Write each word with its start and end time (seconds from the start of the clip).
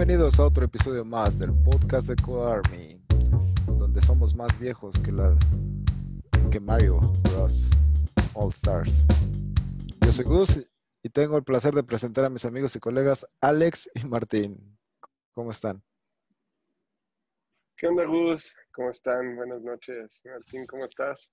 Bienvenidos 0.00 0.40
a 0.40 0.46
otro 0.46 0.64
episodio 0.64 1.04
más 1.04 1.38
del 1.38 1.52
podcast 1.52 2.08
de 2.08 2.16
Coarmy, 2.16 2.98
donde 3.76 4.00
somos 4.00 4.34
más 4.34 4.58
viejos 4.58 4.98
que 4.98 5.12
la 5.12 5.38
que 6.50 6.58
Mario 6.58 7.00
Bros. 7.24 7.68
All 8.32 8.48
Stars. 8.48 9.04
Yo 10.00 10.10
soy 10.10 10.24
Gus 10.24 10.58
y 11.02 11.10
tengo 11.10 11.36
el 11.36 11.44
placer 11.44 11.74
de 11.74 11.82
presentar 11.82 12.24
a 12.24 12.30
mis 12.30 12.46
amigos 12.46 12.74
y 12.76 12.80
colegas 12.80 13.26
Alex 13.42 13.90
y 13.94 14.08
Martín. 14.08 14.78
¿Cómo 15.34 15.50
están? 15.50 15.82
¿Qué 17.76 17.86
onda, 17.86 18.06
Gus? 18.06 18.56
¿Cómo 18.72 18.88
están? 18.88 19.36
Buenas 19.36 19.62
noches. 19.62 20.22
Martín, 20.24 20.64
¿cómo 20.66 20.86
estás? 20.86 21.30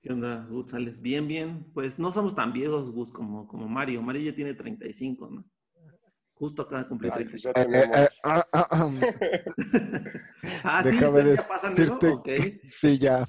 ¿Qué 0.00 0.10
onda, 0.10 0.46
Gus? 0.48 0.72
Bien, 1.02 1.28
bien. 1.28 1.70
Pues 1.74 1.98
no 1.98 2.10
somos 2.10 2.34
tan 2.34 2.54
viejos, 2.54 2.90
Gus, 2.92 3.10
como, 3.10 3.46
como 3.46 3.68
Mario. 3.68 4.00
Mario 4.00 4.30
ya 4.30 4.34
tiene 4.34 4.54
35, 4.54 5.28
¿no? 5.28 5.44
Justo 6.38 6.62
acá 6.62 6.78
de 6.82 6.88
cumplir 6.88 7.12
Ay, 7.14 7.24
pues 7.24 7.42
35. 7.42 7.70
ya 7.72 7.78
Eh, 7.80 8.04
eh, 8.04 8.08
ah, 8.24 8.44
ah, 8.52 8.66
ah. 8.70 8.90
ah, 10.64 10.82
sí, 10.82 10.90
Déjame 10.90 11.18
¿ustedes 11.18 11.36
ya 11.38 11.48
pasan 11.48 11.72
eso? 11.80 11.98
que- 11.98 12.08
Ok. 12.08 12.28
Sí, 12.66 12.98
ya. 12.98 13.26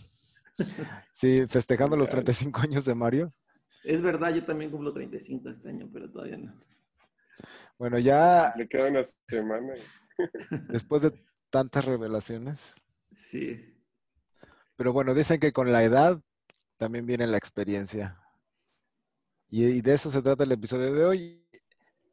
Sí, 1.11 1.45
festejando 1.47 1.95
los 1.95 2.09
Ya. 2.09 2.11
35 2.15 2.61
años 2.61 2.85
de 2.85 2.95
Mario. 2.95 3.29
Es 3.83 4.01
verdad, 4.01 4.33
yo 4.33 4.43
también 4.43 4.71
cumplo 4.71 4.91
35 4.91 5.49
este 5.49 5.69
año, 5.69 5.89
pero 5.93 6.11
todavía 6.11 6.37
no. 6.37 6.53
Bueno, 7.77 7.97
ya 7.99 8.53
Le 8.57 8.67
queda 8.67 8.87
una 8.89 9.01
semana. 9.03 9.73
después 10.69 11.01
de 11.03 11.13
tantas 11.49 11.85
revelaciones. 11.85 12.73
Sí. 13.13 13.73
Pero 14.75 14.91
bueno, 14.91 15.13
dicen 15.13 15.39
que 15.39 15.53
con 15.53 15.71
la 15.71 15.83
edad 15.83 16.19
también 16.77 17.05
viene 17.05 17.25
la 17.27 17.37
experiencia. 17.37 18.19
Y 19.49 19.81
de 19.81 19.93
eso 19.93 20.11
se 20.11 20.21
trata 20.21 20.43
el 20.43 20.51
episodio 20.51 20.93
de 20.93 21.05
hoy, 21.05 21.46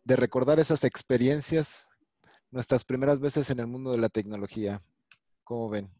de 0.04 0.16
recordar 0.16 0.58
esas 0.60 0.84
experiencias, 0.84 1.86
nuestras 2.50 2.84
primeras 2.84 3.20
veces 3.20 3.50
en 3.50 3.60
el 3.60 3.66
mundo 3.66 3.92
de 3.92 3.98
la 3.98 4.08
tecnología. 4.08 4.82
¿Cómo 5.42 5.68
ven? 5.70 5.90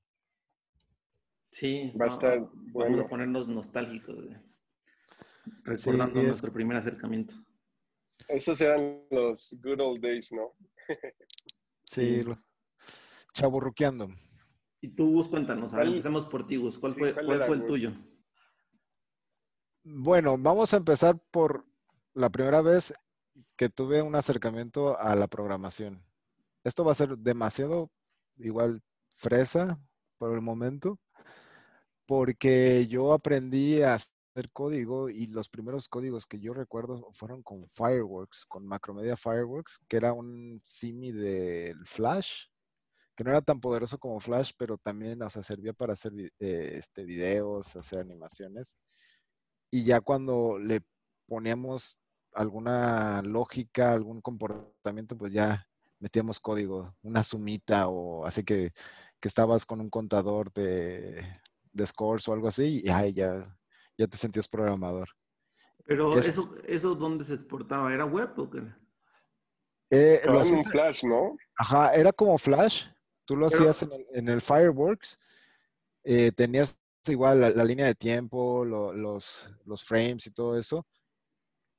Sí. 1.51 1.93
Va 2.01 2.07
a 2.07 2.09
no, 2.09 2.15
estar 2.15 2.39
Vamos 2.41 2.73
bueno. 2.73 3.03
a 3.03 3.09
ponernos 3.09 3.49
nostálgicos. 3.49 4.17
Recordando 5.63 6.21
es- 6.21 6.27
nuestro 6.27 6.53
primer 6.53 6.77
acercamiento. 6.77 7.35
Esos 8.29 8.61
eran 8.61 9.03
los 9.11 9.57
good 9.63 9.81
old 9.81 10.01
days, 10.01 10.33
¿no? 10.33 10.53
Sí, 11.83 12.23
Sí. 12.23 12.23
lo- 12.23 12.43
chaburruqueando. 13.35 14.09
Y 14.81 14.89
tú, 14.89 15.11
Gus, 15.13 15.29
cuéntanos. 15.29 15.73
A 15.73 15.77
ver, 15.77 15.87
¿Cuál- 15.87 15.97
empecemos 15.97 16.27
por 16.27 16.47
ti, 16.47 16.57
Gus. 16.57 16.79
¿Cuál 16.79 16.93
sí, 16.95 16.99
fue, 16.99 17.13
cuál 17.15 17.27
cuál 17.27 17.37
era, 17.39 17.47
fue 17.47 17.57
el 17.57 17.63
Gus? 17.63 17.71
tuyo? 17.73 17.93
Bueno, 19.83 20.37
vamos 20.39 20.73
a 20.73 20.79
empezar 20.79 21.19
por 21.31 21.67
la 22.15 22.31
primera 22.31 22.63
vez 22.63 22.95
que 23.57 23.69
tuve 23.69 24.03
un 24.03 24.15
acercamiento 24.15 24.99
a 24.99 25.15
la 25.15 25.29
programación. 25.29 26.05
Esto 26.65 26.85
va 26.85 26.93
a 26.93 26.97
ser 26.97 27.19
demasiado 27.19 27.91
igual 28.37 28.83
fresa 29.17 29.81
por 30.19 30.35
el 30.35 30.41
momento, 30.41 30.99
porque 32.07 32.87
yo 32.89 33.13
aprendí 33.13 33.83
a 33.83 33.95
hacer 33.95 34.51
código 34.53 35.09
y 35.09 35.27
los 35.29 35.49
primeros 35.49 35.89
códigos 35.89 36.27
que 36.27 36.41
yo 36.41 36.53
recuerdo 36.55 37.11
fueron 37.13 37.43
con 37.43 37.67
Fireworks, 37.69 38.45
con 38.47 38.67
Macromedia 38.67 39.17
Fireworks, 39.17 39.81
que 39.89 39.97
era 39.97 40.13
un 40.13 40.61
simi 40.65 41.13
del 41.13 41.87
Flash, 41.87 42.47
que 43.15 43.23
no 43.23 43.31
era 43.31 43.41
tan 43.41 43.61
poderoso 43.61 43.99
como 43.99 44.19
Flash, 44.19 44.53
pero 44.57 44.77
también, 44.77 45.23
o 45.23 45.31
sea, 45.31 45.43
servía 45.43 45.73
para 45.73 45.93
hacer 45.93 46.13
eh, 46.41 46.77
este, 46.79 47.05
videos, 47.05 47.77
hacer 47.77 48.01
animaciones. 48.01 48.77
Y 49.71 49.85
ya 49.85 50.01
cuando 50.01 50.59
le 50.59 50.83
poníamos 51.27 51.99
alguna 52.35 53.23
lógica, 53.23 53.93
algún 53.93 54.21
comportamiento, 54.21 55.17
pues 55.17 55.33
ya 55.33 55.67
metíamos 56.01 56.41
código, 56.41 56.95
una 57.03 57.23
sumita 57.25 57.89
o 57.89 58.27
así 58.27 58.45
que, 58.45 58.73
que 59.21 59.29
estabas 59.29 59.65
con 59.65 59.81
un 59.81 59.89
contador 59.89 60.53
de, 60.53 61.25
de 61.73 61.87
scores 61.87 62.27
o 62.29 62.33
algo 62.33 62.49
así 62.49 62.83
y 62.85 62.89
ay, 62.91 63.15
ya, 63.15 63.57
ya 63.97 64.07
te 64.07 64.17
sentías 64.17 64.49
programador. 64.49 65.09
Pero 65.87 66.19
Es- 66.19 66.29
eso, 66.29 66.55
eso 66.67 66.95
¿dónde 66.95 67.25
se 67.25 67.35
exportaba? 67.35 67.93
¿Era 67.93 68.05
web 68.05 68.31
o 68.39 68.51
qué? 68.51 68.63
Eh, 69.91 70.21
lo 70.25 70.31
en 70.31 70.37
un 70.37 70.43
hacías- 70.61 70.71
flash, 70.71 71.05
¿no? 71.05 71.37
Ajá, 71.57 71.95
era 71.95 72.13
como 72.13 72.37
Flash. 72.39 72.87
Tú 73.25 73.37
lo 73.37 73.49
Pero- 73.49 73.71
hacías 73.71 73.83
en 73.83 73.93
el, 73.93 74.07
en 74.13 74.29
el 74.29 74.41
Fireworks. 74.41 75.17
eh, 76.03 76.33
tenías 76.33 76.77
igual 77.07 77.41
la, 77.41 77.51
la 77.51 77.65
línea 77.65 77.87
de 77.87 77.95
tiempo, 77.95 78.65
lo- 78.65 78.93
los, 78.93 79.49
los 79.65 79.83
frames 79.85 80.27
y 80.27 80.31
todo 80.31 80.59
eso. 80.59 80.87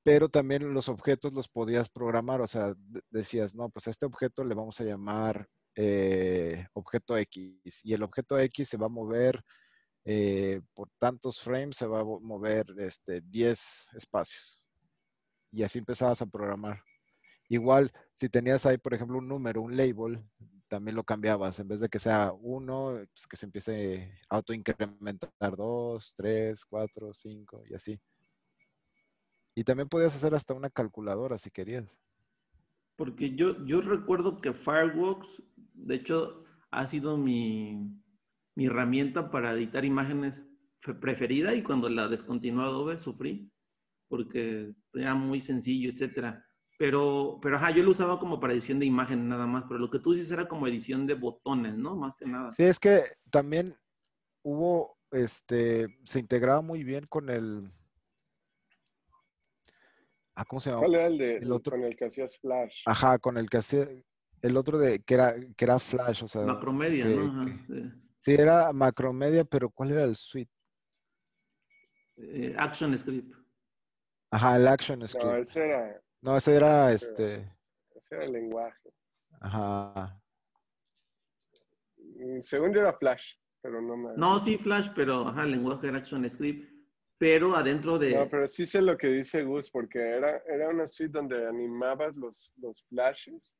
Pero 0.05 0.29
también 0.29 0.73
los 0.73 0.88
objetos 0.89 1.33
los 1.33 1.49
podías 1.49 1.89
programar. 1.89 2.41
O 2.41 2.47
sea, 2.47 2.75
de- 2.77 3.01
decías, 3.09 3.55
no, 3.55 3.69
pues 3.71 3.88
a 3.88 3.91
este 3.91 4.05
objeto 4.05 4.43
le 4.45 4.53
vamos 4.55 4.79
a 4.79 4.85
llamar 4.85 5.49
eh, 5.75 6.67
objeto 6.73 7.17
X. 7.17 7.81
Y 7.83 7.93
el 7.95 8.03
objeto 8.03 8.38
X 8.39 8.69
se 8.69 8.77
va 8.77 8.85
a 8.85 8.89
mover 8.89 9.44
eh, 10.05 10.61
por 10.75 10.89
tantos 10.99 11.41
frames, 11.41 11.77
se 11.77 11.88
va 11.88 12.01
a 12.01 12.03
mo- 12.05 12.19
mover 12.21 12.67
este, 12.79 13.21
10 13.21 13.89
espacios. 13.95 14.59
Y 15.51 15.63
así 15.63 15.79
empezabas 15.79 16.21
a 16.21 16.27
programar. 16.27 16.83
Igual, 17.49 17.91
si 18.13 18.29
tenías 18.29 18.65
ahí, 18.65 18.77
por 18.77 18.94
ejemplo, 18.94 19.17
un 19.19 19.27
número, 19.27 19.61
un 19.61 19.77
label, 19.77 20.23
también 20.67 20.95
lo 20.95 21.03
cambiabas. 21.03 21.59
En 21.59 21.67
vez 21.67 21.79
de 21.79 21.89
que 21.89 21.99
sea 21.99 22.33
uno, 22.39 22.94
pues 23.13 23.27
que 23.27 23.38
se 23.38 23.45
empiece 23.47 24.19
a 24.29 24.38
autoincrementar 24.38 25.55
dos, 25.57 26.13
tres, 26.15 26.65
cuatro, 26.65 27.13
cinco 27.13 27.63
y 27.67 27.75
así. 27.75 27.99
Y 29.55 29.63
también 29.63 29.88
podías 29.89 30.16
hacer 30.16 30.35
hasta 30.35 30.53
una 30.53 30.69
calculadora 30.69 31.39
si 31.39 31.49
querías. 31.49 31.97
Porque 32.97 33.35
yo, 33.35 33.66
yo 33.66 33.81
recuerdo 33.81 34.41
que 34.41 34.53
Fireworks, 34.53 35.41
de 35.73 35.95
hecho, 35.95 36.43
ha 36.71 36.85
sido 36.88 37.17
mi, 37.17 37.89
mi 38.55 38.65
herramienta 38.65 39.31
para 39.31 39.53
editar 39.53 39.85
imágenes 39.85 40.45
fe- 40.81 40.94
preferida 40.94 41.55
y 41.55 41.63
cuando 41.63 41.89
la 41.89 42.07
descontinuó 42.07 42.63
Adobe 42.63 42.99
sufrí 42.99 43.51
porque 44.07 44.73
era 44.94 45.15
muy 45.15 45.41
sencillo, 45.41 45.89
etcétera. 45.89 46.45
Pero, 46.77 47.39
pero 47.41 47.55
ajá, 47.55 47.71
yo 47.71 47.83
lo 47.83 47.91
usaba 47.91 48.19
como 48.19 48.39
para 48.39 48.53
edición 48.53 48.79
de 48.79 48.85
imágenes 48.85 49.25
nada 49.25 49.47
más, 49.47 49.63
pero 49.67 49.79
lo 49.79 49.89
que 49.89 49.99
tú 49.99 50.13
dices 50.13 50.29
era 50.31 50.47
como 50.47 50.67
edición 50.67 51.07
de 51.07 51.13
botones, 51.15 51.75
¿no? 51.75 51.95
Más 51.95 52.15
que 52.17 52.25
nada. 52.25 52.51
Sí, 52.51 52.63
es 52.63 52.79
que 52.79 53.03
también 53.29 53.77
hubo, 54.44 54.97
este, 55.11 55.97
se 56.03 56.19
integraba 56.19 56.61
muy 56.61 56.83
bien 56.83 57.05
con 57.07 57.29
el... 57.29 57.71
Ah, 60.35 60.44
¿cómo 60.46 60.59
se 60.59 60.69
llama? 60.69 60.81
¿Cuál 60.81 60.96
era 60.96 61.07
el, 61.07 61.18
de, 61.18 61.38
El 61.38 61.51
otro- 61.51 61.72
con 61.72 61.84
el 61.84 61.96
que 61.96 62.06
hacías 62.06 62.38
flash? 62.40 62.81
Ajá, 62.85 63.18
con 63.19 63.38
el 63.38 63.50
que 63.50 63.57
hacía, 63.57 63.88
el 64.41 64.57
otro 64.57 64.78
de, 64.78 65.01
que 65.01 65.13
era, 65.13 65.34
que 65.56 65.66
era 65.66 65.79
Flash, 65.79 66.23
o 66.23 66.28
sea, 66.28 66.44
Macromedia, 66.44 67.06
que- 67.06 67.16
¿no? 67.16 67.22
Ajá, 67.23 67.46
que- 67.46 67.73
sí. 67.73 67.91
sí, 68.18 68.34
era 68.34 68.74
Macromedia, 68.74 69.45
pero 69.45 69.69
¿cuál 69.69 69.91
era 69.91 70.03
el 70.03 70.16
suite? 70.16 70.51
Eh, 72.18 72.53
Action 72.57 72.97
Script. 72.97 73.34
Ajá, 74.31 74.57
el 74.57 74.68
Action 74.68 75.00
No, 75.00 75.07
Script. 75.07 75.34
ese 75.40 75.66
era, 75.66 76.01
No, 76.22 76.38
ese 76.38 76.56
era 76.56 76.91
este. 76.91 77.35
ese 77.95 78.16
era 78.16 78.25
el 78.25 78.34
lenguaje. 78.34 78.90
Ajá. 79.40 80.22
Mm, 81.97 82.41
Según 82.41 82.74
yo 82.74 82.81
era 82.81 82.94
flash, 82.94 83.24
pero 83.62 83.81
no 83.81 83.95
me... 83.95 84.09
No, 84.18 84.40
sí, 84.40 84.57
Flash, 84.57 84.90
pero 84.95 85.28
ajá, 85.29 85.44
el 85.44 85.51
lenguaje 85.51 85.88
era 85.88 86.00
Action 86.00 86.29
Script, 86.29 86.69
pero 87.17 87.55
adentro 87.55 87.97
de... 87.97 88.15
No, 88.15 88.29
pero 88.29 88.47
sí 88.47 88.65
sé 88.65 88.81
lo 88.81 88.97
que 88.97 89.07
dice 89.07 89.43
Gus, 89.43 89.69
porque 89.69 89.99
era, 89.99 90.41
era 90.47 90.69
una 90.69 90.85
suite 90.85 91.11
donde 91.11 91.47
animabas 91.47 92.15
los, 92.17 92.53
los 92.57 92.85
flashes 92.85 93.57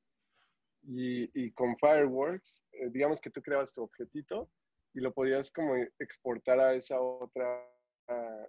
y, 0.84 1.30
y 1.34 1.52
con 1.52 1.78
Fireworks, 1.78 2.66
eh, 2.74 2.90
digamos 2.92 3.22
que 3.22 3.30
tú 3.30 3.42
creabas 3.42 3.74
tu 3.74 3.84
objetito 3.84 4.50
y 4.94 5.00
lo 5.00 5.14
podías 5.14 5.52
como 5.52 5.76
exportar 6.00 6.60
a 6.60 6.74
esa 6.74 7.00
otra 7.00 7.62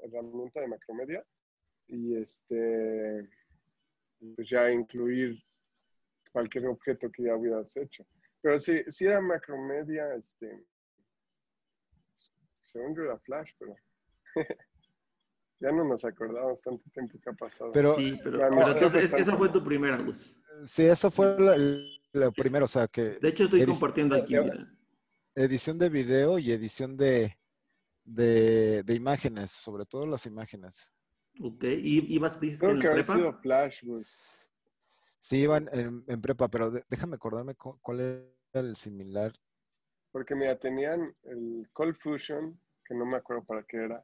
herramienta 0.02 0.60
de 0.60 0.68
Macromedia 0.68 1.24
y 1.88 2.16
este, 2.16 3.28
pues 4.34 4.48
ya 4.48 4.70
incluir 4.70 5.42
cualquier 6.32 6.66
objeto 6.66 7.10
que 7.10 7.24
ya 7.24 7.36
hubieras 7.36 7.76
hecho. 7.76 8.06
Pero 8.42 8.59
sí, 8.59 8.82
sí 8.88 9.06
era 9.06 9.20
Macromedia, 9.20 10.14
este, 10.14 10.64
según 12.62 12.94
yo 12.94 13.04
era 13.04 13.18
Flash, 13.20 13.52
pero 13.59 13.74
ya 15.60 15.70
no 15.72 15.84
nos 15.84 16.04
acordamos 16.04 16.60
tanto 16.62 16.88
tiempo 16.91 17.18
que 17.22 17.30
ha 17.30 17.32
pasado. 17.32 17.72
Pero- 17.72 17.94
sí, 17.94 18.18
pero, 18.22 18.38
pero 18.38 18.68
entonces, 18.72 19.12
esa 19.14 19.36
fue 19.36 19.48
tu 19.48 19.62
primera, 19.64 19.98
Gus. 19.98 20.36
Sí, 20.64 20.84
eso 20.84 21.10
fue 21.10 21.38
lo, 21.38 21.54
lo 22.12 22.32
primero, 22.32 22.64
o 22.64 22.68
sea, 22.68 22.88
que 22.88 23.18
De 23.20 23.28
hecho, 23.28 23.44
estoy 23.44 23.60
Edición- 23.60 23.74
compartiendo 23.76 24.16
aquí, 24.16 24.34
mira. 24.38 24.72
edición 25.34 25.78
de 25.78 25.88
video 25.91 26.38
y 26.38 26.50
edición 26.53 26.97
de, 26.97 27.36
de, 28.04 28.82
de 28.84 28.94
imágenes, 28.94 29.50
sobre 29.50 29.84
todo 29.84 30.06
las 30.06 30.24
imágenes. 30.26 30.91
Ok, 31.41 31.64
¿y 31.64 32.14
ibas, 32.14 32.41
dices 32.41 32.60
que 32.60 32.66
Creo 32.66 32.74
en 32.76 32.80
que 32.80 32.86
la 32.86 32.92
haber 32.94 33.04
prepa? 33.04 33.18
sido 33.18 33.32
Flash, 33.41 33.84
Gus. 33.84 34.20
Sí, 35.18 35.38
iban 35.38 35.68
en, 35.72 36.04
en 36.06 36.20
prepa, 36.22 36.48
pero 36.48 36.70
de- 36.70 36.84
déjame 36.88 37.16
acordarme 37.16 37.54
cu- 37.54 37.78
cuál 37.82 38.00
era 38.00 38.66
el 38.66 38.76
similar. 38.76 39.32
Porque 40.12 40.34
mira, 40.34 40.59
tenían 40.59 41.14
el 41.24 41.68
Cold 41.74 41.97
Fusion, 41.97 42.59
que 42.84 42.94
no 42.94 43.04
me 43.04 43.16
acuerdo 43.18 43.44
para 43.44 43.62
qué 43.64 43.76
era, 43.76 44.02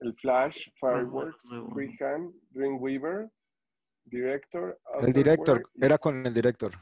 el 0.00 0.14
Flash, 0.16 0.68
Fireworks. 0.80 1.48
Freehand, 1.72 2.34
Dreamweaver, 2.50 3.30
Director. 4.04 4.80
El 5.00 5.12
director, 5.12 5.70
y- 5.74 5.84
era 5.84 5.98
con 5.98 6.26
el 6.26 6.32
director. 6.32 6.72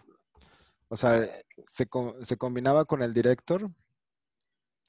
O 0.89 0.97
sea, 0.97 1.29
se, 1.67 1.89
se 2.23 2.37
combinaba 2.37 2.85
con 2.85 3.03
el 3.03 3.13
director 3.13 3.67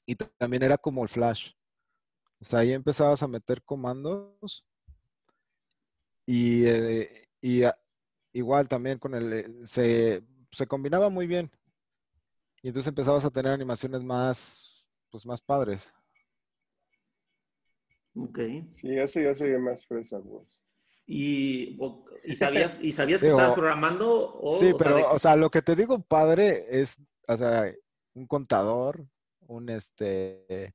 y 0.05 0.15
también 0.15 0.63
era 0.63 0.77
como 0.77 1.01
el 1.03 1.09
flash. 1.09 1.53
O 2.39 2.45
sea, 2.45 2.59
ahí 2.59 2.71
empezabas 2.71 3.23
a 3.23 3.27
meter 3.27 3.63
comandos 3.63 4.63
y, 6.25 6.65
eh, 6.67 7.27
y 7.41 7.63
a- 7.63 7.77
igual 8.33 8.67
también 8.67 8.99
con 8.99 9.15
el, 9.15 9.67
se, 9.67 10.23
se 10.51 10.67
combinaba 10.67 11.09
muy 11.09 11.25
bien. 11.25 11.51
Y 12.61 12.67
entonces 12.67 12.87
empezabas 12.89 13.25
a 13.25 13.31
tener 13.31 13.51
animaciones 13.51 14.03
más, 14.03 14.85
pues 15.09 15.25
más 15.25 15.41
padres. 15.41 15.93
Ok. 18.17 18.39
Sí, 18.69 18.89
eso 18.97 19.21
ya 19.21 19.33
se 19.33 19.47
ve 19.47 19.59
más 19.59 19.85
fresa, 19.85 20.17
vos. 20.19 20.63
¿Y, 21.05 21.77
o- 21.79 22.05
y 22.25 22.35
sabías, 22.35 22.79
y 22.81 22.91
sabías 22.91 23.21
que 23.21 23.27
Digo, 23.27 23.37
estabas 23.39 23.57
programando? 23.57 24.33
O, 24.35 24.59
Sí, 24.59 24.71
o 24.73 24.77
pero, 24.77 25.11
o 25.11 25.19
sea, 25.19 25.35
lo 25.35 25.49
que 25.49 25.61
te 25.61 25.75
digo 25.75 26.01
padre 26.01 26.65
es, 26.69 27.01
o 27.27 27.37
sea, 27.37 27.71
un 28.13 28.25
contador, 28.27 29.05
un 29.41 29.69
este, 29.69 30.73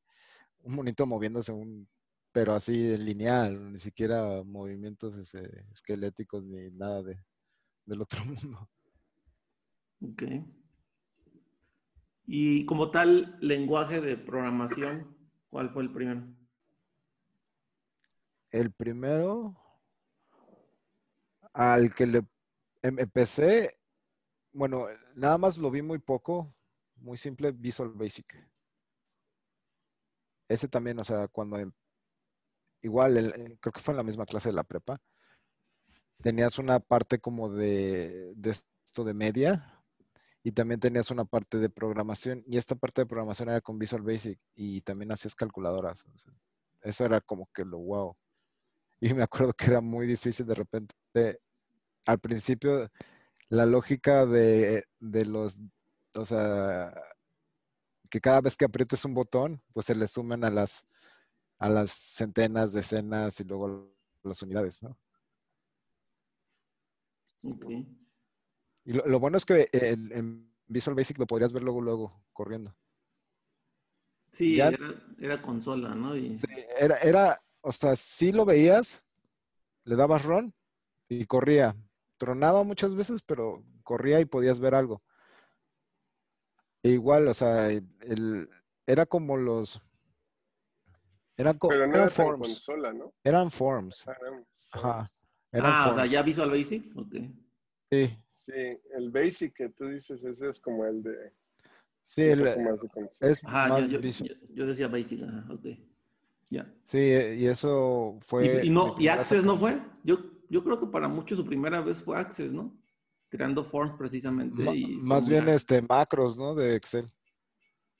un 0.60 0.74
monito 0.76 1.06
moviéndose, 1.06 1.52
un, 1.52 1.88
pero 2.32 2.54
así 2.54 2.96
lineal, 2.96 3.72
ni 3.72 3.78
siquiera 3.78 4.42
movimientos 4.44 5.16
este, 5.16 5.64
esqueléticos 5.72 6.44
ni 6.44 6.70
nada 6.70 7.02
de, 7.02 7.18
del 7.84 8.00
otro 8.00 8.24
mundo. 8.24 8.68
Ok. 10.00 10.22
Y 12.26 12.64
como 12.66 12.90
tal, 12.90 13.36
lenguaje 13.40 14.00
de 14.00 14.16
programación, 14.16 15.16
¿cuál 15.50 15.70
fue 15.70 15.82
el 15.82 15.92
primero? 15.92 16.24
El 18.52 18.70
primero 18.70 19.56
al 21.54 21.94
que 21.94 22.06
le 22.06 22.18
em- 22.82 22.98
empecé, 22.98 23.78
bueno, 24.52 24.86
nada 25.14 25.38
más 25.38 25.58
lo 25.58 25.70
vi 25.70 25.82
muy 25.82 25.98
poco, 25.98 26.54
muy 26.96 27.16
simple, 27.16 27.52
Visual 27.52 27.90
Basic. 27.94 28.36
Ese 30.48 30.68
también, 30.68 30.98
o 30.98 31.04
sea, 31.04 31.28
cuando 31.28 31.58
em- 31.58 31.72
igual, 32.82 33.32
creo 33.60 33.72
que 33.72 33.80
fue 33.80 33.92
en 33.92 33.98
la 33.98 34.02
misma 34.02 34.26
clase 34.26 34.50
de 34.50 34.54
la 34.54 34.64
prepa, 34.64 34.98
tenías 36.22 36.58
una 36.58 36.80
parte 36.80 37.18
como 37.18 37.48
de, 37.50 38.34
de 38.36 38.50
esto 38.50 39.04
de 39.04 39.14
media 39.14 39.82
y 40.42 40.52
también 40.52 40.80
tenías 40.80 41.10
una 41.10 41.24
parte 41.24 41.58
de 41.58 41.70
programación 41.70 42.44
y 42.46 42.56
esta 42.58 42.74
parte 42.74 43.02
de 43.02 43.06
programación 43.06 43.48
era 43.48 43.60
con 43.60 43.78
Visual 43.78 44.02
Basic 44.02 44.38
y 44.54 44.80
también 44.82 45.12
hacías 45.12 45.34
calculadoras. 45.34 46.04
eso 46.82 47.04
era 47.04 47.20
como 47.20 47.48
que 47.54 47.64
lo 47.64 47.78
wow. 47.78 48.16
Y 49.04 49.12
me 49.14 49.24
acuerdo 49.24 49.52
que 49.52 49.66
era 49.66 49.80
muy 49.80 50.06
difícil 50.06 50.46
de 50.46 50.54
repente. 50.54 50.94
Al 52.06 52.20
principio, 52.20 52.88
la 53.48 53.66
lógica 53.66 54.26
de, 54.26 54.84
de 55.00 55.24
los, 55.24 55.58
o 56.14 56.24
sea, 56.24 56.94
que 58.08 58.20
cada 58.20 58.40
vez 58.40 58.56
que 58.56 58.64
aprietes 58.64 59.04
un 59.04 59.14
botón, 59.14 59.60
pues 59.72 59.86
se 59.86 59.96
le 59.96 60.06
suman 60.06 60.44
a 60.44 60.50
las, 60.50 60.86
a 61.58 61.68
las 61.68 61.90
centenas, 61.90 62.72
decenas 62.72 63.40
y 63.40 63.44
luego 63.44 63.92
las 64.22 64.40
unidades, 64.40 64.80
¿no? 64.84 64.96
Ok. 67.42 67.64
Y 68.84 68.92
lo, 68.92 69.04
lo 69.04 69.18
bueno 69.18 69.36
es 69.36 69.44
que 69.44 69.68
en, 69.72 70.12
en 70.12 70.54
Visual 70.68 70.94
Basic 70.94 71.18
lo 71.18 71.26
podrías 71.26 71.52
ver 71.52 71.64
luego, 71.64 71.80
luego, 71.80 72.24
corriendo. 72.32 72.76
Sí, 74.30 74.54
Ya- 74.54 74.68
era, 74.68 74.94
era 75.18 75.42
consola, 75.42 75.92
¿no? 75.92 76.16
Y, 76.16 76.36
Sí, 76.36 76.46
era, 76.78 76.98
era, 76.98 77.42
o 77.62 77.72
sea, 77.72 77.96
sí 77.96 78.32
lo 78.32 78.44
veías, 78.44 79.06
le 79.84 79.96
dabas 79.96 80.24
run 80.24 80.54
y 81.08 81.24
corría. 81.26 81.76
Tronaba 82.18 82.62
muchas 82.62 82.94
veces, 82.94 83.22
pero 83.22 83.64
corría 83.82 84.20
y 84.20 84.24
podías 84.24 84.60
ver 84.60 84.74
algo. 84.74 85.02
E 86.82 86.90
igual, 86.90 87.28
o 87.28 87.34
sea, 87.34 87.70
el, 87.70 88.48
era 88.86 89.06
como 89.06 89.36
los... 89.36 89.80
Eran, 91.36 91.58
co- 91.58 91.68
Pero 91.68 91.86
no 91.86 91.94
eran 91.94 92.06
era 92.06 92.10
forms. 92.10 92.46
consola, 92.48 92.92
¿no? 92.92 93.12
Eran 93.24 93.50
forms. 93.50 94.06
Ah, 94.06 94.16
eran 94.20 94.46
Ajá. 94.72 95.08
Eran 95.52 95.72
ah, 95.72 95.90
o 95.90 95.94
sea, 95.94 96.06
ya 96.06 96.22
Visual 96.22 96.50
Basic. 96.50 96.96
Ok. 96.96 97.14
Sí, 97.90 98.18
Sí, 98.26 98.52
el 98.96 99.10
basic 99.10 99.54
que 99.54 99.68
tú 99.68 99.86
dices, 99.88 100.24
ese 100.24 100.48
es 100.48 100.58
como 100.60 100.86
el 100.86 101.02
de... 101.02 101.32
sí, 102.00 102.22
un 102.22 102.40
el- 102.40 102.54
poco 102.54 102.60
más 103.00 103.20
es 103.20 103.44
Ajá, 103.44 103.68
más 103.68 103.90
yo, 103.90 104.00
yo, 104.00 104.08
yo- 104.24 104.34
yo 104.48 104.66
decía 104.66 104.88
Basic. 104.88 105.22
Ajá, 105.22 105.52
ok. 105.52 105.66
Ya. 106.52 106.70
Sí, 106.84 106.98
eh, 106.98 107.36
y 107.38 107.46
eso 107.46 108.18
fue... 108.20 108.60
¿Y, 108.62 108.68
no, 108.70 108.94
¿Y 108.98 109.08
Access 109.08 109.42
no 109.42 109.56
fue? 109.56 109.80
Yo, 110.04 110.18
yo 110.50 110.62
creo 110.62 110.78
que 110.78 110.86
para 110.86 111.08
muchos 111.08 111.38
su 111.38 111.46
primera 111.46 111.80
vez 111.80 112.02
fue 112.02 112.18
Access, 112.18 112.52
¿no? 112.52 112.76
Creando 113.30 113.64
forms 113.64 113.94
precisamente. 113.94 114.62
Ma- 114.62 114.74
y 114.74 114.96
más 114.98 115.26
bien 115.26 115.48
este 115.48 115.80
macros, 115.80 116.36
¿no? 116.36 116.54
De 116.54 116.76
Excel. 116.76 117.06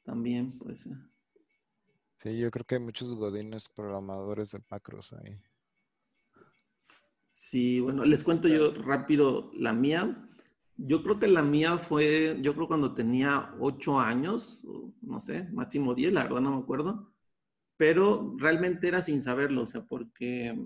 También, 0.05 0.53
pues. 0.59 0.87
Sí, 2.19 2.39
yo 2.39 2.51
creo 2.51 2.65
que 2.67 2.75
hay 2.75 2.81
muchos 2.83 3.09
godines 3.15 3.69
programadores 3.71 4.53
de 4.53 4.61
macros 4.71 5.15
ahí. 5.15 5.41
Sí, 7.31 7.81
bueno, 7.81 8.05
les 8.05 8.25
cuento 8.25 8.49
yo 8.49 8.75
rápido 8.75 9.51
la 9.55 9.73
mía. 9.73 10.29
Yo 10.77 11.03
creo 11.03 11.19
que 11.19 11.29
la 11.29 11.43
mía 11.43 11.79
fue, 11.79 12.39
yo 12.43 12.55
creo 12.55 12.67
cuando 12.69 12.95
tenía 12.95 13.55
ocho 13.61 13.99
años, 14.01 14.63
no 15.01 15.21
sé, 15.21 15.49
máximo 15.53 15.95
10, 15.95 16.13
la 16.13 16.25
verdad 16.25 16.41
no 16.41 16.57
me 16.57 16.63
acuerdo, 16.63 17.12
pero 17.83 18.37
realmente 18.39 18.87
era 18.87 19.03
sin 19.03 19.21
saberlo, 19.23 19.63
o 19.63 19.67
sea, 19.67 19.85
porque... 19.85 20.57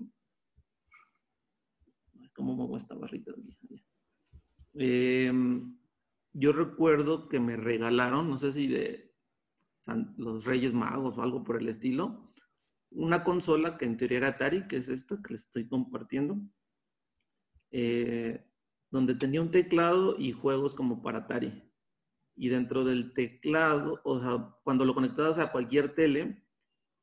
¿Cómo 2.35 2.53
muevo 2.53 2.77
esta 2.77 2.93
barrita? 2.93 3.33
Em, 4.75 5.79
yo 6.33 6.53
recuerdo 6.53 7.27
que 7.27 7.39
me 7.39 7.57
regalaron, 7.57 8.29
no 8.29 8.37
sé 8.37 8.53
si 8.53 8.67
de 8.67 9.15
los 10.17 10.45
Reyes 10.45 10.75
Magos 10.75 11.17
o 11.17 11.23
algo 11.23 11.43
por 11.43 11.59
el 11.59 11.69
estilo, 11.69 12.35
una 12.91 13.23
consola 13.23 13.79
que 13.79 13.85
en 13.85 13.97
teoría 13.97 14.19
era 14.19 14.27
Atari, 14.27 14.67
que 14.67 14.77
es 14.77 14.87
esta 14.87 15.19
que 15.19 15.33
les 15.33 15.47
estoy 15.47 15.67
compartiendo, 15.67 16.39
eh, 17.71 18.45
donde 18.91 19.15
tenía 19.15 19.41
un 19.41 19.49
teclado 19.49 20.19
y 20.19 20.33
juegos 20.33 20.75
como 20.75 21.01
para 21.01 21.17
Atari. 21.17 21.63
Y 22.35 22.49
dentro 22.49 22.85
del 22.85 23.11
teclado, 23.15 24.01
o 24.03 24.21
sea, 24.21 24.55
cuando 24.63 24.85
lo 24.85 24.93
conectabas 24.93 25.39
a 25.39 25.51
cualquier 25.51 25.95
tele, 25.95 26.43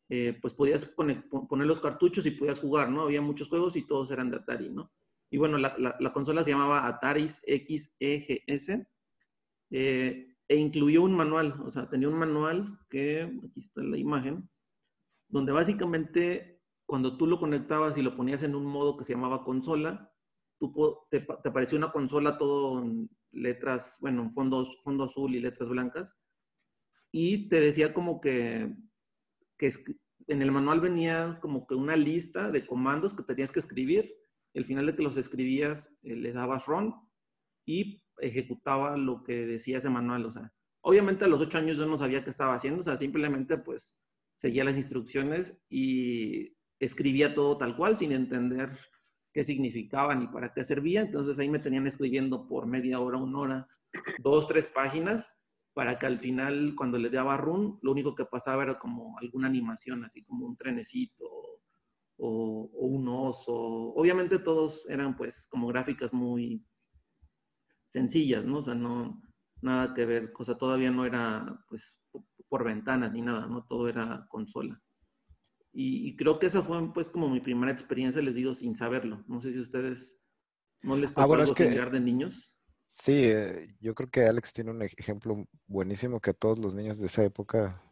eh, 0.09 0.39
pues 0.41 0.55
podías 0.55 0.85
poner 0.87 1.67
los 1.67 1.81
cartuchos 1.81 2.27
y 2.27 2.33
podías 2.33 2.61
jugar, 2.61 2.91
¿no? 2.91 3.03
Había 3.03 3.21
muchos 3.23 3.49
juegos 3.49 3.77
y 3.77 3.87
todos 3.87 4.11
eran 4.11 4.31
de 4.31 4.37
Atari, 4.39 4.71
¿no? 4.71 4.93
Y 5.31 5.39
bueno, 5.39 5.59
la, 5.59 5.75
la- 5.79 5.97
la 5.99 6.13
consola 6.13 6.45
se 6.45 6.51
llamaba 6.51 6.87
Ataris 6.87 7.43
XEGS 7.47 8.87
eh, 9.71 10.37
e 10.49 10.57
incluyó 10.57 11.03
un 11.03 11.15
manual, 11.17 11.55
o 11.65 11.71
sea, 11.71 11.89
tenía 11.89 12.09
un 12.09 12.19
manual 12.19 12.79
que, 12.91 13.23
aquí 13.23 13.61
está 13.61 13.83
la 13.83 13.97
imagen, 13.99 14.49
donde 15.29 15.53
básicamente 15.53 16.63
cuando 16.87 17.17
tú 17.17 17.27
lo 17.27 17.41
conectabas 17.41 17.97
y 17.97 18.03
lo 18.03 18.15
ponías 18.17 18.43
en 18.43 18.55
un 18.55 18.67
modo 18.67 18.97
que 18.97 19.05
se 19.05 19.15
llamaba 19.15 19.43
consola, 19.45 20.13
tú 20.59 20.73
te, 21.11 21.21
te 21.21 21.49
aparecía 21.49 21.79
una 21.79 21.91
consola 21.93 22.37
todo 22.39 22.83
en 22.83 23.09
letras, 23.33 23.97
bueno, 24.01 24.23
en 24.23 24.33
fondo, 24.33 24.67
fondo 24.85 25.05
azul 25.05 25.35
y 25.35 25.41
letras 25.41 25.69
blancas, 25.71 26.15
y 27.11 27.49
te 27.49 27.61
decía 27.61 27.95
como 27.95 28.21
que, 28.21 28.75
que 29.57 29.73
en 30.27 30.43
el 30.43 30.51
manual 30.51 30.81
venía 30.81 31.39
como 31.41 31.67
que 31.67 31.75
una 31.75 31.97
lista 31.97 32.51
de 32.51 32.67
comandos 32.67 33.15
que 33.15 33.23
tenías 33.23 33.53
que 33.53 33.61
escribir, 33.61 34.15
el 34.55 34.65
final 34.65 34.87
de 34.87 34.95
que 34.95 35.03
los 35.03 35.17
escribías 35.17 35.95
eh, 36.03 36.17
le 36.17 36.33
dabas 36.33 36.67
run 36.67 36.95
y 37.67 38.03
ejecutaba 38.19 38.97
lo 38.97 39.25
que 39.25 39.47
decía 39.47 39.79
ese 39.79 39.91
manual, 39.91 40.27
o 40.27 40.31
sea, 40.31 40.53
obviamente 40.83 41.25
a 41.25 41.29
los 41.29 41.41
ocho 41.41 41.59
años 41.59 41.77
yo 41.77 41.87
no 41.87 41.97
sabía 41.97 42.23
qué 42.23 42.31
estaba 42.31 42.55
haciendo, 42.55 42.81
o 42.81 42.85
sea, 42.85 42.97
simplemente 42.97 43.59
pues 43.59 43.99
seguía 44.37 44.65
las 44.65 44.77
instrucciones 44.77 45.59
y 45.69 46.57
escribía 46.79 47.35
todo 47.35 47.57
tal 47.59 47.77
cual 47.77 47.97
sin 47.97 48.13
entender 48.13 48.79
qué 49.33 49.43
significaba 49.43 50.15
ni 50.15 50.29
para 50.29 50.53
qué 50.53 50.65
servía. 50.65 51.01
Entonces 51.01 51.39
ahí 51.39 51.49
me 51.49 51.59
tenían 51.59 51.87
escribiendo 51.87 52.47
por 52.47 52.67
media 52.67 53.01
hora, 53.01 53.19
una 53.19 53.39
hora, 53.39 53.69
dos, 54.23 54.47
tres 54.47 54.67
páginas, 54.67 55.31
para 55.75 55.99
que 55.99 56.07
al 56.07 56.19
final, 56.21 56.75
cuando 56.77 56.99
le 56.99 57.11
daba 57.11 57.37
run, 57.37 57.79
lo 57.83 57.91
único 57.93 58.15
que 58.15 58.25
pasaba 58.25 58.63
era 58.63 58.79
como 58.79 59.19
alguna 59.19 59.49
animación, 59.49 60.05
así 60.05 60.23
como 60.23 60.47
un 60.47 60.57
trenecito 60.57 61.25
o, 62.17 62.71
o 62.73 62.87
un 62.87 63.09
oso. 63.09 63.53
Obviamente 63.55 64.39
todos 64.39 64.89
eran 64.89 65.17
pues 65.17 65.47
como 65.51 65.67
gráficas 65.69 66.13
muy 66.15 66.65
sencillas, 67.89 68.45
¿no? 68.45 68.59
O 68.59 68.63
sea, 68.63 68.75
no, 68.75 69.21
nada 69.63 69.95
que 69.95 70.05
ver, 70.05 70.33
cosa 70.33 70.57
todavía 70.57 70.91
no 70.91 71.05
era 71.05 71.59
pues 71.69 72.01
por 72.49 72.65
ventanas 72.65 73.13
ni 73.13 73.21
nada, 73.23 73.47
¿no? 73.47 73.65
Todo 73.67 73.89
era 73.89 74.27
consola. 74.29 74.81
Y, 75.73 76.09
y 76.09 76.17
creo 76.17 76.39
que 76.39 76.47
esa 76.47 76.63
fue 76.63 76.93
pues 76.93 77.09
como 77.11 77.29
mi 77.29 77.41
primera 77.41 77.73
experiencia, 77.73 78.23
les 78.23 78.37
digo, 78.37 78.55
sin 78.55 78.75
saberlo. 78.77 79.25
No 79.27 79.41
sé 79.41 79.53
si 79.53 79.59
ustedes 79.59 80.23
no 80.83 80.97
les 80.97 81.11
tocó 81.11 81.23
Ah, 81.23 81.27
bueno, 81.27 81.43
algo 81.43 81.53
es 81.53 81.59
que- 81.59 81.65
similar 81.65 81.91
de 81.91 82.01
niños. 82.01 82.54
Sí, 82.97 83.25
eh, 83.25 83.75
yo 83.81 83.93
creo 83.93 84.09
que 84.09 84.23
Alex 84.25 84.53
tiene 84.53 84.71
un 84.71 84.81
ej- 84.81 84.95
ejemplo 84.97 85.45
buenísimo 85.67 86.21
que 86.21 86.33
todos 86.33 86.61
los 86.61 86.77
niños 86.77 87.01
de 87.01 87.07
esa 87.07 87.25
época 87.25 87.83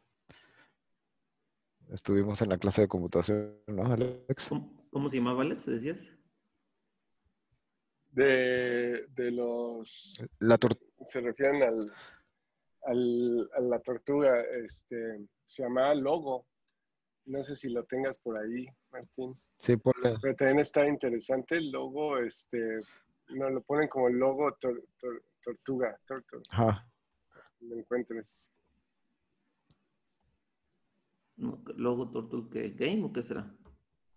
estuvimos 1.91 2.41
en 2.41 2.51
la 2.51 2.57
clase 2.59 2.83
de 2.83 2.89
computación, 2.89 3.59
¿no, 3.67 3.85
Alex? 3.85 4.47
¿Cómo, 4.49 4.87
cómo 4.91 5.11
se 5.11 5.17
llamaba, 5.17 5.43
Alex? 5.43 5.67
¿Decías? 5.67 5.99
De, 8.13 9.05
de 9.09 9.31
los... 9.33 10.25
La 10.39 10.57
tor- 10.57 10.79
se 11.05 11.21
refieren 11.21 11.65
al, 11.65 11.93
al, 12.85 13.51
a 13.57 13.61
la 13.61 13.81
tortuga, 13.81 14.41
este, 14.65 15.27
se 15.45 15.65
llama 15.65 15.93
Logo. 15.97 16.47
No 17.25 17.43
sé 17.43 17.57
si 17.57 17.71
lo 17.71 17.85
tengas 17.87 18.19
por 18.19 18.39
ahí, 18.41 18.67
Martín. 18.93 19.35
Sí, 19.59 19.77
ponle. 19.77 20.15
Pero 20.23 20.37
también 20.37 20.61
está 20.61 20.87
interesante 20.87 21.57
el 21.57 21.73
logo, 21.73 22.19
este, 22.19 22.79
no, 23.35 23.51
lo 23.51 23.61
ponen 23.63 23.89
como 23.89 24.09
el 24.09 24.17
logo 24.19 24.51
tor- 24.59 24.83
tor- 25.01 25.23
tortuga, 25.43 25.99
tortuga, 26.07 26.43
Ajá. 26.51 26.87
lo 27.61 27.77
encuentres. 27.77 28.51
No, 31.37 31.63
¿Logo 31.77 32.11
Turtle 32.11 32.71
Game 32.77 33.05
o 33.05 33.13
qué 33.13 33.23
será? 33.23 33.51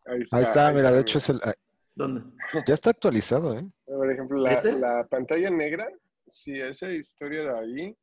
Ahí 0.05 0.21
está, 0.21 0.37
Ahí 0.37 0.43
está, 0.43 0.71
mira, 0.71 0.83
de 0.83 0.89
mira. 0.91 1.01
hecho 1.01 1.17
es 1.17 1.29
el, 1.29 1.41
ah, 1.43 1.53
¿Dónde? 1.95 2.21
ya 2.67 2.73
está 2.73 2.89
actualizado, 2.91 3.57
¿eh? 3.57 3.67
Por 3.85 4.11
ejemplo, 4.11 4.37
la, 4.41 4.61
¿Neta? 4.61 4.77
la 4.77 5.07
pantalla 5.07 5.49
negra, 5.49 5.89
sí, 6.27 6.59
esa 6.59 6.91
historia 6.91 7.43
de 7.43 7.57
ahí, 7.59 7.97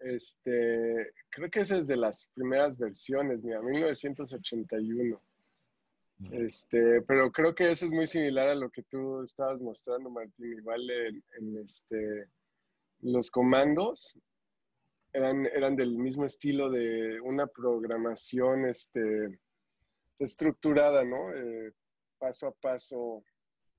este, 0.00 1.12
creo 1.30 1.48
que 1.50 1.60
esa 1.60 1.76
es 1.76 1.86
de 1.86 1.96
las 1.96 2.28
primeras 2.34 2.76
versiones, 2.76 3.42
mira, 3.42 3.62
1981. 3.62 5.20
Este, 6.30 7.02
pero 7.02 7.30
creo 7.32 7.54
que 7.54 7.70
eso 7.70 7.86
es 7.86 7.92
muy 7.92 8.06
similar 8.06 8.48
a 8.48 8.54
lo 8.54 8.70
que 8.70 8.82
tú 8.84 9.22
estabas 9.22 9.60
mostrando, 9.60 10.10
Martín, 10.10 10.52
igual 10.58 10.88
en, 10.90 11.24
en, 11.38 11.58
este, 11.58 12.26
los 13.00 13.30
comandos 13.30 14.16
eran, 15.12 15.76
del 15.76 15.98
mismo 15.98 16.24
estilo 16.24 16.70
de 16.70 17.20
una 17.20 17.46
programación, 17.46 18.66
este, 18.66 19.38
estructurada, 20.18 21.04
¿no? 21.04 21.30
Eh, 21.34 21.72
paso 22.18 22.46
a 22.46 22.52
paso, 22.52 23.22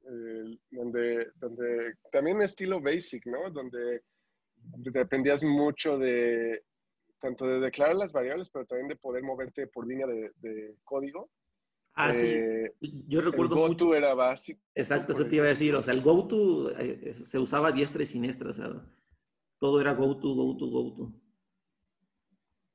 eh, 0.04 0.58
donde, 0.70 1.32
donde 1.36 1.96
también 2.12 2.42
estilo 2.42 2.82
basic, 2.82 3.26
¿no? 3.26 3.50
Donde 3.50 4.02
dependías 4.56 5.44
mucho 5.44 5.98
de 5.98 6.64
tanto 7.20 7.48
de 7.48 7.62
declarar 7.62 7.96
las 7.96 8.12
variables, 8.12 8.50
pero 8.50 8.66
también 8.66 8.90
de 8.90 8.98
poder 8.98 9.24
moverte 9.24 9.66
por 9.68 9.88
línea 9.88 10.06
de 10.06 10.76
código. 10.84 11.32
Ah, 11.96 12.12
Eh, 12.16 12.74
sí. 12.82 13.04
Yo 13.08 13.20
el 13.20 13.26
recuerdo 13.28 13.56
GoTo 13.56 13.86
mucho. 13.86 13.96
era 13.96 14.14
básico. 14.14 14.62
Exacto, 14.74 15.14
eso 15.14 15.28
te 15.28 15.36
iba 15.36 15.46
a 15.46 15.50
decir. 15.50 15.76
O 15.76 15.84
sea, 15.84 15.94
el 15.94 16.02
GoTo 16.02 16.72
eh, 16.78 17.14
se 17.14 17.40
usaba 17.40 17.72
diestra 17.72 18.04
y 18.04 18.06
siniestra. 18.06 18.50
O 18.50 18.54
sea, 18.54 18.70
todo 19.60 19.80
era 19.80 19.94
GoTo, 19.94 20.34
GoTo, 20.34 20.68
GoTo. 20.68 21.14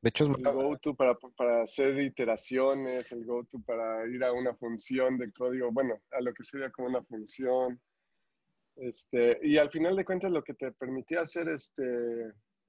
De 0.00 0.10
hecho, 0.10 0.26
es 0.26 0.30
El 0.30 0.52
GoTo 0.52 0.94
para, 0.94 1.14
para 1.37 1.62
hacer 1.62 1.98
iteraciones, 2.00 3.10
el 3.10 3.25
GoTo 3.25 3.60
para 3.66 4.06
ir 4.06 4.22
a 4.22 4.32
una 4.32 4.54
función 4.54 5.18
de 5.18 5.32
código, 5.32 5.72
bueno, 5.72 6.00
a 6.12 6.20
lo 6.20 6.32
que 6.32 6.44
sería 6.44 6.70
como 6.70 6.88
una 6.88 7.02
función. 7.02 7.80
Este, 8.76 9.38
y 9.42 9.58
al 9.58 9.70
final 9.70 9.96
de 9.96 10.04
cuentas 10.04 10.30
lo 10.30 10.44
que 10.44 10.54
te 10.54 10.70
permitía 10.70 11.22
hacer 11.22 11.48
este, 11.48 11.82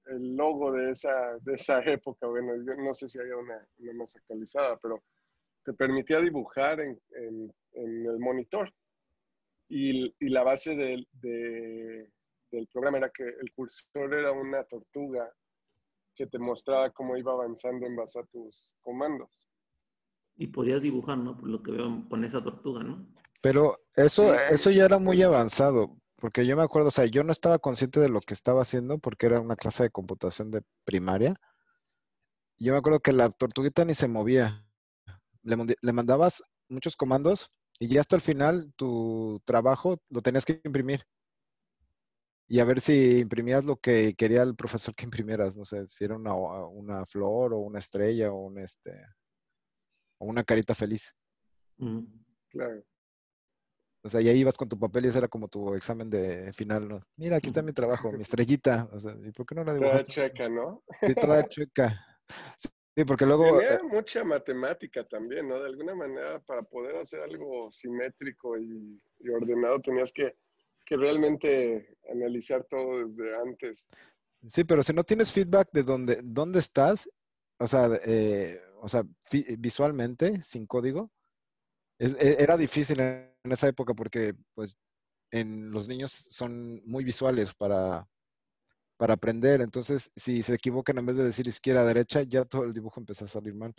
el 0.08 0.36
logo 0.36 0.72
de 0.72 0.90
esa, 0.90 1.38
de 1.42 1.54
esa 1.54 1.82
época, 1.86 2.26
bueno, 2.26 2.56
yo 2.66 2.76
no 2.84 2.94
sé 2.96 3.08
si 3.08 3.20
hay 3.20 3.30
una, 3.30 3.64
una 3.78 3.94
más 3.94 4.16
actualizada, 4.16 4.78
pero 4.82 5.04
te 5.64 5.74
permitía 5.74 6.20
dibujar 6.20 6.80
en, 6.80 7.00
en- 7.12 7.54
en 7.74 8.06
el 8.06 8.20
monitor. 8.20 8.74
Y, 9.68 10.16
y 10.20 10.30
la 10.30 10.44
base 10.44 10.76
del, 10.76 11.08
de- 11.14 12.10
del 12.52 12.68
programa 12.68 12.98
era 12.98 13.10
que 13.12 13.24
el 13.24 13.52
cursor 13.54 14.14
era 14.14 14.32
una 14.32 14.64
tortuga 14.64 15.32
que 16.16 16.26
te 16.28 16.40
mostraba 16.40 16.90
cómo 16.90 17.16
iba 17.16 17.32
avanzando 17.32 17.86
en 17.86 17.96
base 17.96 18.20
a 18.20 18.24
tus 18.26 18.76
comandos. 18.82 19.30
Y 20.36 20.48
podías 20.48 20.82
dibujar, 20.82 21.18
¿no? 21.18 21.38
Por 21.38 21.50
lo 21.50 21.62
que 21.62 21.72
veo 21.72 22.06
con 22.10 22.24
esa 22.24 22.44
tortuga, 22.44 22.84
¿no? 22.84 23.08
Pero 23.42 23.78
eso, 23.96 24.34
eso 24.34 24.70
ya 24.72 24.86
era 24.86 24.98
muy 25.00 25.22
avanzado, 25.22 25.98
porque 26.18 26.46
yo 26.46 26.58
me 26.58 26.64
acuerdo, 26.64 26.90
o 26.90 26.92
sea, 26.92 27.06
yo 27.06 27.24
no 27.24 27.32
estaba 27.32 27.60
consciente 27.60 28.00
de 28.02 28.10
lo 28.10 28.20
que 28.22 28.34
estaba 28.34 28.62
haciendo 28.64 28.98
porque 29.00 29.28
era 29.28 29.40
una 29.40 29.56
clase 29.56 29.84
de 29.84 29.90
computación 29.92 30.50
de 30.52 30.62
primaria. 30.84 31.36
Yo 32.58 32.74
me 32.74 32.80
acuerdo 32.80 33.00
que 33.00 33.14
la 33.14 33.30
tortuguita 33.30 33.86
ni 33.86 33.94
se 33.94 34.08
movía. 34.10 34.66
Le, 35.44 35.56
mandi- 35.56 35.76
le 35.82 35.94
mandabas 35.94 36.44
muchos 36.70 36.96
comandos 36.96 37.50
y 37.80 37.88
ya 37.88 38.02
hasta 38.02 38.16
el 38.16 38.22
final 38.22 38.74
tu 38.76 39.42
trabajo 39.46 40.02
lo 40.10 40.22
tenías 40.22 40.46
que 40.46 40.62
imprimir. 40.64 41.04
Y 42.48 42.60
a 42.60 42.66
ver 42.66 42.82
si 42.82 43.20
imprimías 43.20 43.64
lo 43.64 43.78
que 43.78 44.16
quería 44.16 44.42
el 44.42 44.56
profesor 44.56 44.96
que 44.96 45.06
imprimieras. 45.06 45.56
No 45.56 45.66
sé, 45.66 45.86
si 45.88 46.04
era 46.04 46.16
una, 46.16 46.34
una 46.34 47.06
flor 47.06 47.54
o 47.54 47.60
una 47.60 47.78
estrella 47.80 48.32
o 48.32 48.38
un 48.48 48.58
este 48.60 48.92
o 50.20 50.26
una 50.26 50.44
carita 50.44 50.74
feliz. 50.74 51.14
Claro. 52.50 52.84
O 54.04 54.10
sea, 54.10 54.22
ya 54.22 54.32
ibas 54.32 54.58
con 54.58 54.68
tu 54.68 54.80
papel 54.80 55.06
y 55.06 55.08
ese 55.10 55.18
era 55.20 55.28
como 55.28 55.48
tu 55.48 55.76
examen 55.76 56.10
de 56.10 56.52
final, 56.54 56.88
¿no? 56.88 57.02
Mira, 57.18 57.36
aquí 57.38 57.48
está 57.48 57.62
mi 57.62 57.74
trabajo, 57.74 58.12
mi 58.12 58.22
estrellita. 58.22 58.90
O 58.94 59.00
sea, 59.00 59.14
¿y 59.24 59.32
por 59.32 59.46
qué 59.46 59.56
no 59.56 59.64
la 59.64 59.76
Toda 59.76 59.80
dibujaste? 59.80 60.12
checa, 60.12 60.50
¿no? 60.50 60.84
Sí, 61.06 61.16
toda. 61.16 61.48
Sí, 62.58 62.70
porque 63.06 63.26
luego, 63.26 63.58
Tenía 63.60 63.76
eh, 63.76 63.84
mucha 63.84 64.24
matemática 64.24 65.04
también, 65.08 65.48
¿no? 65.48 65.60
De 65.60 65.68
alguna 65.68 65.96
manera, 65.96 66.40
para 66.40 66.62
poder 66.64 66.98
hacer 66.98 67.22
algo 67.22 67.70
simétrico 67.72 68.58
y, 68.58 69.02
y 69.20 69.30
ordenado, 69.30 69.80
tenías 69.80 70.12
que, 70.12 70.36
que 70.86 70.98
realmente 70.98 71.98
analizar 72.12 72.64
todo 72.70 73.06
desde 73.08 73.36
antes. 73.36 73.88
sí, 74.46 74.64
pero 74.64 74.84
si 74.84 74.94
no 74.94 75.04
tienes 75.04 75.32
feedback 75.32 75.70
de 75.72 75.84
dónde, 75.84 76.20
dónde 76.24 76.60
estás, 76.60 77.10
o 77.60 77.68
sea, 77.68 77.90
eh, 78.06 78.62
o 78.82 78.88
sea, 78.90 79.04
visualmente, 79.58 80.42
sin 80.42 80.66
código, 80.66 81.12
es- 82.00 82.16
e- 82.20 82.38
era 82.42 82.58
difícil 82.58 83.00
en 83.00 83.32
esa 83.44 83.68
época 83.68 83.94
porque, 83.94 84.34
pues, 84.56 84.78
en 85.32 85.70
los 85.72 85.88
niños 85.88 86.12
son 86.12 86.82
muy 86.86 87.04
visuales 87.04 87.54
para, 87.54 88.08
para 89.00 89.14
aprender. 89.14 89.62
Entonces, 89.62 90.12
si 90.14 90.44
se 90.44 90.56
equivocan 90.56 90.98
en 90.98 91.06
vez 91.06 91.16
de 91.16 91.24
decir 91.24 91.48
izquierda, 91.48 91.86
derecha, 91.86 92.22
ya 92.24 92.44
todo 92.44 92.66
el 92.66 92.74
dibujo 92.74 93.00
empieza 93.00 93.24
a 93.26 93.30
salir 93.30 93.56
mal. 93.56 93.74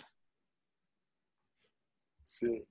Sí. 2.24 2.66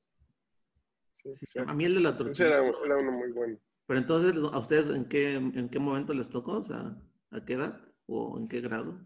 Sí, 1.12 1.34
Sí, 1.34 1.46
exacto. 1.46 1.70
a 1.72 1.74
mí 1.76 1.86
el 1.86 1.94
de 1.94 2.02
la 2.02 2.18
tortuga. 2.18 2.48
era, 2.48 2.58
era 2.86 2.98
uno 2.98 3.12
muy 3.12 3.32
bueno. 3.32 3.60
Pero 3.86 4.00
entonces, 4.00 4.36
¿a 4.52 4.58
ustedes 4.58 4.90
en 4.90 5.06
qué, 5.08 5.36
en 5.36 5.70
qué 5.70 5.78
momento 5.80 6.14
les 6.14 6.28
tocó? 6.30 6.58
O 6.58 6.64
sea, 6.64 6.96
¿a 7.30 7.46
qué 7.46 7.54
edad? 7.54 7.80
¿O 8.08 8.38
en 8.40 8.48
qué 8.48 8.62
grado? 8.62 9.00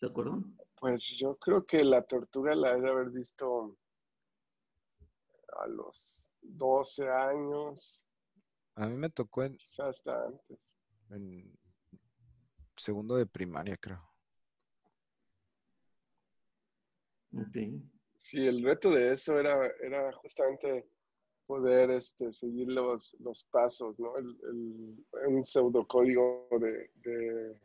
¿Se 0.00 0.06
acuerdan? 0.06 0.56
Pues 0.80 1.04
yo 1.18 1.36
creo 1.36 1.64
que 1.64 1.84
la 1.84 2.02
tortuga 2.02 2.54
la 2.56 2.72
he 2.76 2.80
de 2.80 2.90
haber 2.90 3.10
visto 3.10 3.78
a 5.60 5.68
los 5.68 6.28
12 6.42 7.08
años, 7.08 8.04
A 8.74 8.88
mí 8.88 8.96
me 8.96 9.10
tocó 9.10 9.44
en, 9.44 9.56
quizás 9.56 9.86
hasta 10.00 10.24
antes. 10.26 10.74
en 11.10 11.56
segundo 12.76 13.16
de 13.16 13.26
primaria, 13.26 13.76
creo. 13.76 14.02
Ok. 17.36 17.56
Sí, 18.16 18.46
el 18.46 18.62
reto 18.62 18.90
de 18.90 19.12
eso 19.12 19.38
era, 19.38 19.66
era 19.82 20.12
justamente 20.12 20.86
poder 21.46 21.90
este, 21.90 22.32
seguir 22.32 22.68
los, 22.68 23.14
los 23.20 23.44
pasos, 23.44 23.98
¿no? 23.98 24.16
El, 24.16 24.26
el- 24.50 25.06
un 25.26 25.44
pseudocódigo 25.44 26.48
de, 26.60 26.90
de- 27.02 27.58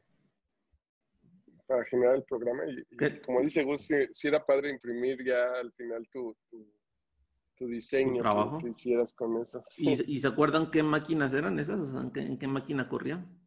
para 1.67 1.85
generar 1.85 2.15
el 2.15 2.23
programa. 2.23 2.63
Y, 2.65 2.83
como 3.21 3.41
dice 3.41 3.63
Gus, 3.63 3.87
sí 4.11 4.27
era 4.27 4.43
padre 4.45 4.71
imprimir 4.71 5.23
ya 5.23 5.51
al 5.59 5.71
final 5.73 6.07
tu, 6.11 6.35
tu, 6.49 6.67
tu 7.55 7.67
diseño 7.67 8.15
que- 8.15 8.19
trabajo? 8.21 8.57
que, 8.59 8.69
hicieras 8.69 9.13
con 9.13 9.39
eso. 9.39 9.63
¿Y, 9.77 10.19
se 10.19 10.27
acuerdan 10.27 10.71
qué 10.71 10.81
máquinas 10.83 11.31
eran 11.33 11.59
esas? 11.59 11.79
O 11.79 11.91
sea, 11.91 12.01
¿en 12.01 12.11
qué, 12.11 12.19
en 12.21 12.37
qué 12.39 12.47
máquina 12.47 12.89
corrían? 12.89 13.38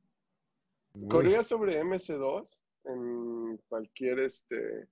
Corría 1.08 1.42
sobre 1.42 1.82
MS2 1.82 2.62
en 2.84 3.56
cualquier 3.68 4.20
este, 4.20 4.88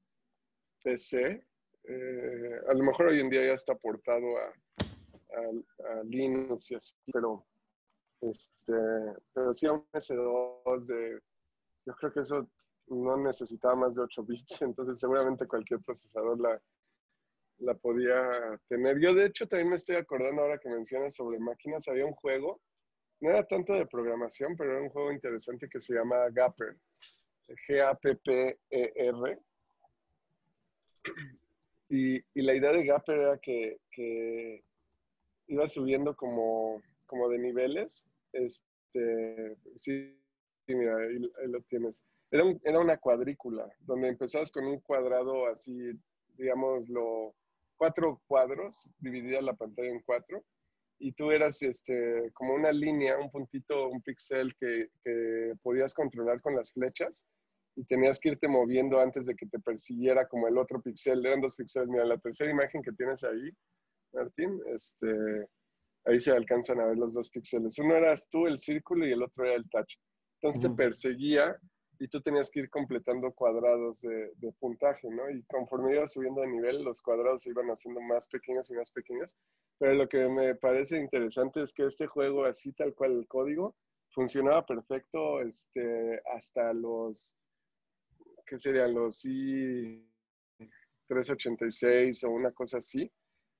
PC. 0.83 1.47
Eh, 1.85 2.61
a 2.69 2.75
lo 2.75 2.85
mejor 2.85 3.09
hoy 3.09 3.21
en 3.21 3.30
día 3.30 3.47
ya 3.47 3.54
está 3.54 3.75
portado 3.75 4.26
a 4.38 6.02
Linux 6.04 6.71
y 6.71 6.75
así, 6.75 6.95
pero, 7.12 7.47
este, 8.21 8.75
pero 9.33 9.54
sí 9.54 9.66
a 9.66 9.73
un 9.73 9.87
MS2 9.92 10.87
de, 10.87 11.21
yo 11.87 11.95
creo 11.95 12.12
que 12.12 12.21
eso 12.21 12.49
no 12.88 13.16
necesitaba 13.16 13.76
más 13.76 13.95
de 13.95 14.02
8 14.02 14.25
bits, 14.25 14.62
entonces 14.62 14.99
seguramente 14.99 15.47
cualquier 15.47 15.80
procesador 15.80 16.40
la, 16.40 16.61
la 17.59 17.75
podía 17.75 18.61
tener. 18.69 18.99
Yo 19.00 19.14
de 19.14 19.26
hecho 19.26 19.47
también 19.47 19.71
me 19.71 19.76
estoy 19.76 19.97
acordando 19.97 20.42
ahora 20.42 20.59
que 20.59 20.69
mencionas 20.69 21.14
sobre 21.14 21.38
máquinas, 21.38 21.88
había 21.88 22.07
un 22.07 22.14
juego, 22.14 22.61
no 23.21 23.31
era 23.31 23.47
tanto 23.47 23.75
de 23.75 23.87
programación, 23.87 24.57
pero 24.57 24.73
era 24.73 24.83
un 24.83 24.89
juego 24.89 25.12
interesante 25.12 25.69
que 25.69 25.81
se 25.81 25.95
llama 25.95 26.29
Gapper, 26.31 26.77
G-A-P-P-E-R. 27.67 29.39
Y, 31.89 32.23
la 32.35 32.55
idea 32.55 32.73
de 32.73 32.85
Gapper 32.85 33.19
era 33.19 33.39
que, 33.39 34.62
iba 35.49 35.67
subiendo 35.67 36.15
como, 36.17 36.81
de 37.31 37.39
niveles. 37.39 38.09
Este, 38.33 39.57
sí, 39.79 40.17
mira, 40.69 40.97
ahí, 40.97 41.19
lo 41.49 41.61
tienes. 41.62 42.05
Era, 42.31 42.45
un- 42.45 42.61
era 42.65 42.79
una 42.79 42.97
cuadrícula, 42.97 43.69
donde 43.81 44.09
empezabas 44.09 44.53
con 44.53 44.67
un 44.67 44.79
cuadrado 44.81 45.47
así, 45.49 45.91
digámoslo, 46.37 47.35
cuatro 47.77 48.23
cuadros, 48.29 48.89
dividida 49.00 49.43
la 49.43 49.55
pantalla 49.55 49.89
en 49.89 50.00
cuatro. 50.03 50.45
Y 51.00 51.12
tú 51.12 51.30
eras 51.30 51.62
este, 51.62 52.30
como 52.35 52.54
una 52.54 52.71
línea, 52.71 53.19
un 53.19 53.30
puntito, 53.30 53.88
un 53.88 54.02
píxel 54.02 54.54
que, 54.54 54.88
que 55.02 55.54
podías 55.62 55.95
controlar 55.95 56.40
con 56.42 56.54
las 56.54 56.73
flechas 56.73 57.26
y 57.75 57.85
tenías 57.85 58.21
que 58.21 58.30
irte 58.30 58.49
moviendo 58.49 59.00
antes 59.00 59.25
de 59.25 59.35
que 59.35 59.47
te 59.47 59.59
persiguiera 59.61 60.28
como 60.28 60.47
el 60.47 60.59
otro 60.59 60.83
píxel. 60.83 61.25
Eran 61.25 61.40
dos 61.40 61.57
píxeles. 61.57 61.88
Mira, 61.88 62.04
la 62.04 62.19
tercera 62.19 62.50
imagen 62.50 62.83
que 62.83 62.92
tienes 62.92 63.25
ahí, 63.25 63.50
Martín, 64.12 64.61
este, 64.66 65.47
ahí 66.04 66.21
se 66.21 66.33
alcanzan 66.33 66.80
a 66.80 66.87
ver 66.87 66.99
los 66.99 67.14
dos 67.14 67.30
píxeles. 67.30 67.78
Uno 67.78 67.97
eras 67.97 68.28
tú, 68.28 68.47
el 68.47 68.59
círculo, 68.59 69.07
y 69.07 69.12
el 69.12 69.23
otro 69.23 69.47
era 69.47 69.54
el 69.54 69.69
touch. 69.71 69.95
Entonces 70.42 70.61
te 70.62 70.71
perseguía 70.71 71.57
y 72.00 72.09
tú 72.09 72.21
tenías 72.23 72.50
que 72.50 72.61
ir 72.61 72.71
completando 72.71 73.33
cuadrados 73.33 74.00
de, 74.00 74.33
puntaje, 74.59 75.11
¿no? 75.11 75.28
Y 75.30 75.42
conforme 75.42 75.97
ibas 75.97 76.14
subiendo 76.14 76.40
de 76.40 76.49
nivel, 76.49 76.83
los 76.83 77.02
cuadrados 77.02 77.42
se 77.42 77.50
iban 77.50 77.69
haciendo 77.69 78.00
más 78.00 78.26
pequeños 78.26 78.71
y 78.71 78.75
más 78.75 78.90
pequeños. 78.90 79.37
Pero 79.78 79.92
lo 79.92 80.09
que 80.09 80.26
me 80.26 80.54
parece 80.54 80.97
interesante 80.97 81.61
es 81.62 81.75
que 81.75 81.85
este 81.85 82.07
juego, 82.07 82.47
así 82.47 82.73
tal 82.73 82.95
cual 82.95 83.12
el 83.12 83.28
código, 83.28 83.76
funcionaba 84.09 84.64
perfecto 84.64 85.42
este, 85.42 86.23
hasta 86.35 86.73
los, 86.73 87.37
¿qué 88.47 88.57
serían? 88.57 88.95
Los 88.95 89.23
i386 89.26 92.25
o 92.25 92.30
una 92.30 92.52
cosa 92.52 92.78
así. 92.78 93.12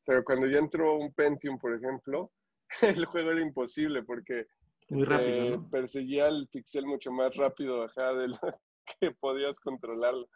Pero 0.07 0.25
cuando 0.25 0.47
ya 0.47 0.61
entró 0.61 0.97
un 0.97 1.13
Pentium, 1.13 1.59
por 1.59 1.75
ejemplo, 1.75 2.33
el 2.81 3.05
juego 3.05 3.33
era 3.33 3.43
imposible 3.43 4.03
porque 4.03 4.47
muy 4.91 5.05
rápido, 5.05 5.57
¿no? 5.57 5.71
perseguía 5.71 6.29
el 6.29 6.49
pixel 6.49 6.85
mucho 6.85 7.11
más 7.13 7.35
rápido 7.37 7.85
ajá, 7.85 8.13
de 8.15 8.29
lo 8.29 8.39
que 9.01 9.13
podías 9.13 9.59
controlarlo. 9.61 10.29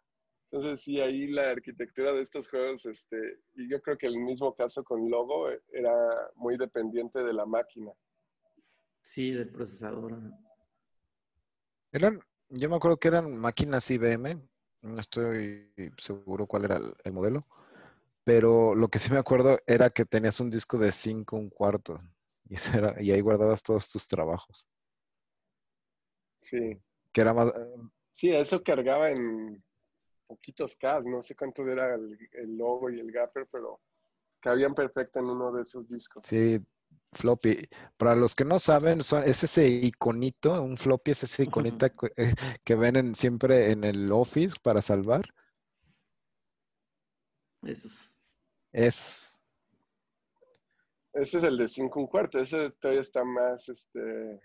Entonces, 0.50 0.82
sí, 0.82 1.00
ahí 1.00 1.26
la 1.26 1.50
arquitectura 1.50 2.12
de 2.12 2.22
estos 2.22 2.48
juegos, 2.48 2.86
este, 2.86 3.40
y 3.54 3.68
yo 3.68 3.82
creo 3.82 3.98
que 3.98 4.06
el 4.06 4.18
mismo 4.18 4.54
caso 4.54 4.84
con 4.84 5.10
Logo, 5.10 5.50
eh, 5.50 5.60
era 5.72 5.92
muy 6.36 6.56
dependiente 6.56 7.24
de 7.24 7.32
la 7.32 7.44
máquina. 7.44 7.90
Sí, 9.02 9.32
del 9.32 9.50
procesador. 9.50 10.16
Eran, 11.90 12.20
yo 12.50 12.70
me 12.70 12.76
acuerdo 12.76 12.98
que 12.98 13.08
eran 13.08 13.36
máquinas 13.36 13.90
IBM, 13.90 14.40
no 14.82 15.00
estoy 15.00 15.72
seguro 15.96 16.46
cuál 16.46 16.66
era 16.66 16.76
el, 16.76 16.94
el 17.02 17.12
modelo, 17.12 17.40
pero 18.22 18.76
lo 18.76 18.86
que 18.86 19.00
sí 19.00 19.10
me 19.10 19.18
acuerdo 19.18 19.58
era 19.66 19.90
que 19.90 20.04
tenías 20.04 20.38
un 20.38 20.50
disco 20.50 20.78
de 20.78 20.92
5 20.92 21.36
un 21.36 21.50
cuarto. 21.50 22.00
Y, 22.48 22.56
era, 22.76 23.02
y 23.02 23.10
ahí 23.10 23.20
guardabas 23.20 23.62
todos 23.62 23.88
tus 23.88 24.06
trabajos. 24.06 24.68
Sí. 26.40 26.78
Que 27.12 27.20
era 27.20 27.32
más. 27.32 27.52
Sí, 28.12 28.30
eso 28.30 28.62
cargaba 28.62 29.10
en 29.10 29.64
poquitos 30.26 30.76
K, 30.76 31.00
no 31.06 31.22
sé 31.22 31.34
cuánto 31.34 31.66
era 31.66 31.94
el, 31.94 32.18
el, 32.32 32.56
logo 32.56 32.90
y 32.90 33.00
el 33.00 33.10
gapper, 33.10 33.46
pero 33.50 33.80
cabían 34.40 34.74
perfecto 34.74 35.20
en 35.20 35.26
uno 35.26 35.52
de 35.52 35.62
esos 35.62 35.88
discos. 35.88 36.26
Sí, 36.26 36.60
floppy. 37.12 37.68
Para 37.96 38.14
los 38.14 38.34
que 38.34 38.44
no 38.44 38.58
saben, 38.58 39.02
son, 39.02 39.24
es 39.24 39.42
ese 39.44 39.66
iconito, 39.66 40.62
un 40.62 40.76
floppy 40.76 41.12
es 41.12 41.24
ese 41.24 41.44
iconito 41.44 41.88
que, 41.90 42.12
eh, 42.16 42.34
que 42.62 42.74
ven 42.74 42.96
en, 42.96 43.14
siempre 43.14 43.70
en 43.70 43.84
el 43.84 44.10
Office 44.12 44.56
para 44.62 44.82
salvar. 44.82 45.22
Esos. 47.62 48.16
Es. 48.72 49.33
Ese 51.14 51.38
es 51.38 51.44
el 51.44 51.56
de 51.56 51.68
5 51.68 52.00
un 52.00 52.06
cuarto. 52.06 52.40
Ese 52.40 52.68
todavía 52.80 53.00
está 53.00 53.24
más 53.24 53.68
este, 53.68 54.40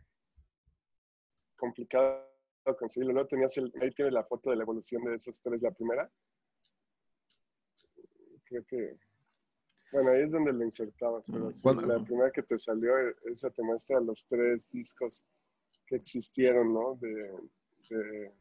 complicado 1.56 2.30
conseguirlo. 2.78 3.14
¿no? 3.14 3.26
Tenías 3.26 3.58
el, 3.58 3.72
ahí 3.82 3.92
tiene 3.92 4.12
la 4.12 4.24
foto 4.24 4.50
de 4.50 4.56
la 4.56 4.64
evolución 4.64 5.04
de 5.04 5.16
esos 5.16 5.42
tres. 5.42 5.62
La 5.62 5.72
primera. 5.72 6.10
Creo 8.46 8.64
que. 8.66 8.98
Bueno, 9.92 10.12
ahí 10.12 10.22
es 10.22 10.32
donde 10.32 10.54
lo 10.54 10.64
insertabas. 10.64 11.26
Pero 11.32 11.52
sí, 11.52 11.68
la 11.68 12.04
primera 12.04 12.32
que 12.32 12.44
te 12.44 12.58
salió, 12.58 12.94
esa 13.26 13.50
te 13.50 13.64
muestra 13.64 14.00
los 14.00 14.28
tres 14.28 14.70
discos 14.72 15.26
que 15.88 15.96
existieron, 15.96 16.72
¿no? 16.72 16.96
De, 17.02 17.34
de, 17.90 18.32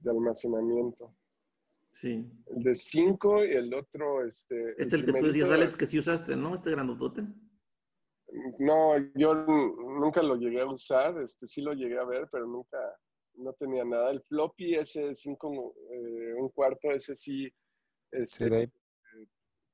de 0.00 0.10
almacenamiento. 0.10 1.14
Sí. 1.94 2.28
El 2.46 2.64
de 2.64 2.74
5 2.74 3.44
y 3.44 3.52
el 3.52 3.72
otro, 3.72 4.26
este... 4.26 4.74
Es 4.78 4.92
el, 4.92 5.00
el 5.00 5.06
que 5.06 5.20
tú 5.20 5.26
decías, 5.26 5.48
Alex, 5.48 5.76
que 5.76 5.86
sí 5.86 6.00
usaste, 6.00 6.34
¿no? 6.34 6.52
Este 6.52 6.72
grandotote. 6.72 7.22
No, 8.58 8.96
yo 9.14 9.32
nunca 9.32 10.20
lo 10.20 10.34
llegué 10.34 10.60
a 10.60 10.66
usar, 10.66 11.16
este 11.22 11.46
sí 11.46 11.62
lo 11.62 11.72
llegué 11.72 11.96
a 11.96 12.04
ver, 12.04 12.28
pero 12.32 12.48
nunca, 12.48 12.78
no 13.34 13.52
tenía 13.52 13.84
nada. 13.84 14.10
El 14.10 14.20
floppy, 14.22 14.74
ese 14.74 15.14
5, 15.14 15.74
eh, 15.92 16.34
un 16.34 16.48
cuarto, 16.48 16.90
ese 16.90 17.14
sí, 17.14 17.48
este, 18.10 18.48
sí, 18.48 18.54
eh, 18.56 18.70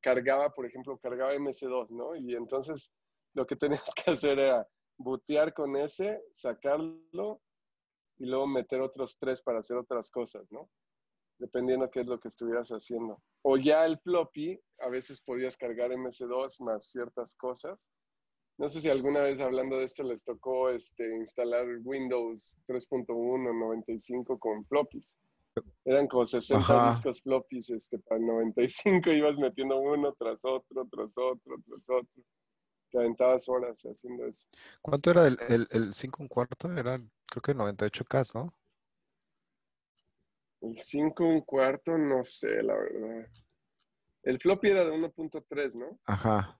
cargaba, 0.02 0.52
por 0.52 0.66
ejemplo, 0.66 0.98
cargaba 0.98 1.34
MS2, 1.34 1.90
¿no? 1.92 2.14
Y 2.16 2.34
entonces 2.34 2.92
lo 3.32 3.46
que 3.46 3.56
tenías 3.56 3.94
que 3.94 4.10
hacer 4.10 4.38
era 4.38 4.68
bootear 4.98 5.54
con 5.54 5.74
ese, 5.74 6.20
sacarlo 6.32 7.40
y 8.18 8.26
luego 8.26 8.46
meter 8.46 8.82
otros 8.82 9.16
tres 9.18 9.40
para 9.40 9.60
hacer 9.60 9.78
otras 9.78 10.10
cosas, 10.10 10.46
¿no? 10.52 10.68
Dependiendo 11.40 11.90
qué 11.90 12.00
es 12.00 12.06
lo 12.06 12.20
que 12.20 12.28
estuvieras 12.28 12.68
haciendo. 12.68 13.20
O 13.42 13.56
ya 13.56 13.84
el 13.86 13.98
floppy, 13.98 14.60
a 14.78 14.88
veces 14.88 15.20
podías 15.20 15.56
cargar 15.56 15.90
MS2 15.90 16.60
más 16.60 16.90
ciertas 16.90 17.34
cosas. 17.34 17.90
No 18.58 18.68
sé 18.68 18.82
si 18.82 18.90
alguna 18.90 19.22
vez 19.22 19.40
hablando 19.40 19.78
de 19.78 19.84
esto 19.84 20.04
les 20.04 20.22
tocó 20.22 20.68
este, 20.68 21.16
instalar 21.16 21.66
Windows 21.82 22.56
3.1 22.68 23.58
95 23.58 24.38
con 24.38 24.64
floppies. 24.66 25.16
Eran 25.84 26.06
como 26.06 26.26
60 26.26 26.58
Ajá. 26.58 26.90
discos 26.90 27.22
floppies 27.22 27.70
este, 27.70 27.98
para 28.00 28.20
el 28.20 28.26
95, 28.26 29.10
ibas 29.12 29.38
metiendo 29.38 29.78
uno 29.80 30.14
tras 30.18 30.44
otro, 30.44 30.86
tras 30.90 31.16
otro, 31.16 31.56
tras 31.66 31.88
otro. 31.88 32.22
Te 32.92 32.98
aventabas 32.98 33.48
horas 33.48 33.80
haciendo 33.82 34.26
eso. 34.26 34.46
¿Cuánto 34.82 35.10
era 35.10 35.26
el, 35.26 35.38
el, 35.48 35.68
el 35.70 35.94
5 35.94 36.22
un 36.22 36.28
cuarto? 36.28 36.70
Era 36.72 37.00
creo 37.26 37.42
que 37.42 37.54
98K, 37.54 38.34
¿no? 38.34 38.52
El 40.60 40.76
5 40.76 41.24
un 41.24 41.40
cuarto, 41.40 41.96
no 41.96 42.22
sé, 42.24 42.62
la 42.62 42.74
verdad. 42.74 43.26
El 44.22 44.38
floppy 44.38 44.68
era 44.68 44.84
de 44.84 44.92
1.3, 44.92 45.74
¿no? 45.76 45.98
Ajá. 46.04 46.58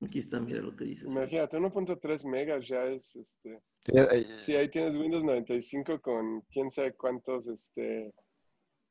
Aquí 0.00 0.18
está, 0.20 0.40
mira 0.40 0.60
lo 0.60 0.74
que 0.76 0.84
dices. 0.84 1.12
Imagínate, 1.12 1.58
1.3 1.58 2.28
megas 2.28 2.66
ya 2.68 2.84
es 2.84 3.16
este. 3.16 3.60
Sí, 3.84 3.92
eh, 3.94 4.38
sí, 4.38 4.56
ahí 4.56 4.70
tienes 4.70 4.96
Windows 4.96 5.24
95 5.24 6.00
con 6.00 6.42
quién 6.42 6.70
sabe 6.70 6.94
cuántos 6.94 7.48
este 7.48 8.14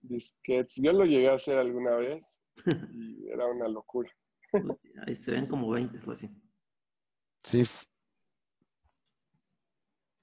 disquetes. 0.01 0.75
Yo 0.75 0.91
lo 0.91 1.05
llegué 1.05 1.29
a 1.29 1.35
hacer 1.35 1.57
alguna 1.57 1.95
vez 1.95 2.41
y 2.91 3.27
era 3.31 3.45
una 3.47 3.67
locura. 3.67 4.11
Ahí 5.05 5.15
se 5.15 5.31
ven 5.31 5.47
como 5.47 5.69
20, 5.69 5.99
fue 5.99 6.13
así. 6.13 6.29
Sí. 7.43 7.63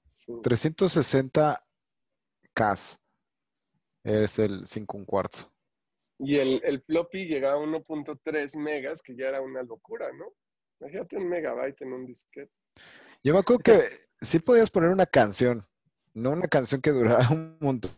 sí. 0.07 0.33
360 0.43 1.65
CAS. 2.55 2.99
Es 4.03 4.39
el 4.39 4.65
5 4.65 4.97
un 4.97 5.05
cuarto. 5.05 5.51
Y 6.19 6.37
el, 6.37 6.61
el 6.63 6.81
floppy 6.81 7.25
llegaba 7.25 7.61
a 7.61 7.65
1.3 7.65 8.57
megas, 8.57 9.01
que 9.01 9.15
ya 9.15 9.27
era 9.27 9.41
una 9.41 9.63
locura, 9.63 10.11
¿no? 10.13 10.33
Imagínate 10.79 11.17
un 11.17 11.29
megabyte 11.29 11.81
en 11.81 11.93
un 11.93 12.05
disquete. 12.05 12.51
Yo 13.23 13.33
me 13.33 13.39
acuerdo 13.39 13.63
que 13.63 13.89
sí 14.21 14.39
podías 14.39 14.69
poner 14.69 14.89
una 14.89 15.05
canción, 15.05 15.65
no 16.13 16.31
una 16.31 16.47
canción 16.47 16.81
que 16.81 16.91
durara 16.91 17.27
un 17.31 17.57
montón, 17.59 17.91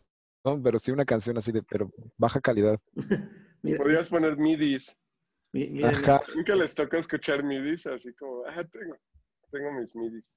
pero 0.63 0.79
sí 0.79 0.91
una 0.91 1.05
canción 1.05 1.37
así 1.37 1.51
de, 1.51 1.63
pero 1.63 1.91
baja 2.17 2.39
calidad. 2.41 2.79
Podías 3.77 4.07
poner 4.07 4.37
midis. 4.37 4.97
Ajá. 5.83 6.21
Nunca 6.33 6.55
les 6.55 6.73
toca 6.73 6.97
escuchar 6.97 7.43
midis, 7.43 7.85
así 7.87 8.13
como, 8.13 8.43
ah, 8.47 8.63
tengo, 8.71 8.97
tengo 9.51 9.71
mis 9.73 9.95
midis. 9.95 10.35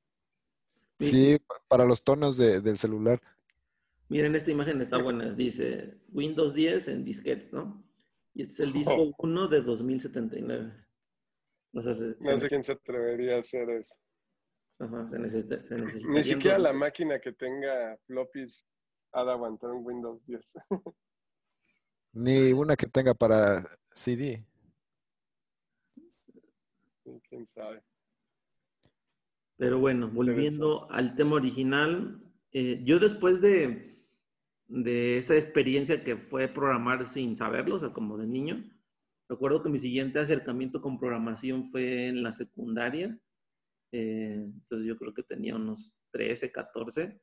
Sí, 0.98 1.38
para 1.68 1.84
los 1.84 2.02
tonos 2.02 2.36
de, 2.36 2.60
del 2.60 2.76
celular. 2.76 3.20
Miren, 4.10 4.34
esta 4.34 4.50
imagen 4.50 4.80
está 4.80 5.00
buena. 5.00 5.32
Dice 5.32 5.96
Windows 6.08 6.52
10 6.52 6.88
en 6.88 7.04
disquetes, 7.04 7.52
¿no? 7.52 7.82
Y 8.34 8.42
este 8.42 8.54
es 8.54 8.60
el 8.60 8.72
disco 8.72 9.14
1 9.16 9.48
de 9.48 9.62
2079. 9.62 10.86
O 11.72 11.80
sea, 11.80 11.94
se, 11.94 12.16
no 12.20 12.38
sé 12.38 12.48
quién 12.48 12.64
se 12.64 12.72
atrevería 12.72 13.36
a 13.36 13.38
hacer 13.40 13.70
eso. 13.70 13.94
Ajá, 14.80 15.06
se 15.06 15.16
necesita. 15.16 15.62
Se 15.62 15.76
necesita 15.76 16.10
Ni 16.10 16.22
siquiera 16.24 16.58
la 16.58 16.72
máquina 16.72 17.20
que 17.20 17.32
tenga 17.32 17.96
floppies 18.06 18.66
ha 19.12 19.24
de 19.24 19.30
aguantar 19.30 19.70
un 19.70 19.86
Windows 19.86 20.26
10. 20.26 20.54
Ni 22.12 22.52
una 22.52 22.76
que 22.76 22.86
tenga 22.86 23.14
para 23.14 23.64
CD. 23.92 24.44
¿Quién 27.28 27.46
sabe? 27.46 27.80
Pero 29.56 29.78
bueno, 29.78 30.10
volviendo 30.10 30.90
al 30.90 31.14
tema 31.14 31.36
original, 31.36 32.20
eh, 32.50 32.80
yo 32.82 32.98
después 32.98 33.40
de, 33.40 33.99
de 34.70 35.18
esa 35.18 35.34
experiencia 35.34 36.04
que 36.04 36.16
fue 36.16 36.48
programar 36.48 37.04
sin 37.04 37.36
saberlo, 37.36 37.76
o 37.76 37.80
sea, 37.80 37.92
como 37.92 38.16
de 38.16 38.26
niño, 38.26 38.64
recuerdo 39.28 39.62
que 39.62 39.68
mi 39.68 39.78
siguiente 39.78 40.20
acercamiento 40.20 40.80
con 40.80 40.98
programación 40.98 41.66
fue 41.66 42.06
en 42.06 42.22
la 42.22 42.32
secundaria. 42.32 43.18
Eh, 43.92 44.34
entonces 44.36 44.86
yo 44.86 44.96
creo 44.96 45.12
que 45.12 45.24
tenía 45.24 45.56
unos 45.56 45.94
13, 46.12 46.52
14, 46.52 47.20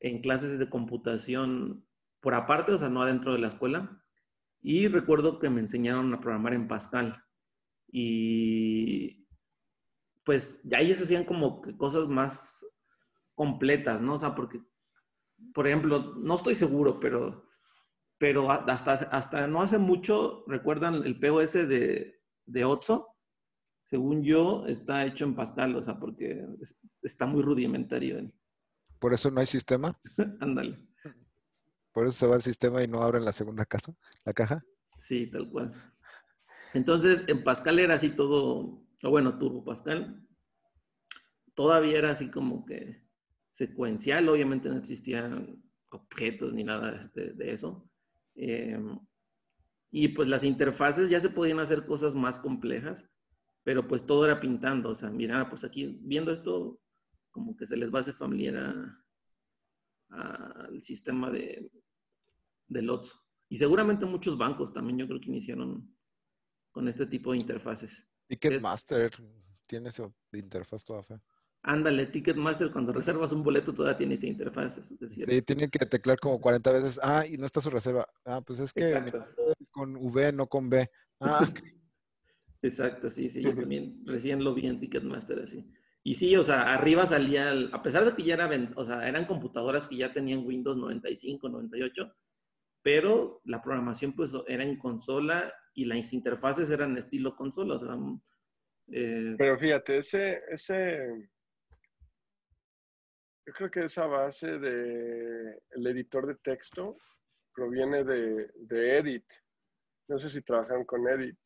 en 0.00 0.20
clases 0.20 0.58
de 0.58 0.70
computación 0.70 1.84
por 2.20 2.34
aparte, 2.34 2.72
o 2.72 2.78
sea, 2.78 2.88
no 2.88 3.02
adentro 3.02 3.32
de 3.32 3.40
la 3.40 3.48
escuela. 3.48 4.02
Y 4.62 4.88
recuerdo 4.88 5.38
que 5.38 5.50
me 5.50 5.60
enseñaron 5.60 6.12
a 6.14 6.20
programar 6.20 6.54
en 6.54 6.68
Pascal. 6.68 7.22
Y 7.88 9.26
pues 10.24 10.60
ya 10.64 10.78
ahí 10.78 10.92
se 10.94 11.04
hacían 11.04 11.24
como 11.24 11.62
cosas 11.76 12.08
más 12.08 12.66
completas, 13.34 14.00
¿no? 14.00 14.14
O 14.14 14.18
sea, 14.18 14.34
porque, 14.34 14.60
por 15.54 15.66
ejemplo, 15.66 16.14
no 16.16 16.36
estoy 16.36 16.54
seguro, 16.54 17.00
pero, 17.00 17.48
pero 18.18 18.50
hasta, 18.50 18.92
hasta 18.92 19.46
no 19.46 19.62
hace 19.62 19.78
mucho, 19.78 20.44
¿recuerdan 20.46 20.96
el 21.04 21.18
POS 21.18 21.52
de, 21.52 22.20
de 22.44 22.64
Otso? 22.64 23.08
Según 23.84 24.22
yo, 24.22 24.66
está 24.66 25.04
hecho 25.04 25.24
en 25.24 25.34
Pascal, 25.34 25.76
o 25.76 25.82
sea, 25.82 25.98
porque 25.98 26.44
está 27.02 27.26
muy 27.26 27.42
rudimentario. 27.42 28.32
¿Por 28.98 29.14
eso 29.14 29.30
no 29.30 29.40
hay 29.40 29.46
sistema? 29.46 29.98
Ándale. 30.40 30.86
¿Por 31.92 32.06
eso 32.06 32.18
se 32.18 32.26
va 32.26 32.36
el 32.36 32.42
sistema 32.42 32.82
y 32.82 32.88
no 32.88 33.02
abren 33.02 33.24
la 33.24 33.32
segunda 33.32 33.64
casa, 33.64 33.94
la 34.24 34.32
caja? 34.32 34.62
Sí, 34.98 35.28
tal 35.30 35.48
cual. 35.50 35.72
Entonces, 36.74 37.24
en 37.26 37.42
Pascal 37.42 37.78
era 37.78 37.94
así 37.94 38.10
todo, 38.10 38.82
o 39.02 39.10
bueno, 39.10 39.38
Turbo 39.38 39.64
Pascal, 39.64 40.26
todavía 41.54 41.96
era 41.96 42.10
así 42.10 42.30
como 42.30 42.66
que 42.66 43.05
secuencial, 43.56 44.28
obviamente 44.28 44.68
no 44.68 44.76
existían 44.76 45.62
objetos 45.90 46.52
ni 46.52 46.62
nada 46.62 47.10
de, 47.14 47.50
eso. 47.50 47.90
Em, 48.34 48.98
y 49.90 50.08
pues 50.08 50.28
las 50.28 50.44
interfaces 50.44 51.08
ya 51.08 51.20
se 51.20 51.30
podían 51.30 51.58
hacer 51.58 51.86
cosas 51.86 52.14
más 52.14 52.38
complejas, 52.38 53.08
pero 53.62 53.88
pues 53.88 54.04
todo 54.04 54.26
era 54.26 54.40
pintando, 54.40 54.90
o 54.90 54.94
sea, 54.94 55.08
mira, 55.08 55.48
pues 55.48 55.64
aquí 55.64 55.98
viendo 56.02 56.32
esto, 56.32 56.78
como 57.30 57.56
que 57.56 57.66
se 57.66 57.78
les 57.78 57.90
va 57.90 57.98
a 57.98 58.00
hacer 58.02 58.14
familiar 58.14 58.94
al 60.10 60.82
sistema 60.82 61.30
de, 61.30 61.70
del 62.68 62.90
OTSO. 62.90 63.24
Y 63.48 63.56
seguramente 63.56 64.04
muchos 64.04 64.36
bancos 64.36 64.74
también 64.74 64.98
yo 64.98 65.06
creo 65.06 65.20
que 65.20 65.30
iniciaron 65.30 65.96
con 66.72 66.88
este 66.88 67.06
tipo 67.06 67.32
de 67.32 67.38
interfaces. 67.38 68.06
Ticketmaster 68.26 69.12
tiene 69.64 69.88
esa 69.88 70.12
interfaz 70.32 70.84
toda 70.84 71.02
fea. 71.02 71.22
Ándale, 71.68 72.06
Ticketmaster, 72.06 72.70
cuando 72.70 72.92
reservas 72.92 73.32
un 73.32 73.42
boleto 73.42 73.74
todavía 73.74 73.98
tiene 73.98 74.14
esa 74.14 74.28
interfaz. 74.28 74.80
sí, 75.08 75.42
tienen 75.42 75.68
que 75.68 75.84
teclear 75.84 76.16
como 76.20 76.40
40 76.40 76.70
veces. 76.70 77.00
Ah, 77.02 77.26
y 77.26 77.38
no 77.38 77.44
está 77.44 77.60
su 77.60 77.70
reserva. 77.70 78.08
Ah, 78.24 78.40
pues 78.40 78.60
es 78.60 78.72
que 78.72 79.12
con 79.72 79.96
V, 79.96 80.32
no 80.32 80.46
con 80.46 80.70
B. 80.70 80.88
Ah, 81.18 81.44
Exacto, 82.62 83.10
sí, 83.10 83.28
sí. 83.28 83.42
Yo 83.42 83.52
también 83.52 84.00
recién 84.06 84.44
lo 84.44 84.54
vi 84.54 84.66
en 84.68 84.78
Ticketmaster 84.78 85.40
así. 85.40 85.68
Y 86.04 86.14
sí, 86.14 86.36
o 86.36 86.44
sea, 86.44 86.72
arriba 86.72 87.04
salía, 87.04 87.50
a 87.72 87.82
pesar 87.82 88.04
de 88.04 88.14
que 88.14 88.22
ya 88.22 88.34
era, 88.34 88.48
o 88.76 88.84
sea, 88.84 89.08
eran 89.08 89.24
computadoras 89.24 89.88
que 89.88 89.96
ya 89.96 90.12
tenían 90.12 90.46
Windows 90.46 90.76
95, 90.76 91.48
98, 91.48 92.14
pero 92.80 93.40
la 93.44 93.60
programación 93.60 94.12
pues 94.12 94.32
era 94.46 94.62
en 94.62 94.78
consola 94.78 95.52
y 95.74 95.84
las 95.84 96.12
interfaces 96.12 96.70
eran 96.70 96.96
estilo 96.96 97.34
consola, 97.34 97.74
o 97.74 97.78
sea... 97.80 97.96
Mm, 97.96 98.20
eh, 98.92 99.34
pero 99.36 99.58
fíjate, 99.58 99.98
ese, 99.98 100.42
ese, 100.48 101.28
yo 103.46 103.52
creo 103.52 103.70
que 103.70 103.84
esa 103.84 104.06
base 104.06 104.58
de 104.58 105.62
el 105.70 105.86
editor 105.86 106.26
de 106.26 106.34
texto 106.36 106.96
proviene 107.54 108.02
de, 108.02 108.50
de 108.56 108.98
Edit. 108.98 109.24
No 110.08 110.18
sé 110.18 110.30
si 110.30 110.42
trabajan 110.42 110.84
con 110.84 111.06
Edit. 111.06 111.36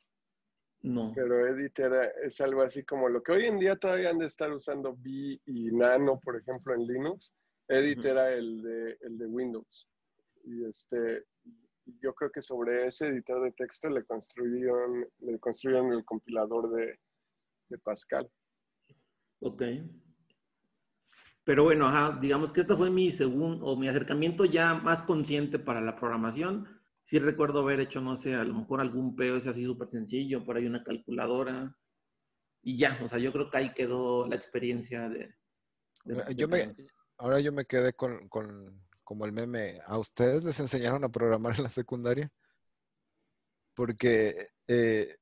No. 0.82 1.12
Pero 1.14 1.46
Edit 1.46 1.78
era, 1.78 2.06
es 2.24 2.40
algo 2.40 2.62
así 2.62 2.84
como 2.84 3.08
lo 3.10 3.22
que 3.22 3.32
hoy 3.32 3.44
en 3.44 3.58
día 3.58 3.76
todavía 3.76 4.10
han 4.10 4.18
de 4.18 4.26
estar 4.26 4.50
usando 4.50 4.96
B 4.96 5.38
y 5.44 5.70
Nano, 5.72 6.18
por 6.20 6.36
ejemplo, 6.36 6.74
en 6.74 6.86
Linux. 6.86 7.34
Edit 7.68 8.04
era 8.04 8.32
el 8.32 8.62
de, 8.62 8.96
el 9.02 9.18
de 9.18 9.26
Windows. 9.26 9.86
Y 10.44 10.64
este, 10.64 11.24
yo 12.00 12.14
creo 12.14 12.30
que 12.30 12.40
sobre 12.40 12.86
ese 12.86 13.08
editor 13.08 13.44
de 13.44 13.52
texto 13.52 13.90
le 13.90 14.04
construyeron, 14.04 15.06
le 15.18 15.38
construyeron 15.38 15.92
el 15.92 16.04
compilador 16.04 16.70
de, 16.72 16.98
de 17.68 17.78
Pascal. 17.78 18.28
Ok. 19.40 19.62
Pero 21.44 21.64
bueno, 21.64 22.18
digamos 22.20 22.52
que 22.52 22.60
este 22.60 22.76
fue 22.76 22.90
mi 22.90 23.10
segundo, 23.12 23.64
o 23.66 23.76
mi 23.76 23.88
acercamiento 23.88 24.44
ya 24.44 24.74
más 24.74 25.02
consciente 25.02 25.58
para 25.58 25.80
la 25.80 25.96
programación. 25.96 26.68
Sí 27.02 27.18
recuerdo 27.18 27.60
haber 27.60 27.80
hecho, 27.80 28.00
no 28.00 28.14
sé, 28.14 28.34
a 28.34 28.44
lo 28.44 28.54
mejor 28.54 28.80
algún 28.80 29.16
POS 29.16 29.46
así 29.46 29.64
súper 29.64 29.88
sencillo, 29.88 30.44
por 30.44 30.56
ahí 30.56 30.66
una 30.66 30.84
calculadora. 30.84 31.76
Y 32.62 32.76
ya, 32.76 32.98
o 33.02 33.08
sea, 33.08 33.18
yo 33.18 33.32
creo 33.32 33.50
que 33.50 33.56
ahí 33.56 33.72
quedó 33.72 34.26
la 34.26 34.36
experiencia 34.36 35.08
de... 35.08 35.34
yo 36.36 36.46
me, 36.46 36.74
ahora 37.16 37.40
yo 37.40 37.52
me 37.52 37.64
quedé 37.64 37.94
con, 37.94 38.28
con, 38.28 38.86
como 39.02 39.24
el 39.24 39.32
meme. 39.32 39.80
¿A 39.86 39.98
ustedes 39.98 40.44
les 40.44 40.60
enseñaron 40.60 41.02
a 41.04 41.08
programar 41.08 41.56
en 41.56 41.62
la 41.62 41.70
secundaria? 41.70 42.30
Porque 43.74 44.50
eh, 44.68 45.16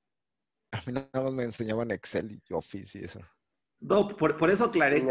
a 0.73 0.79
mí 0.85 0.93
nada 0.93 1.23
más 1.23 1.33
me 1.33 1.45
enseñaban 1.45 1.93
Excel 1.93 2.33
y 2.33 2.53
Office 2.53 2.99
y 2.99 3.05
eso. 3.05 3.21
No, 3.81 4.09
por, 4.09 4.51
eso 4.51 4.65
aclaré 4.65 5.07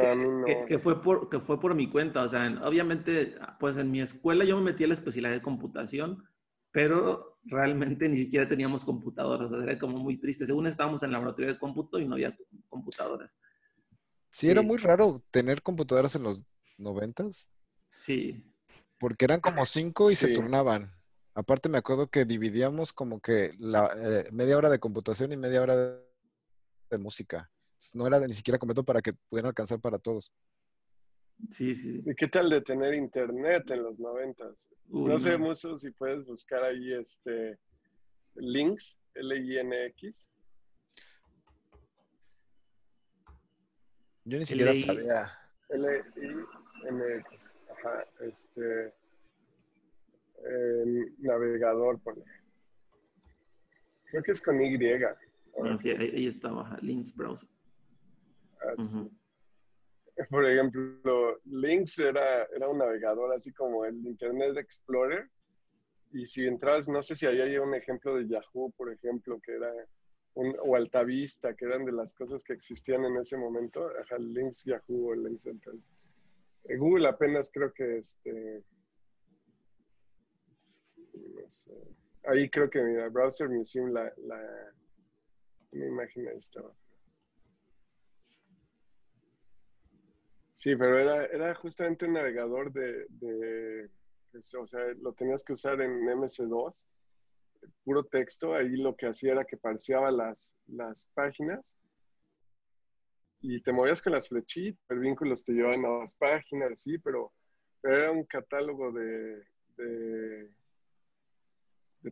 que, 0.68 0.78
fue 0.78 1.02
por, 1.02 1.30
que 1.30 1.40
fue 1.40 1.60
por 1.60 1.74
mi 1.74 1.90
cuenta. 1.90 2.24
O 2.24 2.28
sea, 2.28 2.60
obviamente, 2.64 3.36
pues 3.60 3.78
en 3.78 3.90
mi 3.90 4.02
escuela 4.02 4.44
yo 4.44 4.58
me 4.58 4.72
metí 4.72 4.84
a 4.84 4.88
la 4.88 4.94
especialidad 4.94 5.32
de 5.32 5.42
computación, 5.42 6.28
pero 6.72 7.40
realmente 7.46 8.10
ni 8.10 8.18
siquiera 8.18 8.48
teníamos 8.48 8.84
computadoras. 8.84 9.52
O 9.52 9.56
sea, 9.56 9.64
era 9.64 9.80
como 9.80 9.98
muy 10.00 10.18
triste. 10.18 10.46
Según 10.46 10.68
estábamos 10.68 11.02
en 11.04 11.12
la 11.12 11.18
laboratorio 11.18 11.54
de 11.54 11.60
cómputo 11.60 11.98
y 11.98 12.06
no 12.06 12.16
había 12.16 12.36
computadoras. 12.68 13.40
Sí, 14.32 14.50
era 14.50 14.62
muy 14.62 14.78
raro 14.78 15.24
tener 15.32 15.62
computadoras 15.62 16.16
en 16.16 16.24
los 16.24 16.44
noventas. 16.78 17.50
Sí. 17.88 18.44
Porque 19.00 19.26
eran 19.26 19.40
como 19.40 19.66
cinco 19.66 20.12
y 20.12 20.16
se 20.16 20.34
turnaban. 20.34 20.92
Aparte 21.34 21.70
me 21.70 21.78
acuerdo 21.78 22.10
que 22.10 22.26
dividíamos 22.26 22.92
como 22.92 23.22
que 23.22 23.54
la 23.60 23.96
eh, 23.96 24.28
media 24.32 24.58
hora 24.58 24.70
de 24.70 24.80
computación 24.80 25.32
y 25.32 25.38
media 25.38 25.62
hora 25.62 25.76
de 25.78 26.98
música 26.98 27.50
no 27.94 28.08
era 28.08 28.20
ni 28.20 28.34
siquiera 28.34 28.58
completo 28.58 28.84
para 28.84 29.02
que 29.02 29.14
pudieran 29.30 29.50
alcanzar 29.50 29.80
para 29.80 30.00
todos. 30.00 30.34
Sí, 31.52 31.76
sí, 31.76 32.02
¿Y 32.04 32.16
qué 32.16 32.28
tal 32.28 32.50
de 32.50 32.62
tener 32.62 32.96
internet 32.96 33.70
en 33.70 33.84
los 33.84 34.00
noventas? 34.00 34.70
No 34.88 35.20
sé 35.20 35.38
mucho 35.38 35.78
si 35.78 35.92
puedes 35.92 36.26
buscar 36.26 36.64
ahí 36.64 36.94
este 36.94 37.60
links, 38.36 39.00
L-I-N-X. 39.14 40.30
Yo 44.26 44.40
ni 44.40 44.46
siquiera 44.46 44.74
sabía. 44.74 45.32
L-I-N-X. 45.70 47.54
Ajá, 47.72 48.06
este. 48.22 48.94
navegador, 51.20 52.00
pone. 52.00 52.24
Creo 54.10 54.24
que 54.24 54.32
es 54.32 54.42
con 54.42 54.62
Y. 54.62 54.78
Ah, 55.04 55.78
sí, 55.78 55.90
ahí, 55.90 56.28
estaba, 56.28 56.78
Links 56.82 57.16
Browser. 57.16 57.50
Por 60.30 60.50
ejemplo, 60.50 61.40
Lynx 61.46 62.00
era, 62.00 62.44
era 62.46 62.68
un 62.68 62.80
navegador 62.80 63.34
así 63.34 63.54
como 63.54 63.86
el 63.86 63.96
Internet 64.06 64.58
Explorer. 64.58 65.30
Y 66.12 66.26
si 66.26 66.46
entras, 66.46 66.90
no 66.90 67.04
sé 67.04 67.16
si 67.16 67.26
ahí 67.26 67.40
hay 67.42 67.58
un 67.58 67.76
ejemplo 67.76 68.16
de 68.16 68.28
Yahoo, 68.28 68.72
por 68.72 68.92
ejemplo, 68.92 69.40
que 69.42 69.54
era 69.54 69.72
un, 70.34 70.56
o 70.64 70.76
Altavista, 70.76 71.54
que 71.56 71.66
eran 71.66 71.86
de 71.86 71.92
las 71.92 72.14
cosas 72.14 72.44
que 72.44 72.54
existían 72.54 73.06
en 73.06 73.18
ese 73.18 73.38
momento. 73.38 73.90
Ajá, 74.02 74.18
Lynx 74.18 74.64
Yahoo 74.64 75.10
o 75.10 75.16
Lynx 75.16 75.46
Altavista. 75.48 75.98
Eh, 76.64 76.78
Google 76.78 77.08
apenas 77.08 77.52
creo 77.52 77.74
que 77.74 77.98
este. 77.98 78.64
No 81.14 81.50
sé. 81.50 81.74
Ahí 82.26 82.50
creo 82.50 82.70
que 82.70 82.82
mira, 82.82 83.10
Browser 83.10 83.50
Museum, 83.50 83.92
la, 83.92 84.12
la, 84.18 84.74
una 85.72 85.86
imagen 85.86 86.28
ahí 86.28 86.38
estaba. 86.38 86.74
Sí, 90.58 90.76
pero 90.76 90.98
era, 90.98 91.26
era 91.26 91.54
justamente 91.54 92.08
un 92.08 92.14
navegador 92.14 92.74
de, 92.74 93.06
o 94.60 94.68
sea, 94.68 94.80
lo 95.00 95.14
tenías 95.14 95.44
que 95.44 95.54
usar 95.54 95.80
en 95.82 96.02
MS2, 96.04 96.88
puro 97.84 98.04
texto, 98.06 98.56
ahí 98.56 98.76
lo 98.76 98.96
que 98.96 99.06
hacía 99.06 99.34
era 99.34 99.46
que 99.46 99.56
parseaba 99.56 100.10
las, 100.10 100.56
las 100.66 101.06
páginas 101.14 101.78
y 103.40 103.62
te 103.62 103.72
movías 103.72 104.02
con 104.02 104.14
las 104.14 104.30
flechitas, 104.30 104.82
el 104.90 105.16
te 105.46 105.54
llevaban 105.54 105.86
a 105.86 106.00
las 106.00 106.16
páginas, 106.16 106.82
sí, 106.82 106.98
pero, 106.98 107.32
era 107.84 108.10
un 108.10 108.24
catálogo 108.24 108.92
de, 108.92 109.44
de, 109.78 110.52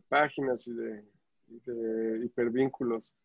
páginas 0.08 0.68
y 0.68 0.72
de, 0.72 1.04
de 1.48 2.24
hipervínculos 2.24 3.16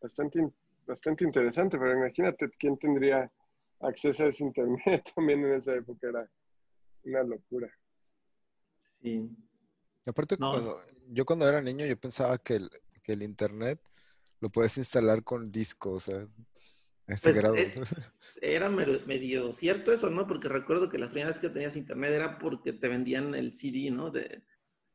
bastante, 0.00 0.50
bastante 0.84 1.22
interesante, 1.22 1.78
pero 1.78 1.92
imagínate 1.92 2.50
quién 2.58 2.76
tendría 2.76 3.30
acceso 3.86 4.24
a 4.24 4.28
ese 4.28 4.44
internet 4.44 5.10
también 5.14 5.44
en 5.44 5.54
esa 5.54 5.74
época 5.74 6.08
era 6.08 6.30
una 7.04 7.22
locura. 7.22 7.70
Sí. 9.02 9.30
Aparte, 10.06 10.36
cuando, 10.36 10.82
yo 11.08 11.24
cuando 11.24 11.48
era 11.48 11.60
niño 11.60 11.86
yo 11.86 11.98
pensaba 11.98 12.38
que 12.38 12.56
el, 12.56 12.70
que 13.02 13.12
el 13.12 13.22
internet 13.22 13.80
lo 14.40 14.50
puedes 14.50 14.76
instalar 14.76 15.22
con 15.22 15.50
discos, 15.50 16.08
o 16.08 16.12
sea, 16.12 16.28
ese 17.06 17.30
pues, 17.30 17.36
grado. 17.36 17.56
Eh, 17.56 17.70
era 18.42 18.70
medio, 18.70 19.52
cierto 19.52 19.92
eso, 19.92 20.10
¿no? 20.10 20.26
Porque 20.26 20.48
recuerdo 20.48 20.88
que 20.88 20.98
las 20.98 21.10
primeras 21.10 21.38
que 21.38 21.50
tenías 21.50 21.76
internet 21.76 22.12
era 22.12 22.38
porque 22.38 22.72
te 22.72 22.88
vendían 22.88 23.34
el 23.34 23.52
CD, 23.52 23.90
¿no? 23.90 24.10
De, 24.10 24.42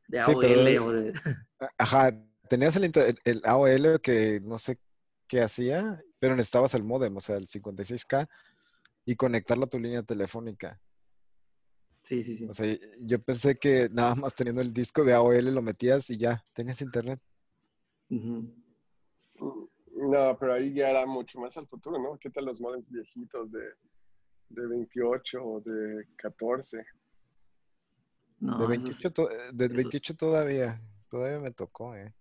de 0.08 0.20
AOL 0.20 0.78
o 0.78 0.92
de... 0.92 1.12
Ajá, 1.78 2.16
tenías 2.48 2.76
el, 2.76 2.92
el 3.24 3.42
AOL 3.44 4.00
que 4.00 4.40
no 4.40 4.58
sé 4.58 4.78
que 5.28 5.40
hacía, 5.40 6.02
pero 6.18 6.34
necesitabas 6.34 6.74
el 6.74 6.82
modem, 6.82 7.16
o 7.16 7.20
sea, 7.20 7.36
el 7.36 7.46
56K, 7.46 8.28
y 9.04 9.16
conectarlo 9.16 9.64
a 9.64 9.68
tu 9.68 9.78
línea 9.78 10.02
telefónica. 10.02 10.80
Sí, 12.02 12.22
sí, 12.22 12.36
sí. 12.36 12.46
O 12.48 12.54
sea, 12.54 12.76
yo 13.00 13.22
pensé 13.22 13.58
que 13.58 13.88
nada 13.90 14.14
más 14.14 14.34
teniendo 14.34 14.62
el 14.62 14.72
disco 14.72 15.04
de 15.04 15.12
AOL 15.12 15.54
lo 15.54 15.62
metías 15.62 16.08
y 16.10 16.16
ya, 16.16 16.44
tenías 16.52 16.80
internet. 16.80 17.20
No, 19.96 20.36
pero 20.38 20.54
ahí 20.54 20.72
ya 20.72 20.90
era 20.90 21.06
mucho 21.06 21.38
más 21.38 21.56
al 21.56 21.66
futuro, 21.68 21.98
¿no? 22.02 22.18
¿Qué 22.18 22.30
tal 22.30 22.46
los 22.46 22.60
modems 22.60 22.88
viejitos 22.90 23.50
de, 23.52 23.60
de 24.48 24.66
28 24.66 25.44
o 25.44 25.60
de 25.60 26.06
14? 26.16 26.84
No, 28.40 28.56
de 28.56 28.64
esos- 28.76 28.84
28, 29.00 29.12
to- 29.12 29.28
de 29.52 29.64
eso- 29.66 29.74
28 29.76 30.16
todavía, 30.16 30.80
todavía 31.08 31.38
me 31.40 31.50
tocó, 31.50 31.94
¿eh? 31.94 32.14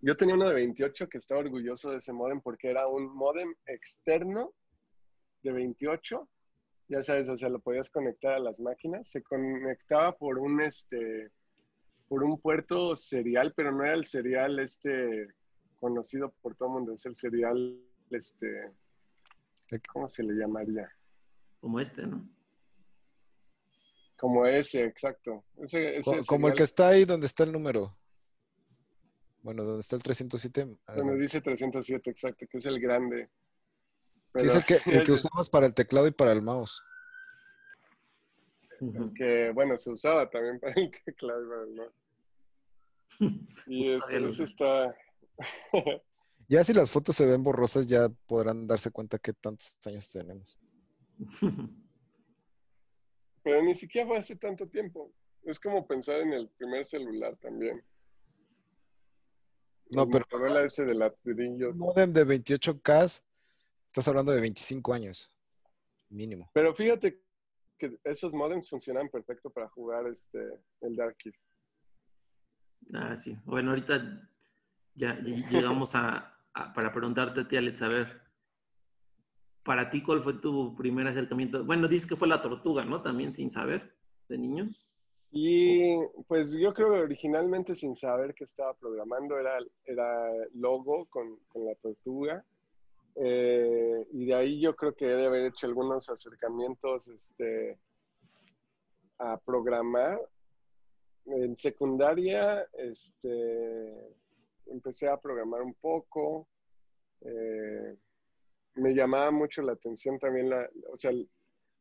Yo 0.00 0.16
tenía 0.16 0.34
uno 0.34 0.48
de 0.48 0.54
28 0.54 1.08
que 1.08 1.18
estaba 1.18 1.40
orgulloso 1.40 1.90
de 1.90 1.98
ese 1.98 2.12
modem 2.12 2.40
porque 2.40 2.68
era 2.68 2.86
un 2.88 3.14
modem 3.16 3.52
externo 3.66 4.52
de 5.42 5.52
28. 5.52 6.28
Ya 6.88 7.02
sabes, 7.02 7.28
o 7.28 7.36
sea, 7.36 7.48
lo 7.50 7.58
podías 7.60 7.90
conectar 7.90 8.32
a 8.32 8.38
las 8.38 8.60
máquinas. 8.60 9.08
Se 9.10 9.22
conectaba 9.22 10.16
por 10.16 10.38
un, 10.38 10.60
este, 10.62 11.30
por 12.08 12.24
un 12.24 12.40
puerto 12.40 12.96
serial, 12.96 13.52
pero 13.54 13.70
no 13.72 13.84
era 13.84 13.94
el 13.94 14.04
serial 14.06 14.58
este 14.58 15.28
conocido 15.80 16.32
por 16.40 16.56
todo 16.56 16.68
el 16.68 16.74
mundo. 16.74 16.92
Es 16.94 17.04
el 17.06 17.14
serial, 17.14 17.78
este, 18.10 18.72
¿cómo 19.92 20.08
se 20.08 20.22
le 20.22 20.34
llamaría? 20.34 20.90
como 21.60 21.80
este, 21.80 22.06
¿no? 22.06 22.26
Como 24.16 24.46
ese, 24.46 24.84
exacto. 24.84 25.44
Ese, 25.62 25.98
ese 25.98 26.10
Co- 26.10 26.20
Como 26.26 26.48
el 26.48 26.54
que 26.54 26.62
está 26.64 26.88
ahí 26.88 27.04
donde 27.04 27.26
está 27.26 27.44
el 27.44 27.52
número. 27.52 27.96
Bueno, 29.42 29.62
donde 29.64 29.80
está 29.80 29.94
el 29.96 30.02
307. 30.02 30.62
donde 30.64 30.78
adelante. 30.86 31.20
dice 31.20 31.40
307, 31.40 32.10
exacto, 32.10 32.46
que 32.50 32.58
es 32.58 32.66
el 32.66 32.80
grande. 32.80 33.28
Sí, 34.34 34.46
es 34.46 34.54
el 34.54 34.64
que, 34.64 34.74
el 34.90 35.04
que 35.04 35.12
usamos 35.12 35.48
para 35.50 35.66
el 35.66 35.74
teclado 35.74 36.06
y 36.06 36.10
para 36.12 36.32
el 36.32 36.42
mouse. 36.42 36.82
Ujú. 38.80 39.12
que 39.12 39.50
bueno, 39.52 39.76
se 39.76 39.90
usaba 39.90 40.30
también 40.30 40.60
para 40.60 40.72
el 40.74 40.90
teclado 41.04 41.44
y 41.44 41.48
para 41.48 41.62
el 41.62 41.74
mouse. 41.74 41.94
Y 43.66 43.90
este, 43.92 44.26
eso 44.26 44.44
está... 44.44 44.94
Ya 46.50 46.64
si 46.64 46.72
las 46.72 46.90
fotos 46.90 47.14
se 47.14 47.26
ven 47.26 47.42
borrosas, 47.42 47.86
ya 47.86 48.08
podrán 48.26 48.66
darse 48.66 48.90
cuenta 48.90 49.18
qué 49.18 49.34
tantos 49.34 49.76
años 49.84 50.10
tenemos. 50.10 50.58
Pero 53.42 53.62
ni 53.62 53.74
siquiera 53.74 54.06
fue 54.06 54.16
hace 54.16 54.34
tanto 54.36 54.66
tiempo. 54.66 55.12
Es 55.44 55.60
como 55.60 55.86
pensar 55.86 56.20
en 56.20 56.32
el 56.32 56.48
primer 56.48 56.86
celular 56.86 57.36
también. 57.36 57.82
No, 59.90 60.04
El 60.04 60.08
pero- 60.10 60.24
Motorola 60.30 60.64
ese 60.64 60.86
de 60.86 60.94
ladrillo. 60.94 61.70
Un 61.72 61.78
modem 61.78 62.12
de 62.12 62.24
28K, 62.26 63.22
estás 63.88 64.08
hablando 64.08 64.32
de 64.32 64.40
25 64.40 64.92
años, 64.94 65.30
mínimo. 66.08 66.50
Pero 66.54 66.74
fíjate 66.74 67.20
que 67.78 67.98
esos 68.04 68.34
modems 68.34 68.68
funcionan 68.68 69.08
perfecto 69.08 69.50
para 69.50 69.68
jugar 69.68 70.06
este, 70.06 70.38
el 70.80 70.96
Dark 70.96 71.16
Key. 71.18 71.32
Ah, 72.94 73.16
sí. 73.16 73.36
Bueno, 73.44 73.70
ahorita 73.70 74.28
ya 74.94 75.18
ll- 75.18 75.46
llegamos 75.50 75.94
a, 75.94 76.36
a- 76.54 76.72
para 76.72 76.92
preguntarte 76.92 77.40
a 77.40 77.48
ti, 77.48 77.56
Alex, 77.56 77.82
a 77.82 77.88
ver, 77.88 78.20
para 79.62 79.90
ti, 79.90 80.02
¿cuál 80.02 80.22
fue 80.22 80.34
tu 80.34 80.74
primer 80.76 81.06
acercamiento? 81.06 81.64
Bueno, 81.64 81.88
dices 81.88 82.08
que 82.08 82.16
fue 82.16 82.28
la 82.28 82.40
tortuga, 82.42 82.84
¿no? 82.84 83.02
También 83.02 83.34
sin 83.34 83.50
saber, 83.50 83.94
de 84.28 84.38
niño. 84.38 84.64
Y 85.30 85.94
pues 86.26 86.56
yo 86.58 86.72
creo 86.72 86.90
que 86.94 87.00
originalmente 87.00 87.74
sin 87.74 87.94
saber 87.94 88.34
que 88.34 88.44
estaba 88.44 88.72
programando 88.74 89.38
era, 89.38 89.58
era 89.84 90.30
logo 90.54 91.04
con, 91.10 91.36
con 91.48 91.66
la 91.66 91.74
tortuga. 91.74 92.42
Eh, 93.20 94.06
y 94.12 94.26
de 94.26 94.34
ahí 94.34 94.60
yo 94.60 94.76
creo 94.76 94.94
que 94.94 95.06
he 95.06 95.16
de 95.16 95.26
haber 95.26 95.46
hecho 95.46 95.66
algunos 95.66 96.08
acercamientos 96.08 97.08
este, 97.08 97.78
a 99.18 99.36
programar. 99.38 100.20
En 101.26 101.56
secundaria 101.56 102.66
este, 102.74 104.16
empecé 104.66 105.08
a 105.08 105.16
programar 105.16 105.62
un 105.62 105.74
poco. 105.74 106.48
Eh, 107.22 107.96
me 108.76 108.94
llamaba 108.94 109.30
mucho 109.30 109.62
la 109.62 109.72
atención 109.72 110.18
también 110.20 110.50
la, 110.50 110.68
o 110.92 110.96
sea, 110.96 111.10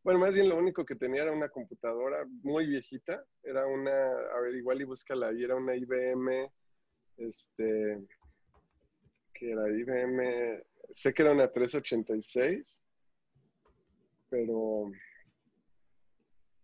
bueno, 0.03 0.19
más 0.19 0.33
bien 0.33 0.49
lo 0.49 0.57
único 0.57 0.85
que 0.85 0.95
tenía 0.95 1.23
era 1.23 1.31
una 1.31 1.49
computadora 1.49 2.25
muy 2.41 2.65
viejita. 2.65 3.23
Era 3.43 3.67
una, 3.67 4.09
a 4.35 4.39
ver, 4.41 4.55
igual 4.55 4.81
y 4.81 4.85
búscala 4.85 5.27
ahí, 5.27 5.43
era 5.43 5.55
una 5.55 5.75
IBM, 5.75 6.49
este, 7.17 8.07
que 9.33 9.51
era 9.51 9.69
IBM, 9.69 10.63
sé 10.91 11.13
que 11.13 11.21
era 11.21 11.33
una 11.33 11.51
386, 11.51 12.81
pero 14.29 14.91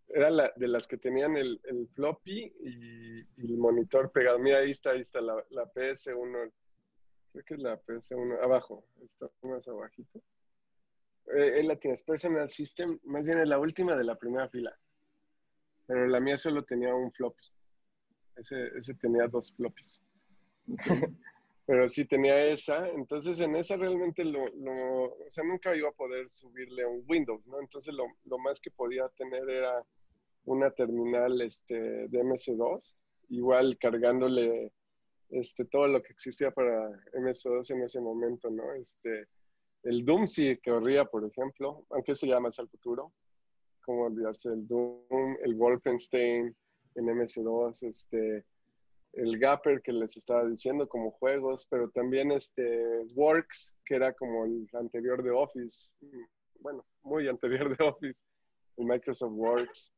era 0.09 0.29
la, 0.29 0.53
de 0.55 0.67
las 0.67 0.87
que 0.87 0.97
tenían 0.97 1.37
el, 1.37 1.59
el 1.63 1.87
floppy 1.89 2.53
y, 2.61 3.19
y 3.21 3.45
el 3.45 3.57
monitor 3.57 4.11
pegado. 4.11 4.37
Mira, 4.39 4.59
ahí 4.59 4.71
está, 4.71 4.91
ahí 4.91 5.01
está 5.01 5.21
la, 5.21 5.43
la 5.49 5.71
PS1, 5.73 6.51
creo 7.31 7.45
que 7.45 7.53
es 7.53 7.59
la 7.59 7.81
PS1, 7.81 8.43
abajo, 8.43 8.85
está 9.03 9.29
más 9.41 9.67
abajito. 9.67 10.21
Eh, 11.35 11.59
él 11.59 11.67
la 11.67 11.77
tienes 11.77 12.03
Personal 12.03 12.49
System, 12.49 12.99
más 13.03 13.25
bien 13.25 13.39
es 13.39 13.47
la 13.47 13.59
última 13.59 13.95
de 13.95 14.03
la 14.03 14.15
primera 14.15 14.47
fila. 14.49 14.77
Pero 15.87 16.07
la 16.07 16.19
mía 16.19 16.37
solo 16.37 16.63
tenía 16.63 16.93
un 16.93 17.11
floppy. 17.11 17.43
Ese, 18.35 18.67
ese 18.77 18.93
tenía 18.95 19.27
dos 19.27 19.53
floppies. 19.55 20.01
Pero 21.65 21.87
sí 21.87 22.05
tenía 22.05 22.45
esa. 22.47 22.87
Entonces 22.89 23.39
en 23.39 23.55
esa 23.55 23.77
realmente 23.77 24.23
lo, 24.25 24.47
lo- 24.49 25.13
o 25.15 25.29
sea, 25.29 25.43
nunca 25.43 25.75
iba 25.75 25.89
a 25.89 25.93
poder 25.93 26.27
subirle 26.29 26.85
un 26.85 27.03
Windows, 27.07 27.47
¿no? 27.47 27.59
Entonces 27.61 27.93
lo, 27.93 28.05
lo 28.25 28.37
más 28.39 28.59
que 28.59 28.71
podía 28.71 29.07
tener 29.09 29.49
era 29.49 29.83
una 30.45 30.71
terminal 30.71 31.41
este, 31.41 31.75
de 32.07 32.23
MS2, 32.23 32.95
igual 33.29 33.77
cargándole 33.77 34.73
este, 35.29 35.65
todo 35.65 35.87
lo 35.87 36.01
que 36.03 36.11
existía 36.11 36.51
para 36.51 36.89
MS2 37.13 37.71
en 37.71 37.83
ese 37.83 38.01
momento, 38.01 38.49
¿no? 38.49 38.73
Este, 38.73 39.27
el 39.83 40.03
Doom 40.05 40.27
sí 40.27 40.57
corría, 40.57 41.05
por 41.05 41.25
ejemplo, 41.25 41.85
aunque 41.89 42.13
se 42.15 42.27
llama 42.27 42.41
más 42.47 42.59
al 42.59 42.69
futuro. 42.69 43.13
Cómo 43.85 44.03
olvidarse 44.05 44.49
del 44.49 44.65
Doom, 44.67 45.37
el 45.43 45.55
Wolfenstein 45.55 46.55
en 46.95 47.05
MS2, 47.05 47.83
este, 47.87 48.45
el 49.13 49.39
Gapper 49.39 49.81
que 49.81 49.91
les 49.91 50.17
estaba 50.17 50.45
diciendo 50.45 50.87
como 50.87 51.11
juegos, 51.11 51.67
pero 51.69 51.89
también 51.89 52.31
este 52.31 53.05
Works, 53.15 53.75
que 53.85 53.95
era 53.95 54.13
como 54.13 54.45
el 54.45 54.67
anterior 54.73 55.23
de 55.23 55.31
Office, 55.31 55.93
bueno, 56.59 56.85
muy 57.03 57.27
anterior 57.29 57.75
de 57.77 57.83
Office, 57.83 58.23
el 58.77 58.85
Microsoft 58.85 59.33
Works, 59.33 59.93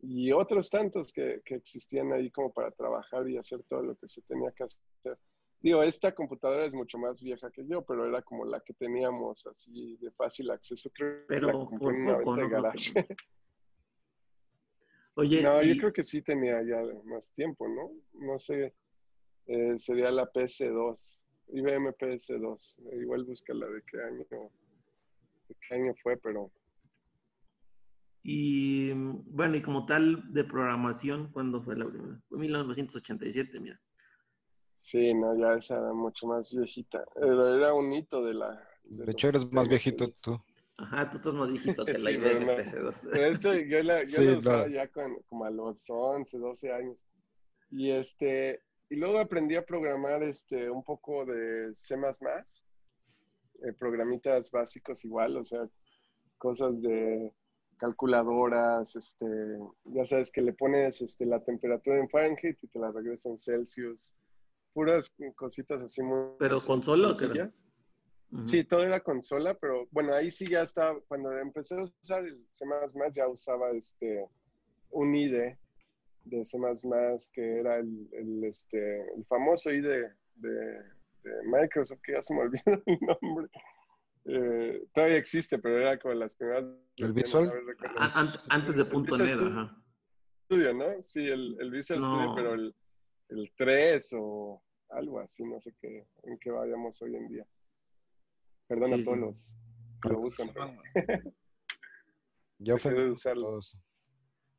y 0.00 0.30
otros 0.32 0.70
tantos 0.70 1.12
que, 1.12 1.40
que 1.44 1.56
existían 1.56 2.12
ahí 2.12 2.30
como 2.30 2.52
para 2.52 2.70
trabajar 2.70 3.28
y 3.28 3.36
hacer 3.36 3.62
todo 3.68 3.82
lo 3.82 3.96
que 3.96 4.06
se 4.06 4.22
tenía 4.22 4.52
que 4.52 4.64
hacer. 4.64 5.18
Digo, 5.60 5.82
esta 5.82 6.14
computadora 6.14 6.64
es 6.64 6.74
mucho 6.74 6.98
más 6.98 7.20
vieja 7.20 7.50
que 7.50 7.66
yo, 7.66 7.82
pero 7.82 8.06
era 8.06 8.22
como 8.22 8.44
la 8.44 8.60
que 8.60 8.74
teníamos 8.74 9.44
así 9.46 9.96
de 9.96 10.12
fácil 10.12 10.50
acceso. 10.52 10.88
Creo 10.94 11.26
que 11.26 11.40
la 11.40 11.52
por 11.52 11.94
en 11.94 12.02
una 12.02 12.18
poco, 12.18 12.36
de 12.36 12.48
¿no? 12.48 12.72
Oye, 15.18 15.42
No, 15.42 15.60
yo 15.62 15.76
creo 15.76 15.92
que 15.92 16.04
sí 16.04 16.22
tenía 16.22 16.62
ya 16.62 16.80
más 17.04 17.32
tiempo, 17.32 17.66
¿no? 17.68 17.90
No 18.14 18.38
sé, 18.38 18.72
eh, 19.46 19.74
sería 19.76 20.12
la 20.12 20.30
PS2, 20.30 21.24
IBM 21.48 21.92
PS2. 21.92 22.78
Igual 23.02 23.24
búscala 23.24 23.66
de 23.66 23.82
qué 23.82 24.00
año, 24.00 24.24
de 25.48 25.56
qué 25.60 25.74
año 25.74 25.92
fue, 26.02 26.16
pero 26.18 26.52
y, 28.22 28.92
bueno, 28.92 29.56
y 29.56 29.62
como 29.62 29.86
tal 29.86 30.32
de 30.32 30.44
programación, 30.44 31.32
¿cuándo 31.32 31.62
fue 31.62 31.76
la 31.76 31.88
primera? 31.88 32.20
Fue 32.28 32.38
1987, 32.38 33.58
mira. 33.58 33.80
sí, 34.76 35.14
no, 35.14 35.34
ya 35.38 35.54
esa 35.54 35.78
era 35.78 35.94
mucho 35.94 36.26
más 36.26 36.54
viejita. 36.54 37.04
Era, 37.16 37.72
un 37.72 37.92
hito 37.92 38.22
de 38.22 38.34
la... 38.34 38.50
De 38.84 38.98
los 38.98 39.08
hecho, 39.08 39.28
eres 39.28 39.50
más 39.50 39.66
viejito 39.66 40.12
tú. 40.20 40.38
Ajá, 40.78 41.10
tú 41.10 41.16
estás 41.18 41.34
más 41.34 41.50
viejito 41.50 41.84
que 41.84 41.92
la 41.98 42.10
Sí, 42.10 42.16
IBM 42.16 42.22
pero 42.22 42.40
no. 42.40 42.56
PC2. 42.56 43.08
Pero 43.12 43.26
esto 43.26 43.54
yo 43.54 43.82
la, 43.82 44.04
yo 44.04 44.06
Sí, 44.06 44.26
la 44.26 44.38
usaba 44.38 44.66
no. 44.66 44.68
ya 44.68 44.88
con, 44.88 45.16
como 45.24 45.44
a 45.44 45.50
los 45.50 45.84
11, 45.90 46.38
12 46.38 46.72
años. 46.72 47.04
Y 47.70 47.90
este, 47.90 48.62
y 48.88 48.96
luego 48.96 49.18
aprendí 49.18 49.56
a 49.56 49.64
programar 49.66 50.22
este, 50.22 50.70
un 50.70 50.82
poco 50.84 51.26
de 51.26 51.74
C++, 51.74 51.94
eh, 51.96 53.72
programitas 53.78 54.50
básicos 54.50 55.04
igual, 55.04 55.36
o 55.36 55.44
sea, 55.44 55.68
cosas 56.38 56.80
de 56.82 57.34
calculadoras, 57.78 58.96
este, 58.96 59.26
ya 59.84 60.04
sabes 60.04 60.30
que 60.30 60.42
le 60.42 60.52
pones 60.52 61.00
este, 61.02 61.26
la 61.26 61.42
temperatura 61.44 61.98
en 61.98 62.08
Fahrenheit 62.08 62.58
y 62.62 62.68
te 62.68 62.78
la 62.78 62.90
regresa 62.92 63.28
en 63.28 63.38
Celsius. 63.38 64.14
Puras 64.72 65.12
cositas 65.36 65.80
así 65.82 66.02
muy 66.02 66.36
¿Pero 66.38 66.60
consola 66.60 67.08
o 67.08 67.14
Sí, 68.42 68.62
todo 68.62 68.82
era 68.82 69.00
consola, 69.00 69.54
pero 69.54 69.88
bueno, 69.90 70.12
ahí 70.12 70.30
sí 70.30 70.46
ya 70.46 70.62
estaba, 70.62 71.00
cuando 71.08 71.32
empecé 71.38 71.76
a 71.76 71.82
usar 71.82 72.26
el 72.26 72.44
C++, 72.50 72.66
ya 73.14 73.26
usaba 73.26 73.70
este, 73.70 74.28
un 74.90 75.14
IDE 75.14 75.58
de 76.24 76.44
C++, 76.44 76.58
que 77.32 77.60
era 77.60 77.76
el, 77.76 78.08
el, 78.12 78.44
este, 78.44 79.00
el 79.14 79.24
famoso 79.24 79.70
IDE 79.70 80.12
de 80.34 80.82
Microsoft, 81.44 82.00
que 82.02 82.12
ya 82.12 82.22
se 82.22 82.34
me 82.34 82.40
olvidó 82.40 82.62
el 82.86 82.98
nombre. 83.00 83.48
Eh, 84.26 84.86
todavía 84.92 85.16
existe, 85.16 85.58
pero 85.58 85.78
era 85.78 85.98
como 85.98 86.14
las 86.14 86.34
primeras. 86.34 86.66
¿El 86.98 87.12
Visual? 87.12 87.50
antes 88.50 88.76
de 88.76 88.84
punto 88.84 89.14
ajá. 89.14 89.74
Studio, 90.44 90.74
¿no? 90.74 91.02
Sí, 91.02 91.26
el, 91.28 91.56
el 91.60 91.70
Visual 91.70 92.00
Studio, 92.00 92.34
pero 92.34 92.54
el, 92.54 92.74
el 93.30 93.52
3 93.56 94.10
o 94.18 94.62
algo 94.90 95.20
así, 95.20 95.42
no 95.44 95.60
sé 95.60 95.74
qué, 95.80 96.06
en 96.24 96.38
qué 96.38 96.50
vayamos 96.50 97.00
hoy 97.02 97.16
en 97.16 97.28
día. 97.28 97.46
Perdón 98.68 98.94
a 98.94 99.04
todos 99.04 99.18
los 99.18 99.56
que 100.02 100.08
lo 100.10 100.20
usan. 100.20 100.50
Yo 102.58 102.74
ofendí 102.76 103.14
todos. 103.22 103.78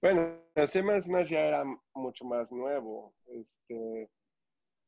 Bueno, 0.02 0.42
C++ 0.66 0.82
ya 1.30 1.40
era 1.40 1.64
mucho 1.94 2.26
más 2.26 2.52
nuevo. 2.52 3.14
Este, 3.28 4.10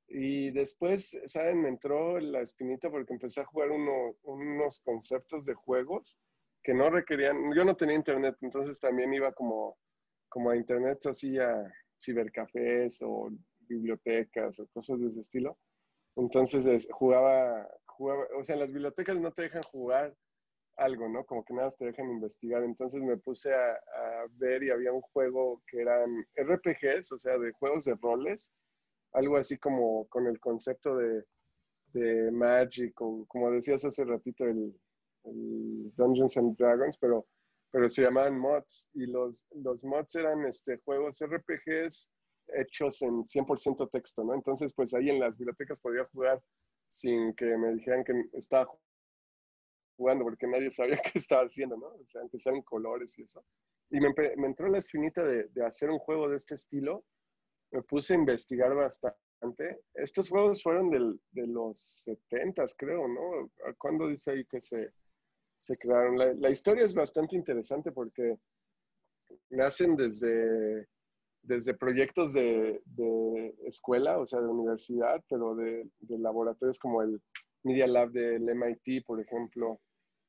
y 0.08 0.52
después, 0.52 1.18
¿saben? 1.26 1.62
Me 1.62 1.70
entró 1.70 2.20
la 2.20 2.42
espinita 2.42 2.90
porque 2.90 3.14
empecé 3.14 3.42
a 3.42 3.46
jugar 3.46 3.72
uno, 3.72 4.16
unos 4.24 4.80
conceptos 4.82 5.46
de 5.46 5.54
juegos 5.54 6.18
que 6.64 6.74
no 6.74 6.90
requerían, 6.90 7.54
yo 7.56 7.66
no 7.66 7.76
tenía 7.76 7.96
internet, 7.96 8.38
entonces 8.42 8.80
también 8.80 9.14
iba 9.14 9.32
como, 9.32 9.78
como 10.30 10.52
a 10.52 10.56
internet 10.56 11.04
así 11.08 11.38
a 11.40 11.72
cibercafés 12.00 13.02
o 13.02 13.32
bibliotecas 13.62 14.60
o 14.60 14.68
cosas 14.68 15.00
de 15.02 15.08
ese 15.08 15.22
estilo. 15.22 15.58
Entonces 16.16 16.88
jugaba, 16.92 17.68
o 18.06 18.44
sea, 18.44 18.56
las 18.56 18.72
bibliotecas 18.72 19.18
no 19.18 19.32
te 19.32 19.44
dejan 19.44 19.64
jugar 19.64 20.16
algo, 20.78 21.08
¿no? 21.10 21.26
Como 21.26 21.44
que 21.44 21.54
nada 21.54 21.70
te 21.70 21.86
dejan 21.86 22.10
investigar. 22.10 22.64
Entonces 22.64 23.02
me 23.02 23.18
puse 23.18 23.54
a, 23.54 23.80
ver 24.32 24.64
y 24.64 24.72
había 24.72 24.92
un 24.92 25.02
juego 25.02 25.62
que 25.68 25.82
eran 25.82 26.26
RPGs, 26.36 27.12
o 27.12 27.18
sea, 27.18 27.38
de 27.38 27.52
juegos 27.54 27.86
de 27.86 27.96
roles, 27.96 28.52
algo 29.14 29.38
así 29.38 29.58
como 29.58 30.08
con 30.08 30.28
el 30.28 30.40
concepto 30.40 30.96
de, 30.96 31.24
de 31.94 32.32
Magic, 32.32 33.00
o 33.02 33.26
como 33.28 33.52
decías 33.52 33.84
hace 33.86 34.06
ratito, 34.06 34.46
el, 34.46 34.74
Dungeons 35.24 36.38
and 36.38 36.58
Dragons, 36.58 36.98
pero, 36.98 37.28
pero 37.72 37.88
se 37.88 38.02
llamaban 38.02 38.40
mods. 38.40 38.90
Y 38.94 39.06
los, 39.06 39.46
los 39.52 39.84
mods 39.84 40.16
eran 40.16 40.46
este, 40.46 40.78
juegos 40.84 41.22
RPGs 41.24 42.12
hechos 42.54 43.02
en 43.04 43.24
100% 43.26 43.90
texto, 43.92 44.24
¿no? 44.24 44.34
Entonces, 44.34 44.74
pues 44.74 44.94
ahí 44.94 45.10
en 45.10 45.20
las 45.20 45.38
bibliotecas 45.38 45.80
podía 45.80 46.06
jugar 46.06 46.42
sin 46.92 47.34
que 47.36 47.46
me 47.58 47.74
dijeran 47.74 48.04
que 48.04 48.12
estaba 48.34 48.70
jugando, 49.96 50.26
porque 50.26 50.46
nadie 50.46 50.70
sabía 50.70 50.98
qué 51.14 51.20
estaba 51.20 51.44
haciendo, 51.44 51.78
¿no? 51.78 51.88
O 51.88 52.04
sea, 52.04 52.22
empezaron 52.22 52.62
colores 52.64 53.18
y 53.18 53.24
eso. 53.24 53.46
Y 53.90 54.00
me, 54.02 54.14
entró 54.46 54.68
la 54.68 54.80
espinita 54.80 55.24
de, 55.24 55.48
de, 55.54 55.66
hacer 55.66 55.90
un 55.90 56.00
juego 56.00 56.28
de 56.28 56.36
este 56.36 56.56
estilo. 56.56 57.06
Me 57.72 57.82
puse 57.84 58.14
a 58.14 58.18
investigar 58.18 58.76
bastante. 58.76 59.80
Estos 59.94 60.30
juegos 60.30 60.62
fueron 60.62 60.90
del, 60.90 61.20
de 61.32 61.48
los 61.48 61.80
70, 61.80 62.66
creo, 62.78 63.08
¿no? 63.08 63.50
¿Cuándo 63.78 64.08
dice 64.10 64.32
ahí 64.32 64.46
que 64.46 64.60
se, 64.60 64.92
se 65.58 65.78
crearon? 65.78 66.18
La, 66.18 66.34
la 66.34 66.50
historia 66.50 66.84
es 66.84 66.94
bastante 66.94 67.38
interesante 67.38 67.94
porque 67.94 68.38
nacen 69.50 69.96
desde 69.96 70.88
desde 71.44 71.74
proyectos 71.74 72.34
de, 72.34 72.82
escuela, 73.66 74.20
o 74.20 74.26
sea, 74.26 74.40
de 74.40 74.48
universidad, 74.48 75.24
pero 75.30 75.56
de, 75.56 75.90
laboratorios 76.08 76.78
como 76.78 77.02
el 77.02 77.22
Media 77.64 77.88
Lab 77.88 78.12
del 78.12 78.44
MIT, 78.44 79.06
por 79.06 79.20
ejemplo, 79.22 79.80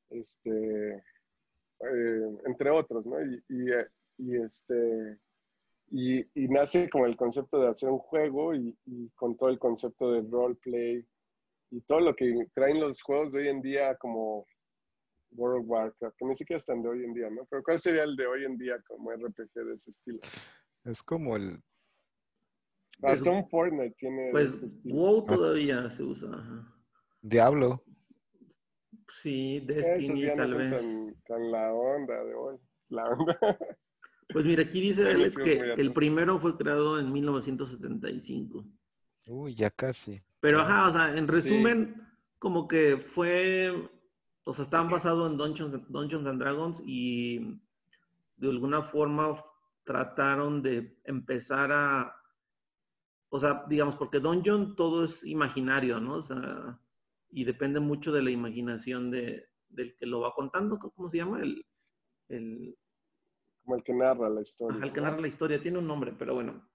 este, 0.09 0.93
eh, 0.95 2.37
entre 2.45 2.69
otros, 2.69 3.07
¿no? 3.07 3.17
Y, 4.17 4.35
este, 4.43 5.17
y, 5.89 6.25
nace 6.35 6.89
como 6.89 7.05
el 7.05 7.15
concepto 7.15 7.59
de 7.59 7.69
hacer 7.69 7.89
un 7.89 7.99
juego 7.99 8.53
y, 8.53 8.75
con 9.15 9.35
todo 9.37 9.49
el 9.49 9.59
concepto 9.59 10.11
de 10.11 10.21
roleplay 10.21 11.05
y 11.71 11.81
todo 11.81 11.99
lo 12.01 12.15
que 12.15 12.47
traen 12.53 12.79
los 12.79 13.01
juegos 13.01 13.31
de 13.31 13.41
hoy 13.41 13.47
en 13.49 13.61
día 13.61 13.95
como 13.97 14.45
World 15.31 15.63
of 15.63 15.69
Warcraft, 15.69 16.15
que 16.17 16.25
ni 16.25 16.35
siquiera 16.35 16.59
están 16.59 16.83
de 16.83 16.89
hoy 16.89 17.03
en 17.03 17.13
día, 17.13 17.29
¿no? 17.31 17.45
Pero 17.49 17.63
¿cuál 17.63 17.79
sería 17.79 18.03
el 18.03 18.15
de 18.15 18.27
hoy 18.27 18.45
en 18.45 18.57
día 18.57 18.79
como 18.87 19.11
RPG 19.11 19.53
de 19.53 19.73
ese 19.73 19.89
estilo? 19.89 20.19
Es 20.85 21.01
como 21.01 21.35
el. 21.35 21.61
Hasta 23.01 23.31
un 23.31 23.47
Fortnite 23.49 23.95
tiene. 23.97 24.29
Pues 24.31 24.53
este 24.55 24.89
WoW 24.89 25.25
todavía 25.25 25.89
se 25.89 26.03
usa. 26.03 26.29
Diablo. 27.21 27.83
Sí, 29.21 29.61
Destiny 29.61 30.27
tal 30.35 30.55
vez. 30.55 30.81
Tan, 30.81 31.15
tan, 31.25 31.51
la 31.51 31.73
onda 31.73 32.23
de 32.23 32.33
hoy. 32.33 32.57
La 32.89 33.05
onda. 33.05 33.37
Pues 34.29 34.45
mira, 34.45 34.63
aquí 34.63 34.81
dice 34.81 35.11
Alex 35.11 35.37
que 35.37 35.73
el 35.77 35.93
primero 35.93 36.39
fue 36.39 36.57
creado 36.57 36.99
en 36.99 37.11
1975. 37.11 38.65
Uy, 39.27 39.53
ya 39.53 39.69
casi. 39.69 40.23
Pero 40.39 40.61
ajá, 40.61 40.87
o 40.87 40.91
sea, 40.91 41.15
en 41.15 41.27
resumen, 41.27 42.01
como 42.39 42.67
que 42.67 42.97
fue, 42.97 43.91
o 44.43 44.53
sea, 44.53 44.63
estaban 44.63 44.89
basados 44.89 45.29
en 45.29 45.37
Dungeons, 45.37 45.87
Dungeons 45.87 46.25
and 46.25 46.41
Dragons 46.41 46.81
y 46.83 47.61
de 48.37 48.49
alguna 48.49 48.81
forma 48.81 49.43
trataron 49.83 50.61
de 50.61 50.97
empezar 51.03 51.71
a, 51.71 52.15
o 53.29 53.39
sea, 53.39 53.65
digamos, 53.67 53.95
porque 53.95 54.19
Dungeon 54.19 54.75
todo 54.75 55.05
es 55.05 55.23
imaginario, 55.25 55.99
¿no? 55.99 56.17
O 56.17 56.21
sea, 56.21 56.79
y 57.29 57.45
depende 57.45 57.79
mucho 57.79 58.11
de 58.11 58.21
la 58.21 58.31
imaginación 58.31 59.11
de, 59.11 59.49
del 59.69 59.95
que 59.95 60.05
lo 60.05 60.21
va 60.21 60.33
contando, 60.33 60.77
¿cómo 60.77 61.09
se 61.09 61.17
llama? 61.17 61.41
El, 61.41 61.65
el 62.29 62.77
como 63.63 63.77
el 63.77 63.83
que 63.83 63.93
narra 63.93 64.29
la 64.29 64.41
historia. 64.41 64.83
el 64.83 64.91
que 64.91 65.01
narra 65.01 65.21
la 65.21 65.27
historia, 65.27 65.61
tiene 65.61 65.79
un 65.79 65.87
nombre, 65.87 66.13
pero 66.17 66.33
bueno. 66.35 66.69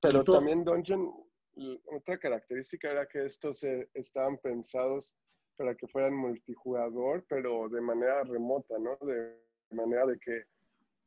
Pero 0.00 0.24
también 0.24 0.64
Dungeon, 0.64 1.12
otra 1.94 2.18
característica 2.18 2.90
era 2.90 3.06
que 3.06 3.24
estos 3.24 3.62
estaban 3.94 4.38
pensados 4.38 5.16
para 5.56 5.74
que 5.74 5.86
fueran 5.86 6.14
multijugador, 6.14 7.24
pero 7.28 7.68
de 7.68 7.80
manera 7.80 8.24
remota, 8.24 8.78
¿no? 8.78 8.96
De 9.06 9.42
manera 9.70 10.06
de 10.06 10.18
que 10.18 10.44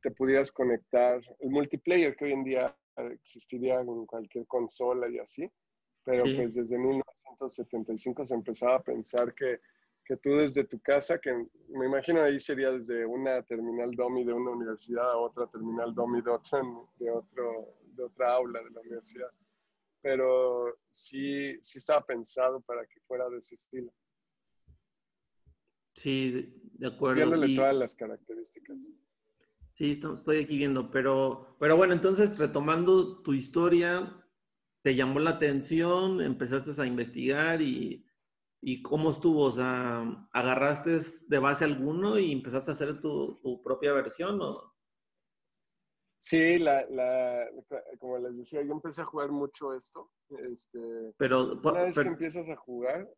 te 0.02 0.10
pudieras 0.10 0.50
conectar, 0.52 1.20
el 1.40 1.50
multiplayer 1.50 2.16
que 2.16 2.26
hoy 2.26 2.32
en 2.32 2.44
día 2.44 2.76
existiría 2.96 3.80
en 3.80 4.06
cualquier 4.06 4.46
consola 4.46 5.08
y 5.08 5.18
así, 5.18 5.50
pero 6.04 6.24
pues 6.36 6.54
desde 6.54 6.78
1975 6.78 8.24
se 8.24 8.34
empezaba 8.34 8.76
a 8.76 8.82
pensar 8.82 9.34
que, 9.34 9.60
que, 10.04 10.16
tú 10.16 10.36
desde 10.36 10.64
tu 10.64 10.80
casa, 10.80 11.18
que 11.18 11.32
me 11.68 11.86
imagino 11.86 12.22
ahí 12.22 12.40
sería 12.40 12.72
desde 12.72 13.04
una 13.04 13.42
terminal 13.42 13.90
DOMI 13.92 14.24
de 14.24 14.32
una 14.32 14.50
universidad 14.50 15.10
a 15.10 15.18
otra 15.18 15.46
terminal 15.46 15.94
DOMI 15.94 16.22
de, 16.22 16.30
otra, 16.30 16.62
de, 16.98 17.10
otro, 17.10 17.76
de 17.94 18.04
otra 18.04 18.34
aula 18.34 18.62
de 18.62 18.70
la 18.70 18.80
universidad, 18.80 19.30
pero 20.00 20.78
sí, 20.90 21.58
sí 21.62 21.78
estaba 21.78 22.04
pensado 22.04 22.60
para 22.62 22.86
que 22.86 23.00
fuera 23.00 23.28
de 23.28 23.38
ese 23.38 23.54
estilo. 23.54 23.92
Sí, 25.94 26.54
de 26.78 26.86
acuerdo. 26.86 27.16
Viéndole 27.16 27.54
todas 27.54 27.76
las 27.76 27.94
características. 27.94 28.90
Sí, 29.72 29.92
estoy 29.92 30.38
aquí 30.38 30.58
viendo, 30.58 30.90
pero, 30.90 31.56
pero 31.58 31.76
bueno, 31.76 31.94
entonces 31.94 32.38
retomando 32.38 33.22
tu 33.22 33.32
historia, 33.32 34.16
te 34.82 34.94
llamó 34.94 35.20
la 35.20 35.30
atención, 35.30 36.20
empezaste 36.20 36.80
a 36.80 36.86
investigar 36.86 37.62
y, 37.62 38.06
y 38.60 38.82
cómo 38.82 39.10
estuvo, 39.10 39.44
o 39.44 39.52
sea, 39.52 40.28
agarraste 40.32 40.98
de 41.28 41.38
base 41.38 41.64
alguno 41.64 42.18
y 42.18 42.32
empezaste 42.32 42.70
a 42.70 42.74
hacer 42.74 43.00
tu, 43.00 43.38
tu 43.42 43.62
propia 43.62 43.92
versión, 43.92 44.40
¿o? 44.42 44.74
Sí, 46.18 46.58
la, 46.58 46.84
la, 46.90 47.48
como 47.98 48.18
les 48.18 48.36
decía, 48.36 48.60
yo 48.62 48.72
empecé 48.72 49.00
a 49.00 49.06
jugar 49.06 49.30
mucho 49.30 49.72
esto. 49.72 50.10
Este, 50.52 51.14
pero 51.16 51.54
una 51.54 51.84
vez 51.84 51.98
que 51.98 52.08
empiezas 52.08 52.46
a 52.50 52.56
jugar. 52.56 53.08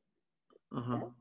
Ajá. 0.71 1.13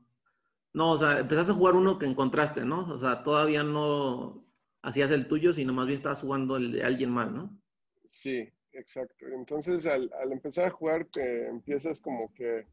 No, 0.74 0.92
o 0.92 0.98
sea, 0.98 1.18
empezaste 1.18 1.50
a 1.50 1.56
jugar 1.56 1.74
uno 1.74 1.98
que 1.98 2.06
encontraste, 2.06 2.64
¿no? 2.64 2.88
O 2.94 2.98
sea, 3.00 3.24
todavía 3.24 3.64
no 3.64 4.46
hacías 4.82 5.10
el 5.10 5.26
tuyo, 5.28 5.52
sino 5.52 5.72
más 5.72 5.86
bien 5.86 5.98
estabas 5.98 6.20
jugando 6.20 6.56
el 6.56 6.72
de 6.72 6.82
alguien 6.82 7.10
más, 7.10 7.30
¿no? 7.30 7.58
Sí, 8.04 8.48
exacto. 8.72 9.26
Entonces, 9.28 9.86
al, 9.86 10.10
empezar 10.30 10.66
a 10.66 10.70
jugar, 10.70 11.06
te 11.06 11.46
empiezas 11.46 12.00
como 12.00 12.32
que 12.34 12.66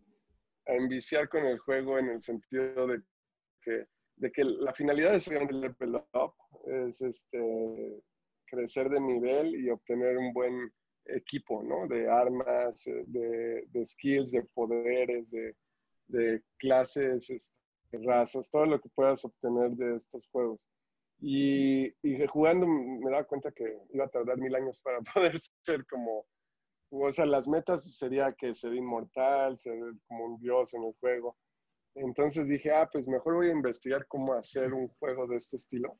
a 0.67 0.73
enviciar 0.73 1.29
con 1.29 1.45
el 1.45 1.59
juego 1.59 1.97
en 1.97 2.09
el 2.09 2.21
sentido 2.21 2.87
de 2.87 3.01
que, 3.61 3.85
de 4.17 4.31
que 4.31 4.43
la 4.43 4.73
finalidad 4.73 5.15
es 5.15 5.27
obviamente 5.27 5.53
level 5.53 5.95
up, 6.13 6.33
es 6.65 7.01
este, 7.01 8.03
crecer 8.45 8.89
de 8.89 8.99
nivel 8.99 9.55
y 9.55 9.69
obtener 9.69 10.17
un 10.17 10.33
buen 10.33 10.71
equipo, 11.05 11.63
¿no? 11.63 11.87
De 11.87 12.09
armas, 12.09 12.83
de, 12.85 13.65
de 13.67 13.85
skills, 13.85 14.31
de 14.31 14.43
poderes, 14.53 15.31
de, 15.31 15.55
de 16.07 16.43
clases, 16.57 17.29
este, 17.29 17.55
razas, 18.03 18.49
todo 18.49 18.65
lo 18.65 18.79
que 18.79 18.89
puedas 18.89 19.23
obtener 19.25 19.71
de 19.71 19.95
estos 19.95 20.27
juegos. 20.27 20.69
Y, 21.21 21.93
jugando 22.27 22.65
me 22.65 23.11
daba 23.11 23.25
cuenta 23.25 23.51
que 23.51 23.63
iba 23.93 24.05
a 24.05 24.09
tardar 24.09 24.37
mil 24.37 24.55
años 24.55 24.81
para 24.81 24.99
poder 25.13 25.37
ser 25.63 25.85
como, 25.87 26.25
o 26.91 27.11
sea, 27.11 27.25
las 27.25 27.47
metas 27.47 27.97
sería 27.97 28.33
que 28.33 28.53
ser 28.53 28.73
inmortal, 28.73 29.57
ser 29.57 29.77
como 30.07 30.25
un 30.25 30.39
dios 30.39 30.73
en 30.73 30.83
el 30.83 30.93
juego. 30.99 31.37
Entonces 31.95 32.47
dije, 32.47 32.71
ah, 32.71 32.89
pues 32.91 33.07
mejor 33.07 33.35
voy 33.35 33.47
a 33.49 33.53
investigar 33.53 34.07
cómo 34.07 34.33
hacer 34.33 34.73
un 34.73 34.87
juego 34.99 35.27
de 35.27 35.35
este 35.35 35.57
estilo. 35.57 35.99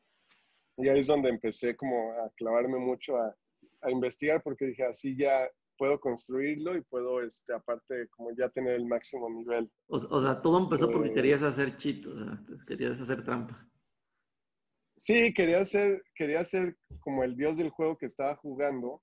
Y 0.78 0.88
ahí 0.88 1.00
es 1.00 1.08
donde 1.08 1.30
empecé 1.30 1.76
como 1.76 2.14
a 2.14 2.30
clavarme 2.38 2.78
mucho 2.78 3.18
a, 3.18 3.36
a 3.82 3.92
investigar 3.92 4.42
porque 4.42 4.68
dije, 4.68 4.86
así 4.86 5.18
ya 5.18 5.50
puedo 5.80 6.00
construirlo 6.00 6.76
y 6.76 6.82
puedo, 6.82 7.22
este, 7.22 7.54
aparte, 7.54 8.08
como 8.10 8.32
ya 8.38 8.50
tener 8.50 8.74
el 8.74 8.86
máximo 8.86 9.30
nivel. 9.30 9.72
O, 9.88 9.96
o 9.96 10.22
sea, 10.22 10.42
todo 10.42 10.60
empezó 10.60 10.92
porque 10.92 11.10
Eh, 11.10 11.14
querías 11.14 11.42
hacer 11.42 11.78
cheat, 11.78 12.06
o 12.06 12.16
sea, 12.18 12.40
querías 12.68 13.00
hacer 13.00 13.24
trampa. 13.24 13.69
Sí, 15.00 15.34
quería 15.34 15.64
ser, 15.64 16.04
quería 16.14 16.44
ser 16.44 16.76
como 17.00 17.24
el 17.24 17.38
dios 17.38 17.56
del 17.58 17.70
juego 17.70 17.98
que 17.98 18.06
estaba 18.06 18.36
jugando, 18.36 19.02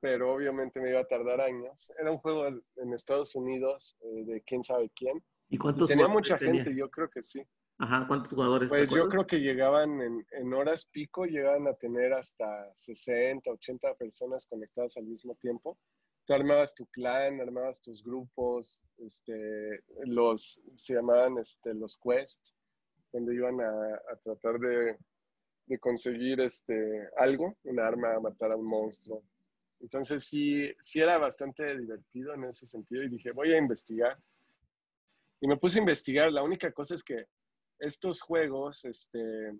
pero 0.00 0.32
obviamente 0.32 0.80
me 0.80 0.90
iba 0.90 1.00
a 1.00 1.08
tardar 1.08 1.40
años. 1.40 1.92
Era 1.98 2.12
un 2.12 2.18
juego 2.18 2.46
en 2.46 2.92
Estados 2.94 3.34
Unidos 3.34 3.96
eh, 4.02 4.24
de 4.24 4.42
quién 4.42 4.62
sabe 4.62 4.88
quién. 4.94 5.16
¿Y 5.48 5.56
Y 5.56 5.58
cuántos 5.58 5.88
tenía 5.88 6.06
jugadores 6.06 6.30
mucha 6.30 6.38
tenía? 6.38 6.62
gente, 6.62 6.78
yo 6.78 6.88
creo 6.88 7.10
que 7.10 7.22
sí. 7.22 7.44
Ajá, 7.78 8.06
¿cuántos 8.06 8.32
jugadores? 8.32 8.68
Pues 8.68 8.88
yo 8.88 9.08
creo 9.08 9.26
que 9.26 9.40
llegaban 9.40 10.00
en, 10.00 10.24
en 10.30 10.54
horas 10.54 10.86
pico, 10.86 11.24
llegaban 11.24 11.66
a 11.66 11.74
tener 11.74 12.12
hasta 12.12 12.72
60, 12.74 13.50
80 13.50 13.94
personas 13.94 14.46
conectadas 14.46 14.96
al 14.96 15.04
mismo 15.06 15.34
tiempo. 15.34 15.76
Tú 16.24 16.34
armabas 16.34 16.72
tu 16.72 16.86
clan, 16.86 17.40
armabas 17.40 17.80
tus 17.80 18.04
grupos, 18.04 18.80
este, 18.98 19.82
los, 20.04 20.62
se 20.76 20.94
llamaban 20.94 21.38
este, 21.38 21.74
los 21.74 21.98
quests, 21.98 22.54
donde 23.12 23.34
iban 23.34 23.60
a, 23.60 23.94
a 24.12 24.16
tratar 24.22 24.60
de, 24.60 24.96
de 25.66 25.78
conseguir 25.78 26.40
este, 26.40 27.08
algo, 27.16 27.56
un 27.64 27.80
arma, 27.80 28.18
matar 28.20 28.52
a 28.52 28.56
un 28.56 28.66
monstruo. 28.66 29.22
Entonces 29.80 30.24
sí, 30.24 30.72
sí 30.80 31.00
era 31.00 31.18
bastante 31.18 31.76
divertido 31.76 32.34
en 32.34 32.44
ese 32.44 32.66
sentido 32.66 33.02
y 33.02 33.08
dije, 33.08 33.32
voy 33.32 33.52
a 33.52 33.58
investigar. 33.58 34.16
Y 35.40 35.48
me 35.48 35.56
puse 35.56 35.78
a 35.78 35.82
investigar. 35.82 36.30
La 36.30 36.42
única 36.42 36.70
cosa 36.72 36.94
es 36.94 37.02
que 37.02 37.26
estos 37.80 38.22
juegos, 38.22 38.84
este, 38.84 39.58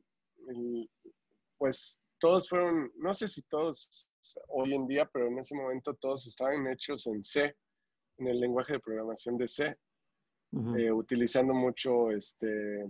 pues 1.59 2.01
todos 2.19 2.49
fueron, 2.49 2.93
no 2.97 3.13
sé 3.13 3.27
si 3.27 3.43
todos 3.43 4.09
hoy 4.49 4.75
en 4.75 4.87
día, 4.87 5.11
pero 5.13 5.27
en 5.27 5.39
ese 5.39 5.57
momento 5.57 5.95
todos 5.95 6.27
estaban 6.29 6.69
hechos 6.69 7.07
en 7.09 7.25
C, 7.25 7.57
en 8.19 8.29
el 8.29 8.39
lenguaje 8.39 8.75
de 8.75 8.81
programación 8.81 9.37
de 9.37 9.49
C, 9.49 9.77
eh, 10.77 10.93
utilizando 10.93 11.53
mucho 11.53 12.13
este, 12.13 12.87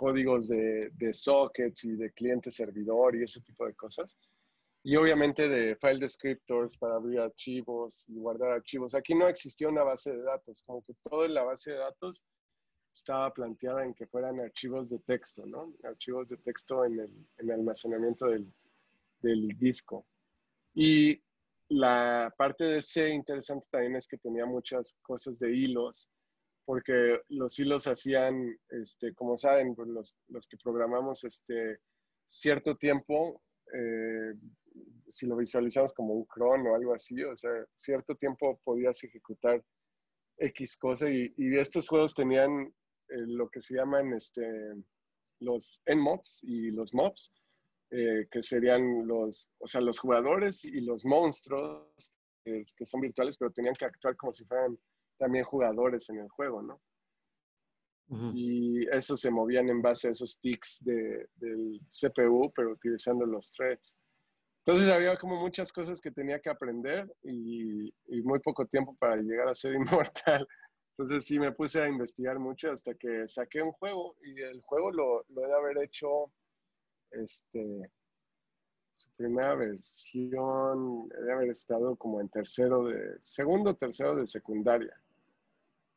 códigos 0.00 0.48
de, 0.48 0.90
de 0.94 1.12
sockets 1.12 1.84
y 1.84 1.94
de 1.94 2.10
cliente 2.12 2.50
servidor 2.50 3.14
y 3.14 3.24
ese 3.24 3.42
tipo 3.42 3.66
de 3.66 3.74
cosas. 3.74 4.16
Y 4.82 4.96
obviamente 4.96 5.46
de 5.46 5.76
file 5.76 5.98
descriptors 5.98 6.78
para 6.78 6.94
abrir 6.94 7.20
archivos 7.20 8.06
y 8.08 8.14
guardar 8.14 8.52
archivos. 8.52 8.94
Aquí 8.94 9.14
no 9.14 9.28
existía 9.28 9.68
una 9.68 9.82
base 9.82 10.10
de 10.10 10.22
datos, 10.22 10.62
como 10.62 10.82
que 10.82 10.94
toda 11.02 11.28
la 11.28 11.42
base 11.42 11.72
de 11.72 11.76
datos 11.76 12.24
estaba 12.90 13.30
planteada 13.34 13.84
en 13.84 13.92
que 13.92 14.06
fueran 14.06 14.40
archivos 14.40 14.88
de 14.88 15.00
texto, 15.00 15.44
¿no? 15.44 15.74
Archivos 15.84 16.30
de 16.30 16.38
texto 16.38 16.82
en 16.86 16.98
el, 16.98 17.10
en 17.36 17.50
el 17.50 17.50
almacenamiento 17.50 18.28
del, 18.28 18.50
del 19.20 19.48
disco. 19.58 20.06
Y 20.72 21.22
la 21.68 22.32
parte 22.38 22.64
de 22.64 22.80
C 22.80 23.10
interesante 23.10 23.66
también 23.70 23.96
es 23.96 24.08
que 24.08 24.16
tenía 24.16 24.46
muchas 24.46 24.96
cosas 25.02 25.38
de 25.38 25.54
hilos, 25.54 26.08
porque 26.70 27.18
los 27.30 27.58
hilos 27.58 27.88
hacían, 27.88 28.56
este, 28.68 29.12
como 29.12 29.36
saben, 29.36 29.74
pues 29.74 29.88
los, 29.88 30.16
los 30.28 30.46
que 30.46 30.56
programamos 30.56 31.24
este, 31.24 31.80
cierto 32.28 32.76
tiempo, 32.76 33.42
eh, 33.74 34.34
si 35.08 35.26
lo 35.26 35.34
visualizamos 35.34 35.92
como 35.92 36.14
un 36.14 36.26
cron 36.26 36.64
o 36.68 36.76
algo 36.76 36.94
así, 36.94 37.24
o 37.24 37.36
sea, 37.36 37.50
cierto 37.74 38.14
tiempo 38.14 38.60
podías 38.62 39.02
ejecutar 39.02 39.60
X 40.38 40.76
cosa 40.76 41.10
y, 41.10 41.34
estos 41.58 41.88
juegos 41.88 42.14
tenían 42.14 42.72
eh, 43.08 43.16
lo 43.26 43.50
que 43.50 43.60
se 43.60 43.74
llaman 43.74 44.12
este, 44.12 44.48
los 45.40 45.82
nmobs 45.92 46.44
y 46.44 46.70
los 46.70 46.94
mobs, 46.94 47.32
eh, 47.90 48.28
que 48.30 48.42
serían 48.42 49.08
los, 49.08 49.50
o 49.58 49.66
sea, 49.66 49.80
los 49.80 49.98
jugadores 49.98 50.64
y 50.64 50.82
los 50.82 51.04
monstruos 51.04 52.12
que 52.44 52.86
son 52.86 53.00
virtuales, 53.00 53.36
pero 53.36 53.50
tenían 53.50 53.74
que 53.74 53.86
actuar 53.86 54.16
como 54.16 54.32
si 54.32 54.44
fueran 54.44 54.78
también 55.20 55.44
jugadores 55.44 56.08
en 56.08 56.18
el 56.18 56.28
juego, 56.28 56.62
¿no? 56.62 56.80
Y 58.34 58.88
esos 58.88 59.20
se 59.20 59.30
movían 59.30 59.68
en 59.68 59.82
base 59.82 60.08
a 60.08 60.10
esos 60.10 60.40
ticks 60.40 60.82
de, 60.84 61.28
del 61.36 61.80
CPU, 61.90 62.50
pero 62.56 62.72
utilizando 62.72 63.24
los 63.24 63.52
threads. 63.52 63.96
Entonces 64.64 64.88
había 64.88 65.16
como 65.16 65.36
muchas 65.36 65.72
cosas 65.72 66.00
que 66.00 66.10
tenía 66.10 66.40
que 66.40 66.50
aprender 66.50 67.08
y, 67.22 67.86
y 68.08 68.22
muy 68.22 68.40
poco 68.40 68.66
tiempo 68.66 68.96
para 68.98 69.14
llegar 69.16 69.48
a 69.48 69.54
ser 69.54 69.74
inmortal. 69.74 70.48
Entonces 70.90 71.24
sí 71.24 71.38
me 71.38 71.52
puse 71.52 71.80
a 71.80 71.88
investigar 71.88 72.40
mucho 72.40 72.72
hasta 72.72 72.94
que 72.94 73.28
saqué 73.28 73.62
un 73.62 73.72
juego 73.72 74.16
y 74.24 74.40
el 74.40 74.60
juego 74.62 74.90
lo, 74.90 75.24
lo 75.28 75.44
he 75.44 75.46
de 75.46 75.54
haber 75.54 75.78
hecho, 75.84 76.32
este, 77.12 77.92
su 78.92 79.08
primera 79.16 79.54
versión, 79.54 81.08
he 81.16 81.22
de 81.22 81.32
haber 81.32 81.50
estado 81.50 81.94
como 81.94 82.20
en 82.20 82.28
tercero 82.28 82.84
de, 82.84 83.16
segundo, 83.20 83.74
tercero 83.76 84.16
de 84.16 84.26
secundaria, 84.26 84.94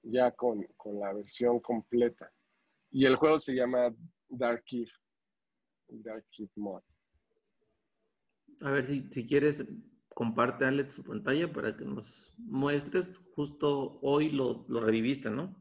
ya 0.03 0.31
con, 0.31 0.63
con 0.77 0.99
la 0.99 1.13
versión 1.13 1.59
completa. 1.59 2.31
Y 2.91 3.05
el 3.05 3.15
juego 3.15 3.39
se 3.39 3.55
llama 3.55 3.95
Dark 4.29 4.63
Eve, 4.71 4.91
Dark 5.87 6.25
Eve 6.37 6.51
Mod. 6.55 6.81
A 8.61 8.69
ver 8.71 8.85
si, 8.85 9.07
si 9.09 9.25
quieres, 9.25 9.65
comparte 10.13 10.65
Alex 10.65 10.93
su 10.93 11.03
pantalla 11.03 11.51
para 11.51 11.75
que 11.75 11.85
nos 11.85 12.33
muestres. 12.37 13.17
Justo 13.35 13.99
hoy 14.01 14.29
lo, 14.29 14.65
lo 14.67 14.79
reviviste, 14.81 15.29
¿no? 15.31 15.55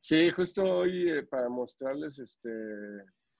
Sí, 0.00 0.30
justo 0.30 0.64
hoy 0.64 1.10
eh, 1.10 1.22
para 1.24 1.48
mostrarles, 1.48 2.18
este, 2.18 2.50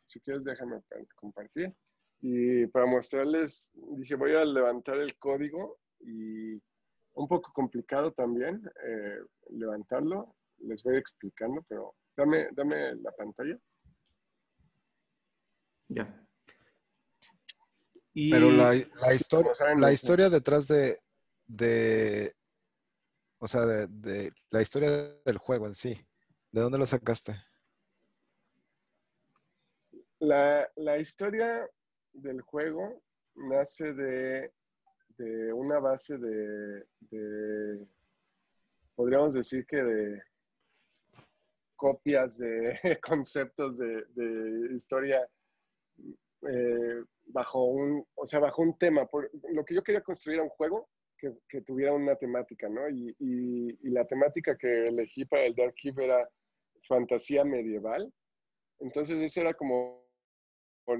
si 0.04 0.20
quieres 0.20 0.44
déjame 0.44 0.80
pa- 0.82 0.96
compartir. 1.16 1.74
Y 2.20 2.66
para 2.66 2.84
mostrarles, 2.86 3.72
dije, 3.96 4.14
voy 4.14 4.34
a 4.34 4.44
levantar 4.44 4.98
el 4.98 5.16
código 5.18 5.80
y 6.00 6.60
un 7.14 7.28
poco 7.28 7.52
complicado 7.52 8.12
también 8.12 8.62
eh, 8.84 9.18
levantarlo. 9.50 10.34
Les 10.58 10.82
voy 10.82 10.96
explicando, 10.96 11.62
pero 11.68 11.94
dame, 12.16 12.48
dame 12.52 12.94
la 12.96 13.12
pantalla. 13.12 13.58
Ya. 15.88 16.26
Y 18.12 18.30
Pero 18.30 18.50
la, 18.50 18.74
la 18.74 19.14
historia, 19.14 19.54
saben, 19.54 19.80
la 19.80 19.88
los- 19.90 19.94
historia 19.94 20.28
detrás 20.30 20.68
de, 20.68 21.00
de 21.46 22.34
o 23.38 23.48
sea, 23.48 23.62
de, 23.62 23.86
de 23.88 24.32
la 24.50 24.60
historia 24.62 24.90
del 25.24 25.38
juego 25.38 25.66
en 25.66 25.74
sí, 25.74 25.94
¿de 26.52 26.60
dónde 26.60 26.78
lo 26.78 26.86
sacaste? 26.86 27.34
La, 30.18 30.70
la 30.76 30.98
historia 30.98 31.66
del 32.12 32.42
juego 32.42 33.02
nace 33.34 33.94
de, 33.94 34.52
una 35.52 35.78
base 35.78 36.18
de, 36.18 37.86
podríamos 38.94 39.34
decir 39.34 39.66
que 39.66 39.76
de 39.82 40.22
copias 41.76 42.38
de 42.38 42.78
conceptos 43.02 43.78
de, 43.78 44.74
historia 44.74 45.28
eh, 46.48 47.02
bajo 47.26 47.64
un, 47.64 48.06
o 48.14 48.26
sea, 48.26 48.40
bajo 48.40 48.62
un 48.62 48.76
tema. 48.78 49.06
Por, 49.06 49.30
lo 49.52 49.64
que 49.64 49.74
yo 49.74 49.82
quería 49.82 50.02
construir 50.02 50.36
era 50.36 50.44
un 50.44 50.50
juego 50.50 50.88
que, 51.18 51.32
que 51.48 51.60
tuviera 51.62 51.92
una 51.92 52.16
temática, 52.16 52.68
¿no? 52.68 52.88
Y, 52.88 53.14
y- 53.18 53.78
y 53.82 53.90
la 53.90 54.06
temática 54.06 54.56
que 54.56 54.88
elegí 54.88 55.24
para 55.24 55.44
el 55.44 55.54
Dark 55.54 55.74
Keep 55.74 55.98
era 56.00 56.28
fantasía 56.88 57.44
medieval. 57.44 58.12
Entonces 58.80 59.18
esa 59.18 59.42
era 59.42 59.54
como, 59.54 60.02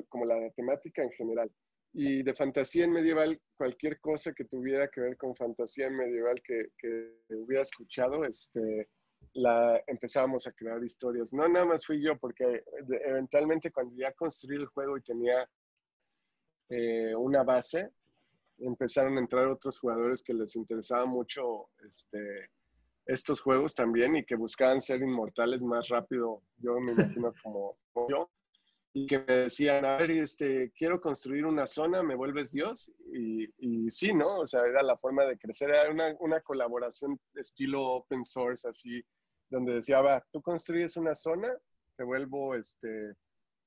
como 0.08 0.24
la 0.24 0.50
temática 0.50 1.02
en 1.02 1.10
general. 1.12 1.50
Y 1.92 2.22
de 2.22 2.34
fantasía 2.34 2.84
en 2.84 2.92
medieval, 2.92 3.40
cualquier 3.56 3.98
cosa 4.00 4.32
que 4.32 4.44
tuviera 4.44 4.88
que 4.88 5.00
ver 5.00 5.16
con 5.16 5.34
fantasía 5.34 5.88
en 5.88 5.96
medieval 5.96 6.40
que, 6.44 6.68
que 6.78 7.16
hubiera 7.34 7.62
escuchado, 7.62 8.24
este, 8.24 8.88
la 9.34 9.82
empezábamos 9.86 10.46
a 10.46 10.52
crear 10.52 10.82
historias. 10.82 11.32
No 11.32 11.48
nada 11.48 11.66
más 11.66 11.86
fui 11.86 12.02
yo, 12.02 12.16
porque 12.18 12.62
eventualmente 13.04 13.70
cuando 13.70 13.94
ya 13.96 14.12
construí 14.12 14.56
el 14.56 14.66
juego 14.66 14.96
y 14.96 15.02
tenía 15.02 15.48
eh, 16.68 17.14
una 17.14 17.42
base, 17.42 17.90
empezaron 18.58 19.16
a 19.16 19.20
entrar 19.20 19.48
otros 19.48 19.78
jugadores 19.78 20.22
que 20.22 20.34
les 20.34 20.54
interesaba 20.56 21.06
mucho 21.06 21.68
este, 21.86 22.50
estos 23.06 23.40
juegos 23.40 23.74
también 23.74 24.16
y 24.16 24.24
que 24.24 24.36
buscaban 24.36 24.80
ser 24.80 25.00
inmortales 25.00 25.62
más 25.62 25.88
rápido, 25.88 26.42
yo 26.58 26.78
me 26.80 26.92
imagino 26.92 27.32
como 27.42 27.76
yo, 28.08 28.30
y 28.92 29.06
que 29.06 29.20
me 29.20 29.34
decían, 29.36 29.84
a 29.84 29.96
ver, 29.98 30.10
este, 30.10 30.72
quiero 30.72 31.00
construir 31.00 31.46
una 31.46 31.66
zona, 31.66 32.02
¿me 32.02 32.16
vuelves 32.16 32.50
Dios? 32.50 32.90
Y, 33.12 33.44
y 33.58 33.88
sí, 33.90 34.12
¿no? 34.12 34.40
O 34.40 34.46
sea, 34.46 34.62
era 34.66 34.82
la 34.82 34.96
forma 34.96 35.24
de 35.24 35.38
crecer, 35.38 35.70
era 35.70 35.90
una, 35.90 36.14
una 36.18 36.40
colaboración 36.40 37.18
de 37.32 37.40
estilo 37.40 37.84
open 37.84 38.24
source, 38.24 38.68
así, 38.68 39.02
donde 39.48 39.74
decía, 39.74 40.00
va, 40.00 40.24
tú 40.32 40.42
construyes 40.42 40.96
una 40.96 41.14
zona, 41.14 41.56
te 41.96 42.02
vuelvo 42.04 42.54
este, 42.56 43.14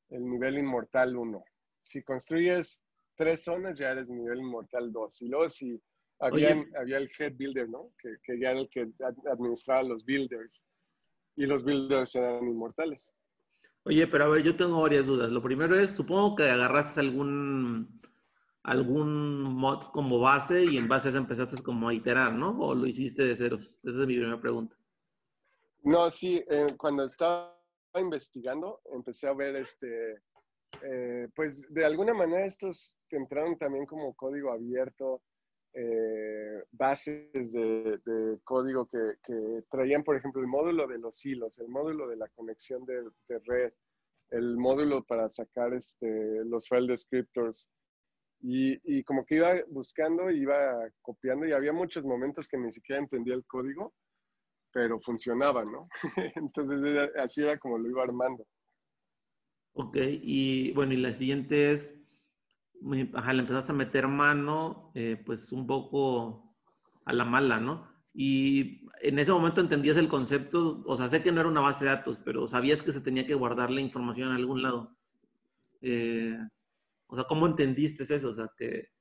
el 0.09 0.29
nivel 0.29 0.57
inmortal 0.57 1.15
1. 1.15 1.43
Si 1.81 2.03
construyes 2.03 2.83
tres 3.15 3.43
zonas, 3.43 3.77
ya 3.77 3.91
eres 3.91 4.09
nivel 4.09 4.39
inmortal 4.39 4.91
2. 4.91 5.21
Y 5.21 5.27
luego 5.29 5.47
si 5.49 5.81
habían, 6.19 6.69
había 6.77 6.97
el 6.97 7.09
head 7.17 7.33
builder, 7.35 7.69
¿no? 7.69 7.91
Que, 7.97 8.15
que 8.23 8.39
ya 8.39 8.51
era 8.51 8.59
el 8.61 8.69
que 8.69 8.81
ad- 8.99 9.27
administraba 9.31 9.83
los 9.83 10.03
builders. 10.03 10.65
Y 11.35 11.45
los 11.45 11.63
builders 11.63 12.15
eran 12.15 12.45
inmortales. 12.47 13.13
Oye, 13.85 14.07
pero 14.07 14.25
a 14.25 14.27
ver, 14.29 14.43
yo 14.43 14.55
tengo 14.55 14.81
varias 14.81 15.05
dudas. 15.05 15.29
Lo 15.29 15.41
primero 15.41 15.77
es, 15.77 15.91
supongo 15.91 16.35
que 16.35 16.43
agarraste 16.43 16.99
algún 17.01 18.01
algún 18.63 19.43
mod 19.43 19.91
como 19.91 20.19
base 20.19 20.63
y 20.63 20.77
en 20.77 20.87
base 20.87 21.09
a 21.09 21.11
eso 21.11 21.17
empezaste 21.17 21.61
como 21.61 21.89
a 21.89 21.93
iterar, 21.93 22.31
¿no? 22.33 22.57
¿O 22.59 22.73
lo 22.73 22.87
hiciste 22.87 23.23
de 23.23 23.35
ceros? 23.35 23.77
Esa 23.83 24.01
es 24.01 24.07
mi 24.07 24.15
primera 24.15 24.39
pregunta. 24.39 24.77
No, 25.83 26.09
sí, 26.09 26.41
eh, 26.49 26.73
cuando 26.77 27.03
estaba 27.03 27.59
investigando 27.95 28.81
empecé 28.93 29.27
a 29.27 29.33
ver 29.33 29.57
este, 29.57 30.21
eh, 30.81 31.27
pues 31.35 31.67
de 31.69 31.83
alguna 31.83 32.13
manera 32.13 32.45
estos 32.45 32.97
entraron 33.09 33.57
también 33.57 33.85
como 33.85 34.13
código 34.13 34.51
abierto, 34.51 35.21
eh, 35.73 36.63
bases 36.71 37.51
de, 37.53 38.39
código 38.43 38.87
que, 38.87 39.63
traían, 39.69 40.03
por 40.03 40.15
ejemplo, 40.15 40.41
el 40.41 40.47
módulo 40.47 40.87
de 40.87 40.99
los 40.99 41.23
hilos, 41.25 41.57
el 41.59 41.69
módulo 41.69 42.07
de 42.07 42.17
la 42.17 42.27
conexión 42.29 42.85
de, 42.85 43.03
red, 43.45 43.73
el 44.29 44.57
módulo 44.57 45.03
para 45.03 45.29
sacar 45.29 45.73
este, 45.73 46.45
los 46.45 46.67
file 46.67 46.87
descriptors. 46.87 47.69
Y, 48.41 48.77
y, 48.83 49.03
como 49.03 49.25
que 49.25 49.35
iba 49.35 49.53
buscando, 49.69 50.29
iba 50.29 50.89
copiando 51.01 51.45
y 51.45 51.53
había 51.53 51.71
muchos 51.71 52.03
momentos 52.03 52.47
que 52.47 52.57
ni 52.57 52.71
siquiera 52.71 53.01
entendía 53.01 53.35
el 53.35 53.45
código, 53.45 53.93
pero 54.73 54.99
funcionaba, 54.99 55.63
¿no? 55.63 55.87
Entonces 56.35 57.09
así 57.15 57.41
era 57.41 57.57
como 57.57 57.77
lo 57.77 57.89
iba 57.89 58.03
armando. 58.03 58.45
Ok, 59.75 59.97
y 60.21 60.71
bueno, 60.73 60.93
y 60.93 60.97
la 60.97 61.13
siguiente 61.13 61.71
es, 61.71 61.95
ajá, 63.13 63.33
le 63.33 63.41
empezaste 63.41 63.71
a 63.71 63.75
meter 63.75 64.07
mano, 64.07 64.91
eh, 64.95 65.21
pues 65.25 65.51
un 65.51 65.65
poco 65.67 66.55
a 67.05 67.13
la 67.13 67.25
mala, 67.25 67.59
¿no? 67.59 67.87
Y 68.13 68.87
en 69.01 69.19
ese 69.19 69.31
momento 69.31 69.61
entendías 69.61 69.97
el 69.97 70.07
concepto, 70.07 70.83
o 70.85 70.95
sea, 70.95 71.09
sé 71.09 71.23
que 71.23 71.31
no 71.31 71.41
era 71.41 71.49
una 71.49 71.61
base 71.61 71.85
de 71.85 71.91
datos, 71.91 72.19
pero 72.23 72.47
sabías 72.47 72.83
que 72.83 72.91
se 72.91 73.01
tenía 73.01 73.25
que 73.25 73.33
guardar 73.33 73.71
la 73.71 73.81
información 73.81 74.29
en 74.29 74.35
algún 74.35 74.61
lado. 74.61 74.95
Eh, 75.81 76.37
o 77.07 77.15
sea, 77.15 77.25
¿cómo 77.25 77.47
entendiste 77.47 78.03
eso? 78.03 78.29
O 78.29 78.33
sea, 78.33 78.49
que, 78.57 78.91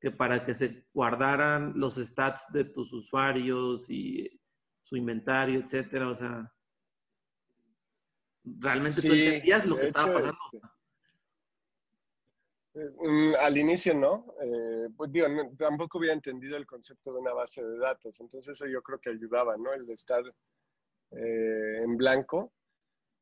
que 0.00 0.10
para 0.10 0.44
que 0.44 0.54
se 0.54 0.84
guardaran 0.92 1.74
los 1.76 1.96
stats 1.96 2.46
de 2.52 2.64
tus 2.64 2.92
usuarios 2.92 3.88
y 3.90 4.40
su 4.82 4.96
inventario, 4.96 5.60
etcétera, 5.60 6.08
o 6.08 6.14
sea, 6.14 6.52
¿realmente 8.44 9.00
tú 9.00 9.12
entendías 9.12 9.66
lo 9.66 9.76
que 9.76 9.86
estaba 9.86 10.12
pasando? 10.12 10.38
Este, 10.52 10.71
Mm, 12.74 13.34
al 13.38 13.58
inicio 13.58 13.94
no, 13.94 14.34
eh, 14.40 14.88
pues 14.96 15.12
digo, 15.12 15.26
tampoco 15.58 15.98
hubiera 15.98 16.14
entendido 16.14 16.56
el 16.56 16.66
concepto 16.66 17.12
de 17.12 17.18
una 17.20 17.34
base 17.34 17.62
de 17.62 17.78
datos, 17.78 18.18
entonces 18.20 18.52
eso 18.52 18.66
yo 18.66 18.82
creo 18.82 18.98
que 18.98 19.10
ayudaba, 19.10 19.56
¿no? 19.58 19.74
El 19.74 19.86
de 19.86 19.92
estar 19.92 20.22
eh, 21.10 21.82
en 21.82 21.96
blanco. 21.96 22.52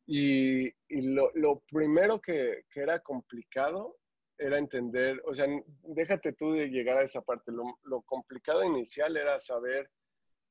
Y, 0.07 0.73
lo, 0.89 1.63
primero 1.71 2.21
que, 2.21 2.65
era 2.75 3.01
complicado 3.01 3.97
era 4.39 4.59
entender, 4.59 5.21
o 5.25 5.35
sea, 5.35 5.47
déjate 5.83 6.33
tú 6.33 6.53
de 6.53 6.69
llegar 6.69 6.99
a 6.99 7.05
esa 7.05 7.23
parte, 7.23 7.53
lo, 7.53 8.03
complicado 8.03 8.65
inicial 8.65 9.17
era 9.17 9.39
saber 9.39 9.91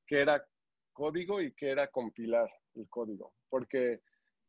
qué 0.06 0.22
era 0.22 0.45
código 0.93 1.41
y 1.41 1.54
qué 1.54 1.72
era 1.72 1.88
compilar 1.88 2.50
el 2.76 2.88
código, 2.89 3.34
porque 3.50 4.02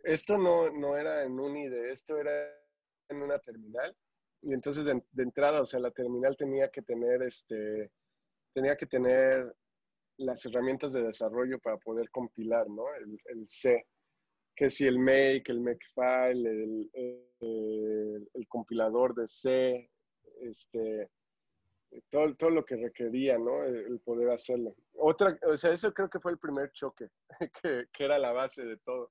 esto 0.04 0.38
no, 0.38 0.70
no 0.70 0.96
era 0.96 1.24
en 1.24 1.40
un 1.40 1.56
IDE, 1.56 1.92
esto 1.92 2.18
era 2.18 2.32
en 3.08 3.22
una 3.22 3.38
terminal 3.38 3.96
y 4.42 4.52
entonces 4.54 4.84
de, 4.84 5.22
entrada, 5.22 5.60
o 5.60 5.66
sea, 5.66 5.80
la 5.80 5.90
terminal 5.90 6.36
tenía 6.36 6.70
que 6.70 6.82
tener 6.82 7.22
este, 7.22 7.90
tenía 8.54 8.76
que 8.76 8.86
tener 8.86 9.54
las 10.16 10.44
herramientas 10.46 10.92
de 10.92 11.02
desarrollo 11.02 11.58
para 11.58 11.78
poder 11.78 12.10
compilar, 12.10 12.68
¿no? 12.68 12.84
El, 12.94 13.18
el 13.26 13.48
C, 13.48 13.86
que 14.54 14.70
si 14.70 14.86
el 14.86 14.98
make, 14.98 15.44
el 15.48 15.60
makefile, 15.60 16.50
el, 16.50 16.90
el, 16.92 18.28
el, 18.34 18.48
compilador 18.48 19.14
de 19.14 19.26
C, 19.26 19.90
este, 20.42 21.10
todo, 22.10 22.34
todo 22.36 22.50
lo 22.50 22.64
que 22.64 22.76
requería, 22.76 23.38
¿no? 23.38 23.62
El, 23.62 24.00
poder 24.00 24.30
hacerlo. 24.30 24.74
Otra, 24.94 25.38
o 25.46 25.56
sea, 25.56 25.72
eso 25.72 25.92
creo 25.92 26.10
que 26.10 26.20
fue 26.20 26.32
el 26.32 26.38
primer 26.38 26.70
choque, 26.72 27.08
que, 27.62 27.86
que 27.92 28.04
era 28.04 28.18
la 28.18 28.32
base 28.32 28.64
de 28.64 28.76
todo. 28.78 29.10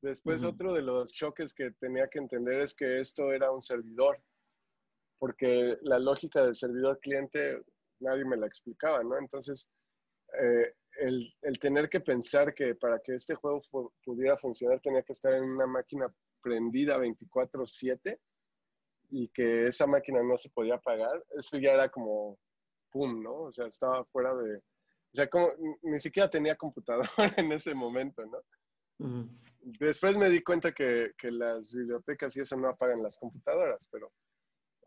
Después, 0.00 0.44
otro 0.44 0.72
de 0.72 0.82
los 0.82 1.12
choques 1.12 1.52
que 1.52 1.72
tenía 1.72 2.08
que 2.08 2.20
entender 2.20 2.60
es 2.60 2.72
que 2.72 3.00
esto 3.00 3.32
era 3.32 3.50
un 3.50 3.62
servidor 3.62 4.22
porque 5.18 5.76
la 5.82 5.98
lógica 5.98 6.44
del 6.44 6.54
servidor 6.54 6.98
cliente 7.00 7.62
nadie 8.00 8.24
me 8.24 8.36
la 8.36 8.46
explicaba, 8.46 9.02
¿no? 9.02 9.18
Entonces, 9.18 9.68
eh, 10.40 10.74
el, 11.00 11.34
el, 11.42 11.58
tener 11.58 11.88
que 11.88 12.00
pensar 12.00 12.54
que 12.54 12.74
para 12.74 12.98
que 13.00 13.14
este 13.14 13.34
juego 13.34 13.62
pudiera 14.04 14.36
funcionar 14.36 14.80
tenía 14.80 15.02
que 15.02 15.12
estar 15.12 15.32
en 15.32 15.44
una 15.44 15.66
máquina 15.66 16.12
prendida 16.42 16.98
24/7 16.98 18.18
y 19.10 19.28
que 19.28 19.68
esa 19.68 19.86
máquina 19.86 20.22
no 20.22 20.36
se 20.36 20.50
podía 20.50 20.74
apagar, 20.74 21.24
eso 21.36 21.58
ya 21.58 21.72
era 21.72 21.88
como, 21.88 22.38
¡pum!, 22.90 23.22
¿no? 23.22 23.34
O 23.42 23.52
sea, 23.52 23.66
estaba 23.66 24.04
fuera 24.06 24.34
de... 24.34 24.58
O 24.58 25.14
sea, 25.14 25.28
como, 25.28 25.50
ni 25.82 25.98
siquiera 25.98 26.28
tenía 26.28 26.56
computadora 26.56 27.08
en 27.36 27.52
ese 27.52 27.74
momento, 27.74 28.24
¿no? 28.26 28.38
Después 29.60 30.16
me 30.16 30.28
di 30.28 30.42
cuenta 30.42 30.72
que, 30.72 31.12
que, 31.16 31.30
las 31.30 31.72
bibliotecas 31.72 32.36
y 32.36 32.40
eso 32.40 32.56
no 32.56 32.68
apagan 32.68 33.02
las 33.02 33.16
computadoras, 33.16 33.88
pero 33.90 34.12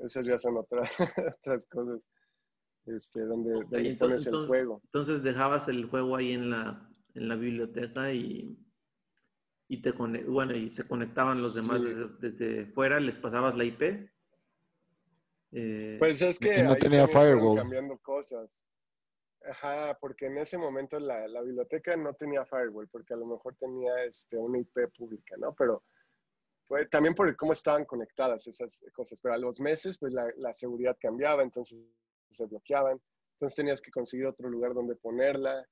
esas 0.04 0.26
ya 0.26 0.38
son 0.38 0.58
otras, 0.58 0.92
otras 1.40 1.66
cosas. 1.66 2.02
Este, 2.86 3.22
donde, 3.22 3.96
pones 4.00 4.26
el 4.26 4.48
juego. 4.48 4.82
Entonces 4.86 5.22
dejabas 5.22 5.68
el 5.68 5.86
juego 5.86 6.16
ahí 6.16 6.32
en 6.32 6.50
la, 6.50 6.90
en 7.14 7.28
la 7.28 7.36
biblioteca 7.36 8.12
y, 8.12 8.58
y 9.68 9.82
te 9.82 9.92
bueno, 9.92 10.56
y 10.56 10.72
se 10.72 10.88
conectaban 10.88 11.42
los 11.42 11.54
demás 11.54 11.82
desde, 12.20 12.66
fuera, 12.68 13.00
les 13.00 13.16
pasabas 13.16 13.56
la 13.56 13.66
IP. 13.66 14.10
Eh, 15.54 15.98
pues 16.00 16.22
es 16.22 16.40
que 16.40 16.64
no 16.64 16.76
tenía 16.76 17.08
firewall. 17.08 17.58
cambiando 17.58 17.98
cosas. 18.00 18.66
Ajá, 19.44 19.98
porque 20.00 20.28
en 20.28 20.38
ese 20.38 20.58
momento 20.58 21.00
la, 21.00 21.28
la, 21.28 21.42
biblioteca 21.42 21.96
no 21.98 22.14
tenía 22.14 22.46
firewall, 22.46 22.88
porque 22.90 23.14
a 23.14 23.18
lo 23.18 23.26
mejor 23.26 23.56
tenía 23.56 24.04
este, 24.06 24.38
una 24.38 24.60
IP 24.60 24.88
pública, 24.96 25.36
¿no? 25.38 25.54
Pero 25.56 25.84
también 26.90 27.16
por 27.16 27.36
cómo 27.36 27.52
estaban 27.54 27.86
conectadas 27.86 28.48
esas 28.48 28.84
cosas, 28.94 29.20
pero 29.22 29.36
a 29.36 29.38
los 29.38 29.60
meses 29.60 29.98
pues 29.98 30.14
la, 30.14 30.54
seguridad 30.54 30.98
cambiaba, 31.00 31.44
entonces 31.44 31.80
se 32.30 32.46
bloqueaban, 32.46 33.00
entonces 33.36 33.56
tenías 33.56 33.82
que 33.82 33.92
conseguir 33.92 34.26
otro 34.28 34.50
lugar 34.50 34.74
donde 34.74 34.96
ponerla, 34.96 35.66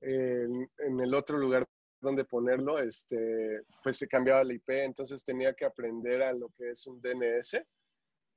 en, 0.00 0.68
el 1.00 1.14
otro 1.14 1.38
lugar 1.38 1.66
donde 2.00 2.24
ponerlo, 2.24 2.78
este, 2.78 3.62
pues 3.82 3.96
se 3.96 4.06
cambiaba 4.06 4.44
la 4.44 4.54
IP, 4.54 4.68
entonces 4.68 5.24
tenía 5.24 5.54
que 5.54 5.64
aprender 5.64 6.22
a 6.22 6.32
lo 6.32 6.50
que 6.50 6.70
es 6.70 6.86
un 6.86 7.00
DNS, 7.00 7.62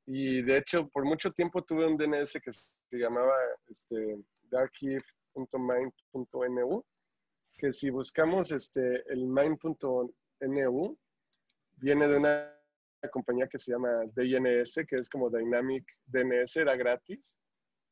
y 0.05 0.41
de 0.41 0.57
hecho 0.57 0.87
por 0.87 1.03
mucho 1.03 1.31
tiempo 1.31 1.63
tuve 1.63 1.85
un 1.85 1.97
DNS 1.97 2.39
que 2.41 2.53
se 2.53 2.97
llamaba 2.97 3.35
este, 3.67 4.17
que 7.57 7.71
si 7.71 7.89
buscamos 7.89 8.51
este, 8.51 9.03
el 9.11 9.27
mine.nu, 9.27 10.97
viene 11.77 12.07
de 12.07 12.17
una 12.17 12.53
compañía 13.11 13.47
que 13.47 13.57
se 13.57 13.71
llama 13.71 14.03
DNS, 14.13 14.85
que 14.87 14.95
es 14.95 15.09
como 15.09 15.29
Dynamic 15.29 15.85
DNS, 16.05 16.57
era 16.57 16.75
gratis. 16.75 17.37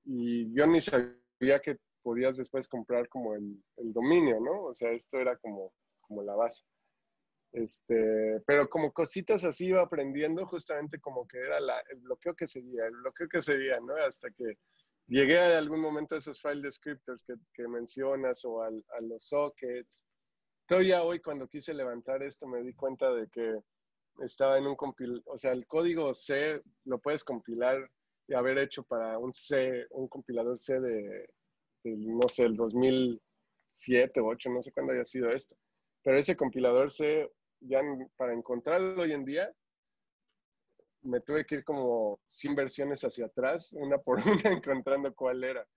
Y 0.03 0.53
yo 0.53 0.67
ni 0.67 0.81
sabía 0.81 1.59
que 1.63 1.77
podías 2.01 2.37
después 2.37 2.67
comprar 2.67 3.07
como 3.09 3.33
el, 3.33 3.63
dominio, 3.77 4.39
¿no? 4.39 4.65
O 4.65 4.73
sea, 4.73 4.91
esto 4.91 5.19
era 5.19 5.37
como, 5.37 5.73
como 6.01 6.21
la 6.23 6.35
base. 6.35 6.63
Este, 7.51 8.41
pero 8.45 8.67
como 8.69 8.91
cositas 8.91 9.45
así 9.45 9.67
iba 9.67 9.81
aprendiendo, 9.81 10.45
justamente 10.45 10.99
como 10.99 11.27
que 11.27 11.39
era 11.39 11.59
la, 11.59 11.79
el 11.89 11.99
bloqueo 11.99 12.35
que 12.35 12.47
seguía, 12.47 12.85
el 12.85 12.97
bloqueo 12.97 13.29
que 13.29 13.41
seguía, 13.41 13.79
¿no? 13.79 13.95
Hasta 13.95 14.29
que 14.31 14.57
llegué 15.07 15.39
a 15.39 15.57
algún 15.57 15.79
momento 15.79 16.15
a 16.15 16.17
esos 16.17 16.41
file 16.41 16.61
descriptors 16.61 17.23
que, 17.23 17.35
que 17.53 17.67
mencionas 17.67 18.43
o 18.43 18.61
a 18.61 18.69
los 19.01 19.27
sockets. 19.27 20.05
Todavía 20.67 21.03
hoy 21.03 21.21
cuando 21.21 21.47
quise 21.47 21.73
levantar 21.73 22.23
esto 22.23 22.47
me 22.47 22.61
di 22.61 22.73
cuenta 22.73 23.13
de 23.13 23.27
que 23.29 23.59
estaba 24.19 24.57
en 24.57 24.67
un 24.67 24.75
compil, 24.75 25.21
o 25.25 25.37
sea, 25.37 25.51
el 25.51 25.65
código 25.67 26.13
C 26.13 26.61
lo 26.85 26.99
puedes 26.99 27.23
compilar 27.23 27.89
y 28.27 28.33
haber 28.33 28.57
hecho 28.57 28.83
para 28.83 29.17
un 29.17 29.33
C, 29.33 29.85
un 29.91 30.07
compilador 30.07 30.59
C 30.59 30.79
de, 30.79 31.29
no 31.83 32.27
sé, 32.27 32.43
el 32.43 32.55
2007 32.55 34.19
o 34.19 34.25
8, 34.25 34.49
no 34.49 34.61
sé 34.61 34.71
cuándo 34.71 34.93
haya 34.93 35.05
sido 35.05 35.29
esto. 35.29 35.55
Pero 36.03 36.17
ese 36.17 36.35
compilador 36.35 36.91
C, 36.91 37.29
ya 37.61 37.81
para 38.17 38.33
encontrarlo 38.33 39.01
hoy 39.01 39.13
en 39.13 39.25
día, 39.25 39.53
me 41.03 41.21
tuve 41.21 41.45
que 41.45 41.55
ir 41.55 41.63
como 41.63 42.19
sin 42.27 42.55
versiones 42.55 43.03
hacia 43.03 43.27
atrás, 43.27 43.73
una 43.73 43.97
por 43.97 44.17
una, 44.27 44.51
encontrando 44.51 45.13
cuál 45.13 45.43
era. 45.43 45.67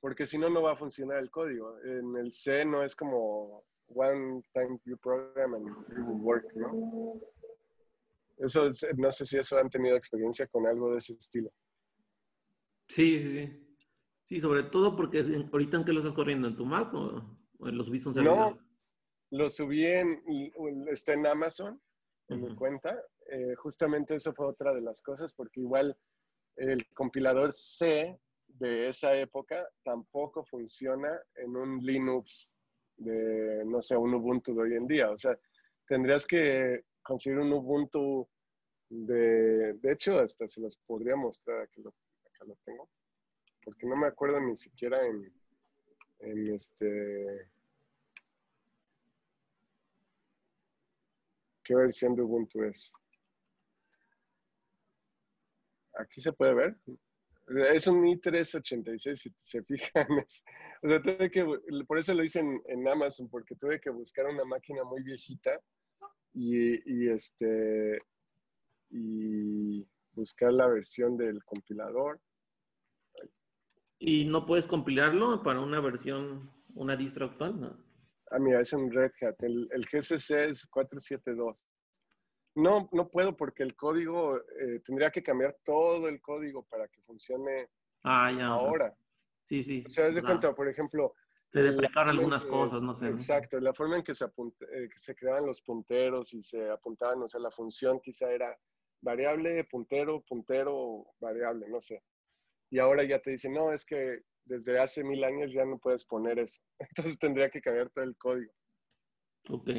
Porque 0.00 0.26
si 0.26 0.38
no, 0.38 0.50
no 0.50 0.62
va 0.62 0.72
a 0.72 0.76
funcionar 0.76 1.18
el 1.18 1.30
código. 1.30 1.78
En 1.82 2.16
el 2.16 2.32
C 2.32 2.64
no 2.64 2.82
es 2.82 2.94
como 2.94 3.64
one 3.88 4.42
time 4.52 4.78
you 4.84 4.96
program 4.96 5.54
and 5.54 5.66
it 5.66 5.98
will 5.98 6.20
work, 6.20 6.44
¿no? 6.54 7.20
Eso 8.36 8.68
no 8.96 9.10
sé 9.10 9.24
si 9.24 9.38
eso 9.38 9.58
han 9.58 9.70
tenido 9.70 9.96
experiencia 9.96 10.46
con 10.46 10.66
algo 10.66 10.92
de 10.92 10.98
ese 10.98 11.14
estilo. 11.14 11.50
Sí, 12.88 13.22
sí, 13.22 13.32
sí. 13.32 13.62
Sí, 14.22 14.40
sobre 14.40 14.64
todo 14.64 14.96
porque 14.96 15.20
ahorita 15.52 15.76
en 15.76 15.84
qué 15.84 15.92
lo 15.92 16.00
estás 16.00 16.14
corriendo, 16.14 16.48
¿en 16.48 16.56
tu 16.56 16.66
Mac 16.66 16.92
o, 16.94 17.38
en 17.60 17.78
los 17.78 17.86
subiste 17.86 18.22
No, 18.22 18.58
lo 19.30 19.50
subí 19.50 19.86
en, 19.86 20.20
está 20.90 21.12
en 21.12 21.26
Amazon, 21.26 21.80
en 22.28 22.42
mi 22.42 22.54
cuenta. 22.56 23.00
Eh, 23.30 23.54
justamente 23.54 24.16
eso 24.16 24.32
fue 24.34 24.46
otra 24.46 24.74
de 24.74 24.80
las 24.80 25.00
cosas, 25.00 25.32
porque 25.32 25.60
igual 25.60 25.96
el 26.56 26.86
compilador 26.92 27.52
C 27.52 28.18
de 28.48 28.88
esa 28.88 29.14
época 29.14 29.68
tampoco 29.84 30.44
funciona 30.44 31.10
en 31.36 31.56
un 31.56 31.78
Linux 31.78 32.52
de, 32.96 33.62
no 33.64 33.80
sé, 33.80 33.96
un 33.96 34.14
Ubuntu 34.14 34.54
de 34.54 34.62
hoy 34.62 34.74
en 34.74 34.86
día. 34.86 35.10
O 35.10 35.18
sea, 35.18 35.38
tendrías 35.86 36.26
que 36.26 36.84
conseguir 37.06 37.38
un 37.38 37.52
Ubuntu 37.52 38.28
de, 38.88 39.74
de 39.74 39.92
hecho, 39.92 40.18
hasta 40.18 40.46
se 40.48 40.60
los 40.60 40.76
podría 40.76 41.16
mostrar, 41.16 41.62
aquí 41.62 41.82
lo, 41.82 41.90
acá 41.90 42.44
lo 42.46 42.56
tengo, 42.64 42.88
porque 43.64 43.86
no 43.86 43.96
me 43.96 44.06
acuerdo 44.06 44.40
ni 44.40 44.56
siquiera 44.56 45.04
en, 45.06 45.32
en 46.20 46.54
este, 46.54 47.50
qué 51.62 51.74
versión 51.74 52.14
de 52.14 52.22
Ubuntu 52.22 52.62
es. 52.64 52.92
Aquí 55.98 56.20
se 56.20 56.32
puede 56.32 56.54
ver. 56.54 56.76
Es 57.72 57.86
un 57.86 58.02
i386, 58.04 59.14
si 59.14 59.34
se 59.38 59.62
fijan. 59.62 60.06
o 60.82 60.88
sea, 60.88 61.00
tuve 61.00 61.30
que, 61.30 61.44
por 61.86 61.98
eso 61.98 62.12
lo 62.14 62.24
hice 62.24 62.40
en, 62.40 62.88
Amazon, 62.88 63.28
porque 63.28 63.54
tuve 63.54 63.80
que 63.80 63.90
buscar 63.90 64.26
una 64.26 64.44
máquina 64.44 64.84
muy 64.84 65.02
viejita 65.02 65.60
y, 66.36 67.08
este 67.08 67.98
y 68.90 69.86
buscar 70.12 70.52
la 70.52 70.66
versión 70.66 71.16
del 71.16 71.42
compilador. 71.44 72.20
¿Y 73.98 74.26
no 74.26 74.44
puedes 74.44 74.66
compilarlo 74.66 75.42
para 75.42 75.60
una 75.60 75.80
versión, 75.80 76.50
una 76.74 76.96
distro 76.96 77.26
actual? 77.26 77.58
No. 77.58 77.84
Ah, 78.30 78.38
mira, 78.38 78.60
es 78.60 78.72
un 78.72 78.90
Red 78.92 79.12
Hat. 79.22 79.42
El, 79.42 79.68
el 79.72 79.86
GCC 79.86 80.50
es 80.50 80.66
472. 80.66 81.64
No, 82.56 82.88
no 82.92 83.08
puedo 83.08 83.36
porque 83.36 83.62
el 83.62 83.74
código, 83.74 84.36
eh, 84.36 84.80
tendría 84.84 85.10
que 85.10 85.22
cambiar 85.22 85.56
todo 85.64 86.08
el 86.08 86.20
código 86.20 86.64
para 86.64 86.88
que 86.88 87.00
funcione 87.02 87.68
ah, 88.02 88.32
ya, 88.36 88.46
ahora. 88.46 88.94
sí, 89.42 89.62
sí. 89.62 89.84
O 89.86 89.90
sea, 89.90 90.10
de 90.10 90.22
cuenta, 90.22 90.54
por 90.54 90.68
ejemplo... 90.68 91.14
Se 91.52 91.62
deprecaron 91.62 92.10
algunas 92.10 92.44
cosas, 92.44 92.82
no 92.82 92.92
sé. 92.92 93.08
Exacto, 93.08 93.58
la 93.60 93.72
forma 93.72 93.96
en 93.96 94.02
que 94.02 94.14
se, 94.14 94.24
eh, 94.24 94.88
que 94.92 94.98
se 94.98 95.14
creaban 95.14 95.46
los 95.46 95.62
punteros 95.62 96.34
y 96.34 96.42
se 96.42 96.68
apuntaban, 96.70 97.22
o 97.22 97.28
sea, 97.28 97.40
la 97.40 97.50
función 97.50 98.00
quizá 98.00 98.30
era 98.30 98.56
variable, 99.00 99.64
puntero, 99.64 100.22
puntero, 100.22 101.06
variable, 101.20 101.68
no 101.68 101.80
sé. 101.80 102.02
Y 102.70 102.78
ahora 102.78 103.04
ya 103.04 103.20
te 103.20 103.30
dicen, 103.30 103.54
no, 103.54 103.72
es 103.72 103.84
que 103.84 104.22
desde 104.44 104.78
hace 104.78 105.04
mil 105.04 105.22
años 105.24 105.52
ya 105.52 105.64
no 105.64 105.78
puedes 105.78 106.04
poner 106.04 106.38
eso. 106.38 106.60
Entonces 106.78 107.18
tendría 107.18 107.50
que 107.50 107.60
cambiar 107.60 107.90
todo 107.90 108.04
el 108.04 108.16
código. 108.16 108.52
Ok. 109.50 109.70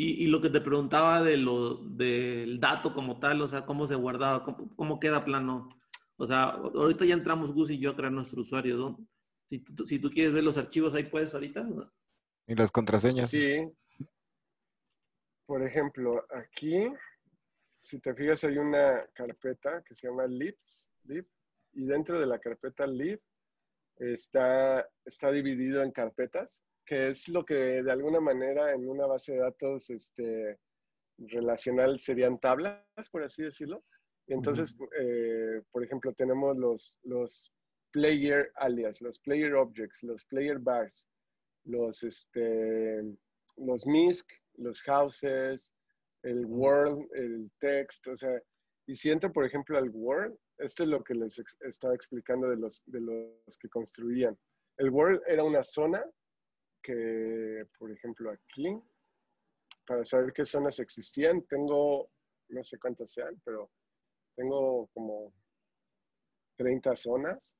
Y, 0.00 0.28
lo 0.28 0.40
que 0.40 0.48
te 0.48 0.60
preguntaba 0.60 1.24
de 1.24 1.36
lo, 1.36 1.74
del 1.74 2.60
dato 2.60 2.94
como 2.94 3.18
tal, 3.18 3.42
o 3.42 3.48
sea, 3.48 3.66
cómo 3.66 3.88
se 3.88 3.96
guardaba, 3.96 4.44
cómo, 4.76 5.00
queda 5.00 5.24
plano. 5.24 5.70
O 6.16 6.24
sea, 6.24 6.50
ahorita 6.50 7.04
ya 7.04 7.14
entramos 7.14 7.52
Gus 7.52 7.70
y 7.70 7.80
yo 7.80 7.90
a 7.90 7.96
crear 7.96 8.12
nuestro 8.12 8.42
usuario. 8.42 8.96
Si, 9.48 9.60
tú, 9.60 9.86
si 9.86 9.98
tú 9.98 10.10
quieres 10.10 10.32
ver 10.32 10.44
los 10.44 10.58
archivos, 10.58 10.94
ahí 10.94 11.04
puedes 11.04 11.32
ahorita. 11.34 11.66
Y 12.46 12.54
las 12.54 12.70
contraseñas. 12.70 13.30
Sí. 13.30 13.66
Por 15.46 15.66
ejemplo, 15.66 16.26
aquí, 16.30 16.92
si 17.80 17.98
te 17.98 18.14
fijas, 18.14 18.44
hay 18.44 18.58
una 18.58 19.00
carpeta 19.14 19.82
que 19.82 19.94
se 19.94 20.08
llama 20.08 20.26
libs, 20.26 20.90
lib, 21.04 21.26
y 21.72 21.86
dentro 21.86 22.20
de 22.20 22.26
la 22.26 22.38
carpeta 22.38 22.86
lib 22.86 23.20
está, 23.96 24.86
está 25.04 25.30
dividido 25.30 25.82
en 25.82 25.92
carpetas 25.92 26.62
que 26.88 27.08
es 27.08 27.28
lo 27.28 27.44
que 27.44 27.54
de 27.54 27.92
alguna 27.92 28.18
manera 28.18 28.72
en 28.72 28.88
una 28.88 29.06
base 29.06 29.32
de 29.32 29.40
datos 29.40 29.90
este, 29.90 30.58
relacional 31.18 31.98
serían 31.98 32.38
tablas, 32.40 32.82
por 33.12 33.22
así 33.22 33.42
decirlo. 33.42 33.84
Entonces, 34.26 34.74
eh, 34.98 35.60
por 35.70 35.84
ejemplo, 35.84 36.14
tenemos 36.14 36.56
los, 36.56 36.98
los 37.02 37.52
player 37.98 38.52
alias, 38.56 39.00
los 39.00 39.18
player 39.18 39.54
objects, 39.54 40.02
los 40.02 40.24
player 40.24 40.58
bars, 40.58 41.08
los, 41.64 42.02
este, 42.04 43.02
los 43.56 43.86
MISC, 43.86 44.26
los 44.54 44.80
houses, 44.82 45.72
el 46.22 46.46
world, 46.46 47.06
el 47.14 47.50
text, 47.60 48.06
o 48.06 48.16
sea, 48.16 48.40
y 48.86 48.94
si 48.94 49.10
entro, 49.10 49.32
por 49.32 49.44
ejemplo, 49.44 49.76
al 49.76 49.90
world, 49.90 50.36
esto 50.58 50.84
es 50.84 50.88
lo 50.88 51.02
que 51.02 51.14
les 51.14 51.42
estaba 51.60 51.94
explicando 51.94 52.48
de 52.48 52.56
los, 52.56 52.82
de 52.86 53.00
los 53.00 53.58
que 53.60 53.68
construían. 53.68 54.38
El 54.76 54.90
world 54.90 55.20
era 55.26 55.44
una 55.44 55.62
zona 55.62 56.02
que, 56.82 57.66
por 57.78 57.90
ejemplo, 57.90 58.30
aquí, 58.30 58.80
para 59.86 60.04
saber 60.04 60.32
qué 60.32 60.44
zonas 60.44 60.78
existían, 60.78 61.42
tengo, 61.46 62.10
no 62.48 62.62
sé 62.62 62.78
cuántas 62.78 63.12
sean, 63.12 63.40
pero 63.44 63.70
tengo 64.36 64.86
como 64.94 65.32
30 66.56 66.96
zonas. 66.96 67.56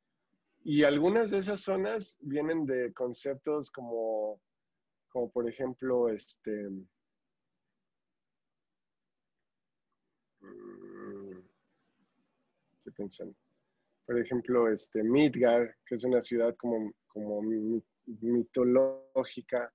Y 0.71 0.85
algunas 0.85 1.31
de 1.31 1.39
esas 1.39 1.63
zonas 1.63 2.19
vienen 2.21 2.67
de 2.67 2.93
conceptos 2.93 3.71
como, 3.71 4.39
como 5.09 5.33
por 5.33 5.49
ejemplo, 5.49 6.11
este, 6.11 6.69
mm, 10.41 11.41
pensando, 12.95 13.35
por 14.05 14.21
ejemplo, 14.21 14.71
este, 14.71 15.03
Midgar, 15.03 15.75
que 15.87 15.95
es 15.95 16.05
una 16.05 16.21
ciudad 16.21 16.55
como, 16.57 16.93
como 17.07 17.41
mitológica. 18.05 19.73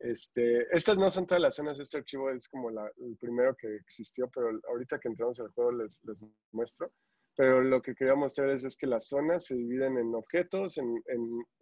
Este, 0.00 0.66
estas 0.74 0.98
no 0.98 1.08
son 1.12 1.24
todas 1.24 1.40
las 1.40 1.54
zonas, 1.54 1.78
este 1.78 1.98
archivo 1.98 2.30
es 2.30 2.48
como 2.48 2.68
el 2.70 3.16
primero 3.20 3.54
que 3.54 3.76
existió, 3.76 4.28
pero 4.34 4.58
ahorita 4.68 4.98
que 4.98 5.06
entramos 5.06 5.38
al 5.38 5.52
juego 5.52 5.70
les, 5.70 6.02
muestro. 6.50 6.92
Pero 7.36 7.62
lo 7.62 7.80
que 7.80 7.94
quería 7.94 8.14
mostrar 8.14 8.50
es, 8.50 8.76
que 8.76 8.86
las 8.86 9.08
zonas 9.08 9.46
se 9.46 9.54
dividen 9.54 9.96
en 9.96 10.14
objetos, 10.14 10.76
en, 10.78 11.02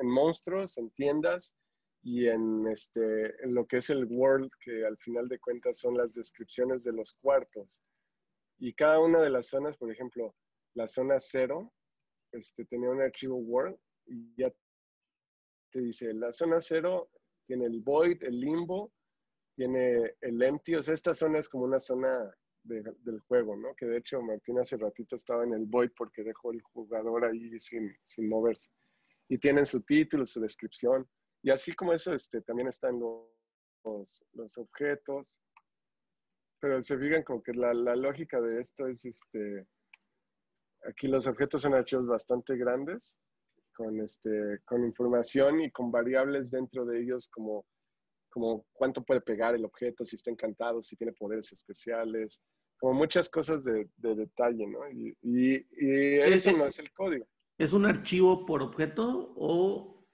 monstruos, 0.03 0.77
en 0.79 0.91
tiendas 0.91 1.55
y 2.03 2.27
en, 2.27 2.67
este, 2.67 3.45
en 3.45 3.55
lo 3.55 3.67
que 3.67 3.77
es 3.77 3.91
el 3.91 4.05
world, 4.07 4.51
que 4.65 4.85
al 4.85 4.97
final 4.99 5.29
de 5.29 5.39
cuentas 5.39 5.79
son 5.79 5.97
las 5.97 6.15
descripciones 6.15 6.83
de 6.83 6.93
los 6.93 7.15
cuartos. 7.21 7.83
Y 8.59 8.75
cada 8.75 9.01
una 9.01 9.21
de 9.21 9.31
las 9.31 9.49
zonas, 9.49 9.77
por 9.77 9.93
ejemplo, 9.93 10.35
la 10.75 10.87
zona 10.87 11.21
cero, 11.21 11.73
este, 12.33 12.65
tenía 12.65 12.91
un 12.91 13.03
archivo 13.03 13.37
world 13.37 13.77
y 14.07 14.35
ya 14.37 14.53
te 15.73 15.81
dice, 15.81 16.13
la 16.15 16.33
zona 16.33 16.61
cero 16.61 17.11
tiene 17.47 17.67
el 17.67 17.81
void, 17.81 18.23
el 18.23 18.41
limbo, 18.41 18.93
tiene 19.57 20.15
el 20.21 20.43
empty, 20.43 20.77
o 20.77 20.83
sea, 20.83 20.95
esta 20.95 21.15
zona 21.15 21.39
es 21.39 21.49
como 21.49 21.65
una 21.65 21.79
zona 21.79 22.35
del 22.63 23.21
juego, 23.21 23.57
¿no? 23.57 23.75
Que 23.75 23.87
de 23.87 23.99
hecho 23.99 24.21
Martín 24.21 24.59
hace 24.59 24.77
ratito 24.77 25.17
estaba 25.17 25.45
en 25.45 25.55
el 25.55 25.65
void 25.67 25.91
porque 25.97 26.23
dejó 26.23 26.53
el 26.53 26.61
jugador 26.63 27.25
ahí 27.25 27.59
sin, 27.59 27.95
sin 28.03 28.29
moverse. 28.29 28.71
Y 29.29 29.39
tienen 29.39 29.67
su 29.67 29.83
título, 29.83 30.27
su 30.27 30.41
descripción. 30.41 31.09
Y 31.43 31.51
así 31.51 31.73
como 31.73 31.93
eso, 31.93 32.13
este, 32.13 32.43
también 32.43 32.69
están 32.69 32.99
los, 32.99 34.25
los, 34.33 34.59
objetos. 34.59 35.41
Pero 36.61 36.83
se 36.83 36.99
fijan 36.99 37.23
como 37.23 37.43
que 37.43 37.55
la, 37.55 37.73
la, 37.73 37.97
lógica 37.97 38.41
de 38.41 38.61
esto 38.61 38.87
es, 38.87 39.05
este, 39.05 39.67
aquí 40.87 41.09
los 41.09 41.27
objetos 41.27 41.63
son 41.63 41.75
archivos 41.75 42.07
bastante 42.07 42.57
grandes 42.57 43.19
con, 43.75 43.99
este, 44.01 44.59
con 44.67 44.85
información 44.85 45.61
y 45.61 45.71
con 45.71 45.91
variables 45.91 46.51
dentro 46.51 46.85
de 46.85 47.01
ellos 47.01 47.29
como, 47.29 47.65
como 48.31 48.65
cuánto 48.73 49.03
puede 49.03 49.21
pegar 49.21 49.55
el 49.55 49.65
objeto, 49.65 50.05
si 50.05 50.17
está 50.17 50.31
encantado, 50.31 50.83
si 50.83 50.97
tiene 50.97 51.13
poderes 51.13 51.53
especiales, 51.53 52.41
como 52.79 52.95
muchas 52.95 53.29
cosas 53.29 53.63
de, 53.65 53.91
de 53.97 54.15
detalle, 54.15 54.67
¿no? 54.67 54.91
Y, 54.91 55.17
y, 55.23 55.67
eso 56.21 56.57
no 56.57 56.67
es 56.67 56.79
el 56.79 56.91
código. 56.93 57.27
¿Es 57.59 57.75
un 57.75 57.85
archivo 57.85 58.47
por 58.47 58.63
objeto 58.63 59.35
o...? 59.37 60.07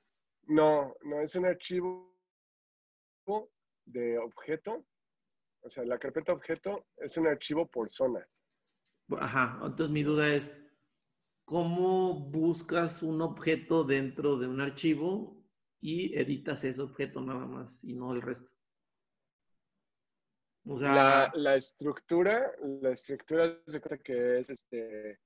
No, 0.49 0.95
no, 1.03 1.21
es 1.21 1.35
un 1.37 1.47
archivo 1.47 2.13
de 3.85 4.19
objeto. 4.19 4.85
O 5.63 5.71
sea, 5.71 5.85
la 5.85 5.99
carpeta 5.99 6.33
objeto 6.33 6.87
es 6.97 7.17
un 7.17 7.27
archivo 7.27 7.67
por 7.69 7.89
zona. 7.89 8.27
Ajá, 9.19 9.61
entonces 9.63 9.91
mi 9.91 10.03
duda 10.03 10.35
es, 10.35 10.53
cómo 11.45 12.15
buscas 12.15 13.03
un 13.03 13.23
objeto 13.23 13.85
dentro 13.85 14.37
de 14.37 14.49
un 14.49 14.61
archivo 14.61 15.36
y 15.87 16.19
editas 16.19 16.65
ese 16.65 16.83
objeto 16.83 17.21
nada 17.21 17.47
más 17.47 17.85
y 17.85 17.95
no 17.95 18.13
el 18.13 18.21
resto. 18.21 18.51
O 20.65 20.77
sea, 20.77 21.31
la, 21.33 21.55
estructura, 21.55 22.51
la 22.61 22.91
estructura 22.91 23.57
se 23.69 23.81
cuenta 23.81 24.03
que 24.03 24.41
es 24.41 24.51
este, 24.51 25.21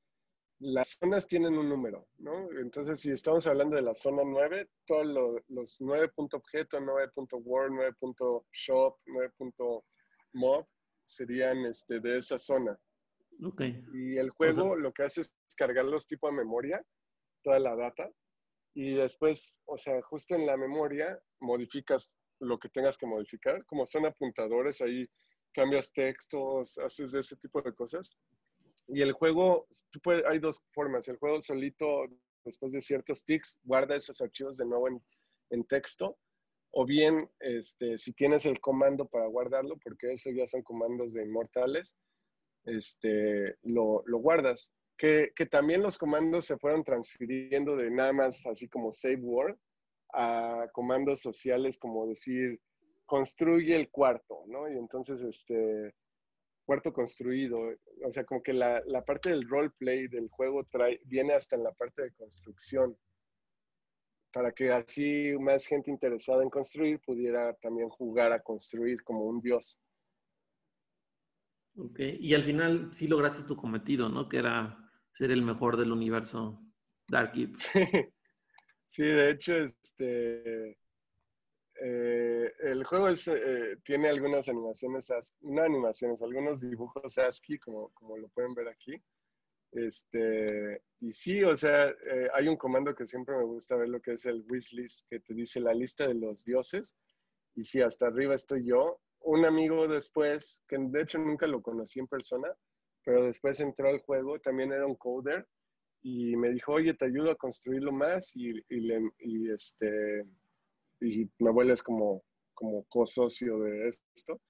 las 0.59 0.99
zonas 0.99 1.27
tienen 1.27 1.57
un 1.57 1.67
número, 1.67 2.07
¿no? 2.19 2.53
Entonces, 2.59 3.01
si 3.01 3.11
estamos 3.11 3.47
hablando 3.47 3.77
de 3.77 3.81
la 3.81 3.95
zona 3.95 4.23
9, 4.23 4.69
todos 4.85 5.07
los 5.49 5.81
9.objeto, 5.81 6.79
9.word, 6.79 7.71
9.shop, 7.71 8.99
9.mob 9.07 10.67
serían 11.03 11.65
este, 11.65 12.01
de 12.01 12.19
esa 12.19 12.39
zona. 12.39 12.79
Y 13.95 14.19
el 14.19 14.29
juego 14.29 14.77
lo 14.77 14.93
que 14.93 15.05
hace 15.05 15.23
es 15.23 15.35
cargarlos 15.57 16.07
tipo 16.07 16.29
a 16.29 16.33
memoria, 16.33 16.85
toda 17.43 17.59
la 17.59 17.75
data, 17.75 18.13
y 18.75 18.95
después, 18.95 19.61
o 19.65 19.77
sea, 19.77 20.01
justo 20.03 20.35
en 20.35 20.47
la 20.47 20.57
memoria 20.57 21.21
modificas 21.41 22.15
lo 22.41 22.59
que 22.59 22.69
tengas 22.69 22.97
que 22.97 23.07
modificar, 23.07 23.65
como 23.67 23.85
son 23.87 24.07
apuntadores, 24.07 24.81
ahí 24.81 25.09
cambias 25.53 25.93
textos, 25.93 26.79
haces 26.79 27.13
ese 27.15 27.37
tipo 27.37 27.61
de 27.63 27.75
cosas. 27.75 28.17
Y 28.89 29.03
el 29.03 29.13
juego, 29.13 29.67
tú 29.91 30.01
hay 30.27 30.39
dos 30.39 30.61
formas. 30.73 31.07
El 31.09 31.17
juego 31.19 31.41
solito, 31.41 32.07
después 32.45 32.73
de 32.73 32.81
ciertos 32.81 33.25
ticks, 33.25 33.59
guarda 33.65 33.97
esos 33.97 34.21
archivos 34.21 34.57
de 34.57 34.67
nuevo 34.67 34.89
en, 34.89 35.03
en 35.51 35.65
texto. 35.65 36.17
O 36.73 36.87
bien, 36.87 37.29
este, 37.41 37.99
si 37.99 38.13
tienes 38.13 38.47
el 38.47 38.61
comando 38.61 39.07
para 39.07 39.27
guardarlo, 39.27 39.77
porque 39.83 40.13
eso 40.13 40.31
ya 40.31 40.47
son 40.47 40.63
comandos 40.63 41.13
de 41.13 41.25
inmortales, 41.25 41.97
este, 42.65 43.57
lo, 43.63 44.03
lo 44.07 44.19
guardas. 44.19 44.73
Que, 45.01 45.33
también 45.51 45.83
los 45.83 45.97
comandos 45.97 46.45
se 46.45 46.59
fueron 46.59 46.85
transfiriendo 46.85 47.75
de 47.75 47.91
nada 47.91 48.13
más 48.13 48.47
así 48.47 48.69
como 48.69 48.93
save 48.93 49.17
word 49.23 49.57
a 50.13 50.67
comandos 50.75 51.21
sociales 51.21 51.79
como 51.79 52.07
decir 52.07 52.61
construye 53.07 53.75
el 53.75 53.89
cuarto, 53.89 54.45
¿no? 54.47 54.71
Y 54.71 54.77
entonces, 54.77 55.23
este, 55.23 55.95
cuarto 56.67 56.93
construido, 56.93 57.57
o 58.05 58.13
sea, 58.13 58.25
como 58.25 58.43
que 58.43 58.53
la, 58.53 58.83
la 58.85 59.03
parte 59.03 59.31
del 59.31 59.49
roleplay 59.49 60.07
del 60.07 60.29
juego 60.29 60.65
trae, 60.65 61.01
viene 61.07 61.33
hasta 61.33 61.57
en 61.57 61.65
la 61.65 61.73
parte 61.73 62.03
de 62.03 62.13
construcción, 62.13 62.95
para 64.35 64.53
que 64.53 64.71
así 64.71 65.33
más 65.41 65.65
gente 65.65 65.91
interesada 65.91 66.43
en 66.43 66.51
construir 66.51 67.01
pudiera 67.01 67.55
también 67.55 67.89
jugar 67.89 68.33
a 68.33 68.43
construir 68.43 69.03
como 69.03 69.25
un 69.25 69.41
dios. 69.41 69.81
Ok, 71.75 72.01
y 72.01 72.35
al 72.35 72.43
final 72.43 72.93
sí 72.93 73.09
lograste 73.09 73.49
tu 73.49 73.57
cometido, 73.57 74.11
¿no? 74.11 74.29
Que 74.29 74.37
era 74.37 74.90
ser 75.11 75.31
el 75.31 75.43
mejor 75.43 75.77
del 75.77 75.93
universo 75.93 76.61
Dark 77.09 77.33
Keep. 77.33 77.57
Sí, 78.91 79.05
de 79.05 79.31
hecho, 79.31 79.55
este, 79.57 80.77
eh, 81.81 82.53
el 82.59 82.83
juego 82.83 83.09
eh, 83.09 83.77
tiene 83.85 84.09
algunas 84.09 84.49
animaciones, 84.49 85.13
no 85.43 85.63
animaciones, 85.63 86.21
algunos 86.21 86.61
dibujos 86.61 87.17
ASCII, 87.17 87.59
como, 87.61 87.91
como 87.91 88.17
lo 88.19 88.29
pueden 88.31 88.53
ver 88.53 88.67
aquí. 88.67 89.01
Este, 89.73 90.83
y 90.99 91.13
sí, 91.13 91.45
o 91.45 91.57
sea, 91.57 91.89
eh, 91.89 92.29
hay 92.35 92.49
un 92.49 92.57
comando 92.57 92.95
que 92.95 93.07
siempre 93.07 93.37
me 93.37 93.45
gusta 93.45 93.77
ver 93.77 93.89
lo 93.89 94.01
que 94.01 94.15
es 94.15 94.27
el 94.27 94.45
wishlist, 94.49 95.07
que 95.09 95.21
te 95.21 95.35
dice 95.35 95.61
la 95.61 95.73
lista 95.73 96.09
de 96.09 96.15
los 96.15 96.45
dioses. 96.45 96.97
Y 97.55 97.63
sí, 97.63 97.81
hasta 97.81 98.09
arriba 98.09 98.35
estoy 98.35 98.65
yo. 98.67 99.01
Un 99.21 99.45
amigo 99.45 99.87
después, 99.87 100.65
que 100.67 100.79
de 100.79 101.03
hecho 101.03 101.19
nunca 101.19 101.47
lo 101.47 101.63
conocí 101.63 102.01
en 102.01 102.09
persona, 102.09 102.49
pero 103.05 103.25
después 103.25 103.61
entró 103.61 103.89
al 103.89 104.01
juego, 104.01 104.39
también 104.41 104.73
era 104.73 104.87
un 104.87 104.97
coder 104.97 105.47
y 106.03 106.37
me 106.37 106.51
dijo, 106.51 106.73
oye, 106.73 106.95
te 106.95 107.07
ayudo 107.07 107.31
a 107.31 107.37
construirlo 107.37 107.93
más 107.93 108.35
y, 108.35 108.53
y, 108.69 109.51
este, 109.51 110.25
y 111.01 111.31
mi 111.39 111.49
abuela 111.49 111.73
es 111.73 111.83
como, 111.83 112.23
como 112.55 112.85
co-socio 112.89 113.59
de 113.61 113.89
esto. 113.89 114.41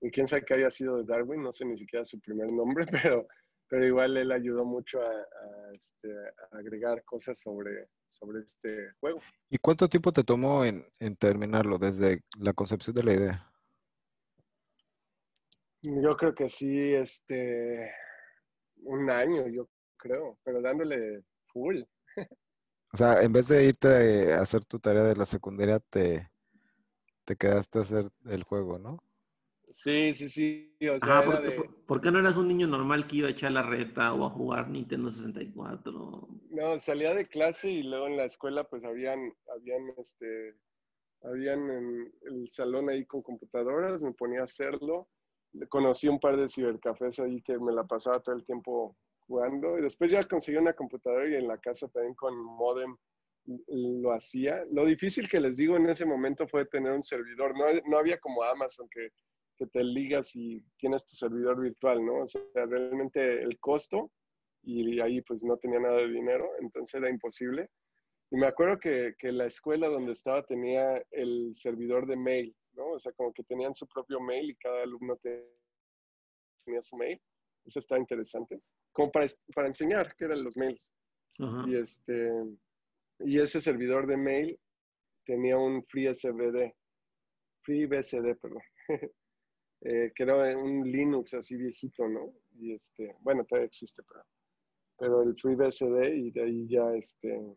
Y 0.00 0.10
quién 0.10 0.26
sabe 0.26 0.44
que 0.44 0.54
haya 0.54 0.70
sido 0.70 0.98
de 0.98 1.04
Darwin, 1.04 1.42
no 1.42 1.52
sé 1.52 1.64
ni 1.64 1.78
siquiera 1.78 2.04
su 2.04 2.20
primer 2.20 2.52
nombre, 2.52 2.86
pero, 2.90 3.26
pero 3.68 3.86
igual 3.86 4.16
él 4.16 4.32
ayudó 4.32 4.64
mucho 4.64 5.00
a, 5.00 5.74
este, 5.74 6.08
agregar 6.50 7.02
cosas 7.04 7.40
sobre, 7.40 7.88
sobre 8.08 8.40
este 8.40 8.92
juego. 9.00 9.20
¿Y 9.48 9.58
cuánto 9.58 9.88
tiempo 9.88 10.12
te 10.12 10.24
tomó 10.24 10.64
en 10.64 11.16
terminarlo 11.18 11.78
desde 11.78 12.22
la 12.38 12.52
concepción 12.52 12.94
de 12.94 13.02
la 13.02 13.14
idea? 13.14 13.51
Yo 15.82 16.16
creo 16.16 16.34
que 16.34 16.48
sí, 16.48 16.94
este, 16.94 17.92
un 18.84 19.10
año, 19.10 19.48
yo 19.48 19.68
creo, 19.96 20.38
pero 20.44 20.62
dándole 20.62 21.24
full. 21.52 21.82
O 22.92 22.96
sea, 22.96 23.22
en 23.22 23.32
vez 23.32 23.48
de 23.48 23.64
irte 23.64 24.32
a 24.34 24.40
hacer 24.42 24.64
tu 24.64 24.78
tarea 24.78 25.02
de 25.04 25.16
la 25.16 25.26
secundaria, 25.26 25.80
te, 25.80 26.30
te 27.24 27.36
quedaste 27.36 27.78
a 27.78 27.82
hacer 27.82 28.10
el 28.26 28.42
juego, 28.44 28.78
¿no? 28.78 28.98
Sí, 29.72 30.12
sí, 30.12 30.28
sí. 30.28 30.76
O 30.82 30.98
sea, 31.00 31.20
ah, 31.20 31.42
¿por, 31.86 32.00
qué 32.02 32.10
no 32.10 32.18
eras 32.18 32.36
un 32.36 32.48
niño 32.48 32.66
normal 32.66 33.06
que 33.06 33.16
iba 33.16 33.28
a 33.28 33.30
echar 33.30 33.52
la 33.52 33.62
reta 33.62 34.12
o 34.12 34.26
a 34.26 34.30
jugar 34.30 34.68
Nintendo 34.68 35.10
64? 35.10 36.28
No, 36.50 36.78
salía 36.78 37.14
de 37.14 37.24
clase 37.24 37.70
y 37.70 37.82
luego 37.82 38.06
en 38.06 38.18
la 38.18 38.26
escuela 38.26 38.64
pues 38.64 38.84
habían, 38.84 39.32
habían, 39.56 39.94
este, 39.96 40.56
habían 41.22 41.70
en 41.70 42.14
el 42.22 42.48
salón 42.50 42.90
ahí 42.90 43.06
con 43.06 43.22
computadoras, 43.22 44.02
me 44.02 44.12
ponía 44.12 44.42
a 44.42 44.44
hacerlo. 44.44 45.08
Conocí 45.68 46.08
un 46.08 46.18
par 46.18 46.36
de 46.36 46.48
cibercafés 46.48 47.18
ahí 47.20 47.42
que 47.42 47.58
me 47.58 47.72
la 47.72 47.84
pasaba 47.84 48.20
todo 48.20 48.34
el 48.34 48.44
tiempo 48.44 48.96
jugando. 49.26 49.78
Y 49.78 49.82
después 49.82 50.10
ya 50.10 50.24
conseguí 50.24 50.56
una 50.58 50.72
computadora 50.72 51.28
y 51.28 51.34
en 51.34 51.48
la 51.48 51.58
casa 51.58 51.88
también 51.88 52.14
con 52.14 52.34
modem 52.36 52.96
lo 53.66 54.12
hacía. 54.12 54.64
Lo 54.70 54.84
difícil 54.84 55.28
que 55.28 55.40
les 55.40 55.56
digo 55.56 55.76
en 55.76 55.88
ese 55.88 56.04
momento 56.04 56.46
fue 56.46 56.64
tener 56.66 56.92
un 56.92 57.02
servidor. 57.02 57.56
No, 57.56 57.64
no 57.88 57.98
había 57.98 58.18
como 58.18 58.42
Amazon 58.42 58.88
que, 58.90 59.08
que, 59.56 59.66
te 59.66 59.82
ligas 59.82 60.34
y 60.36 60.62
tienes 60.78 61.04
tu 61.04 61.16
servidor 61.16 61.60
virtual, 61.60 62.04
¿no? 62.04 62.22
O 62.22 62.26
sea, 62.26 62.42
realmente 62.54 63.42
el 63.42 63.58
costo 63.58 64.10
y 64.62 65.00
ahí 65.00 65.20
pues 65.22 65.42
no 65.42 65.56
tenía 65.56 65.80
nada 65.80 65.96
de 65.96 66.08
dinero, 66.08 66.48
entonces 66.60 66.94
era 66.94 67.10
imposible. 67.10 67.68
Y 68.30 68.36
me 68.36 68.46
acuerdo 68.46 68.78
que, 68.78 69.14
que 69.18 69.32
la 69.32 69.46
escuela 69.46 69.88
donde 69.88 70.12
estaba 70.12 70.44
tenía 70.44 71.02
el 71.10 71.50
servidor 71.54 72.06
de 72.06 72.16
mail, 72.16 72.56
¿no? 72.74 72.92
O 72.92 72.98
sea, 72.98 73.12
como 73.12 73.32
que 73.32 73.42
tenían 73.44 73.74
su 73.74 73.86
propio 73.86 74.20
mail 74.20 74.50
y 74.50 74.56
cada 74.56 74.82
alumno 74.82 75.16
tenía 75.16 76.82
su 76.82 76.96
mail. 76.96 77.20
Eso 77.64 77.78
está 77.78 77.98
interesante 77.98 78.60
como 78.92 79.10
para, 79.10 79.26
para 79.54 79.66
enseñar, 79.66 80.14
que 80.14 80.26
eran 80.26 80.44
los 80.44 80.56
mails. 80.56 80.92
Y, 81.66 81.76
este, 81.76 82.30
y 83.20 83.40
ese 83.40 83.60
servidor 83.60 84.06
de 84.06 84.16
mail 84.16 84.60
tenía 85.24 85.56
un 85.56 85.82
FreeSBD, 85.84 86.72
FreeBSD, 87.62 88.36
perdón, 88.40 88.62
eh, 89.80 90.12
que 90.14 90.22
era 90.22 90.56
un 90.56 90.90
Linux 90.90 91.34
así 91.34 91.56
viejito, 91.56 92.06
¿no? 92.06 92.34
Y 92.58 92.74
este, 92.74 93.16
bueno, 93.20 93.44
todavía 93.44 93.66
existe, 93.66 94.02
pero, 94.02 94.24
pero 94.98 95.22
el 95.22 95.34
FreeBSD 95.40 96.14
y 96.16 96.30
de 96.32 96.42
ahí 96.42 96.68
ya, 96.68 96.94
este, 96.94 97.56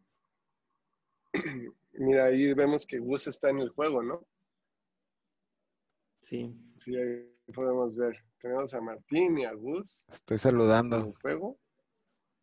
mira, 1.93 2.26
ahí 2.26 2.53
vemos 2.53 2.88
que 2.88 2.99
Gus 2.99 3.28
está 3.28 3.49
en 3.49 3.59
el 3.59 3.70
juego, 3.70 4.01
¿no? 4.01 4.26
Sí. 6.26 6.51
Sí, 6.76 6.95
ahí 6.95 7.23
podemos 7.53 7.95
ver. 7.95 8.17
Tenemos 8.39 8.73
a 8.73 8.82
Martín 8.82 9.38
y 9.38 9.45
a 9.45 9.53
Gus. 9.53 10.03
Estoy 10.11 10.39
saludando. 10.39 10.97
En 10.97 11.13
juego. 11.13 11.59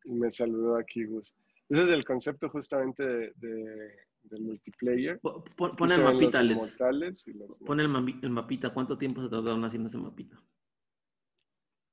Y 0.05 0.14
me 0.14 0.30
saludó 0.30 0.76
aquí 0.76 1.05
Gus. 1.05 1.35
Ese 1.68 1.83
es 1.83 1.91
el 1.91 2.05
concepto 2.05 2.49
justamente 2.49 3.03
de, 3.03 3.97
del 4.22 4.43
multiplayer. 4.43 5.18
Pon, 5.18 5.91
el 5.91 6.01
mapita, 6.01 6.39
Alex. 6.39 7.26
Pon 7.66 7.80
el, 7.80 7.87
el, 8.22 8.30
mapita. 8.30 8.72
¿Cuánto 8.72 8.97
tiempo 8.97 9.20
se 9.20 9.28
tardaron 9.28 9.64
haciendo 9.64 9.89
ese 9.89 9.99
mapita? 9.99 10.41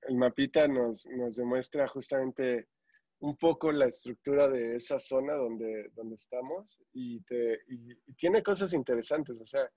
El 0.03 0.15
mapita 0.15 0.67
nos, 0.67 1.07
nos 1.07 1.37
demuestra 1.37 1.87
justamente 1.87 2.67
un 3.21 3.35
poco 3.35 3.71
la 3.71 3.87
estructura 3.87 4.47
de 4.47 4.75
esa 4.75 4.99
zona 4.99 5.33
donde, 5.33 5.89
donde 5.95 6.13
estamos 6.13 6.79
y, 6.93 7.19
te, 7.21 7.59
y 7.67 8.13
tiene 8.13 8.43
cosas 8.43 8.73
interesantes. 8.73 9.41
O 9.41 9.47
sea, 9.47 9.67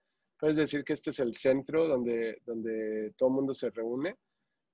Puedes 0.43 0.57
decir 0.57 0.83
que 0.83 0.95
este 0.95 1.11
es 1.11 1.21
el 1.21 1.35
centro 1.35 1.87
donde, 1.87 2.43
donde 2.45 3.13
todo 3.17 3.29
el 3.29 3.35
mundo 3.37 3.55
se 3.55 3.71
reúne. 3.71 4.17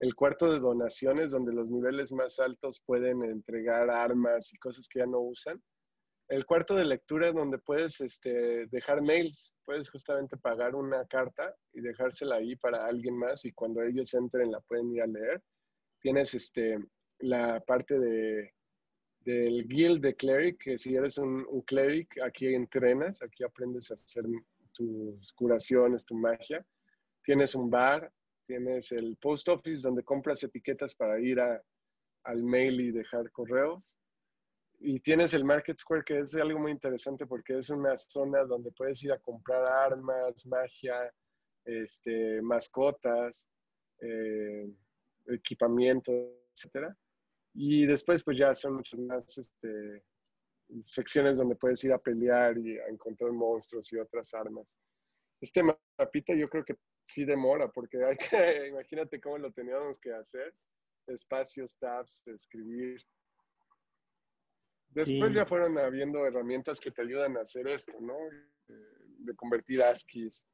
El 0.00 0.14
cuarto 0.14 0.50
de 0.50 0.60
donaciones, 0.60 1.32
donde 1.32 1.52
los 1.52 1.70
niveles 1.70 2.10
más 2.10 2.38
altos 2.38 2.80
pueden 2.86 3.22
entregar 3.22 3.90
armas 3.90 4.50
y 4.54 4.56
cosas 4.56 4.88
que 4.88 5.00
ya 5.00 5.06
no 5.06 5.20
usan. 5.20 5.62
El 6.28 6.46
cuarto 6.46 6.74
de 6.74 6.86
lectura, 6.86 7.32
donde 7.32 7.58
puedes 7.58 8.00
este, 8.00 8.64
dejar 8.68 9.02
mails. 9.02 9.52
Puedes 9.66 9.90
justamente 9.90 10.38
pagar 10.38 10.74
una 10.74 11.04
carta 11.04 11.54
y 11.74 11.82
dejársela 11.82 12.36
ahí 12.36 12.56
para 12.56 12.86
alguien 12.86 13.18
más 13.18 13.44
y 13.44 13.52
cuando 13.52 13.82
ellos 13.82 14.14
entren 14.14 14.50
la 14.50 14.60
pueden 14.60 14.90
ir 14.94 15.02
a 15.02 15.06
leer. 15.06 15.42
Tienes 16.00 16.32
este, 16.32 16.78
la 17.18 17.60
parte 17.60 17.98
de, 17.98 18.54
del 19.20 19.68
guild 19.68 20.00
de 20.00 20.14
cleric, 20.14 20.62
que 20.64 20.78
si 20.78 20.94
eres 20.94 21.18
un, 21.18 21.44
un 21.46 21.60
cleric, 21.60 22.18
aquí 22.22 22.54
entrenas, 22.54 23.20
aquí 23.20 23.44
aprendes 23.44 23.90
a 23.90 23.94
hacer 23.94 24.24
tus 24.72 25.32
curaciones, 25.32 26.04
tu 26.04 26.14
magia. 26.14 26.64
Tienes 27.24 27.54
un 27.54 27.70
bar, 27.70 28.10
tienes 28.46 28.92
el 28.92 29.16
post 29.16 29.48
office 29.48 29.82
donde 29.82 30.02
compras 30.02 30.42
etiquetas 30.42 30.94
para 30.94 31.20
ir 31.20 31.38
al 31.40 32.42
mail 32.42 32.80
y 32.80 32.90
dejar 32.90 33.30
correos. 33.30 33.98
Y 34.80 35.00
tienes 35.00 35.34
el 35.34 35.44
Market 35.44 35.76
Square, 35.76 36.04
que 36.04 36.20
es 36.20 36.34
algo 36.36 36.60
muy 36.60 36.70
interesante 36.70 37.26
porque 37.26 37.58
es 37.58 37.68
una 37.70 37.96
zona 37.96 38.44
donde 38.44 38.70
puedes 38.72 39.02
ir 39.02 39.12
a 39.12 39.18
comprar 39.18 39.64
armas, 39.64 40.46
magia, 40.46 41.12
este, 41.64 42.40
mascotas, 42.40 43.48
eh, 44.00 44.70
equipamiento, 45.26 46.12
etc. 46.12 46.94
Y 47.54 47.86
después 47.86 48.22
pues 48.22 48.38
ya 48.38 48.54
son 48.54 48.76
muchas 48.76 49.00
más 49.00 49.36
este, 49.36 50.04
secciones 50.82 51.38
donde 51.38 51.56
puedes 51.56 51.82
ir 51.84 51.92
a 51.92 51.98
pelear 51.98 52.58
y 52.58 52.78
a 52.78 52.88
encontrar 52.88 53.32
monstruos 53.32 53.92
y 53.92 53.98
otras 53.98 54.32
armas. 54.34 54.76
Este 55.40 55.62
mapita 55.62 56.34
yo 56.34 56.48
creo 56.48 56.64
que 56.64 56.76
sí 57.06 57.24
demora, 57.24 57.70
porque 57.70 58.04
hay 58.04 58.16
que, 58.16 58.68
imagínate 58.68 59.20
cómo 59.20 59.38
lo 59.38 59.52
teníamos 59.52 59.98
que 59.98 60.12
hacer, 60.12 60.54
espacios, 61.06 61.76
tabs, 61.78 62.22
escribir. 62.26 63.00
Después 64.90 65.34
ya 65.34 65.46
fueron 65.46 65.78
habiendo 65.78 66.26
herramientas 66.26 66.80
que 66.80 66.90
te 66.90 67.02
ayudan 67.02 67.36
a 67.36 67.42
hacer 67.42 67.68
esto, 67.68 67.92
¿no? 68.00 68.14
Eh, 68.68 68.98
de 69.18 69.34
convertir 69.34 69.82
ASCIIs 69.82 70.46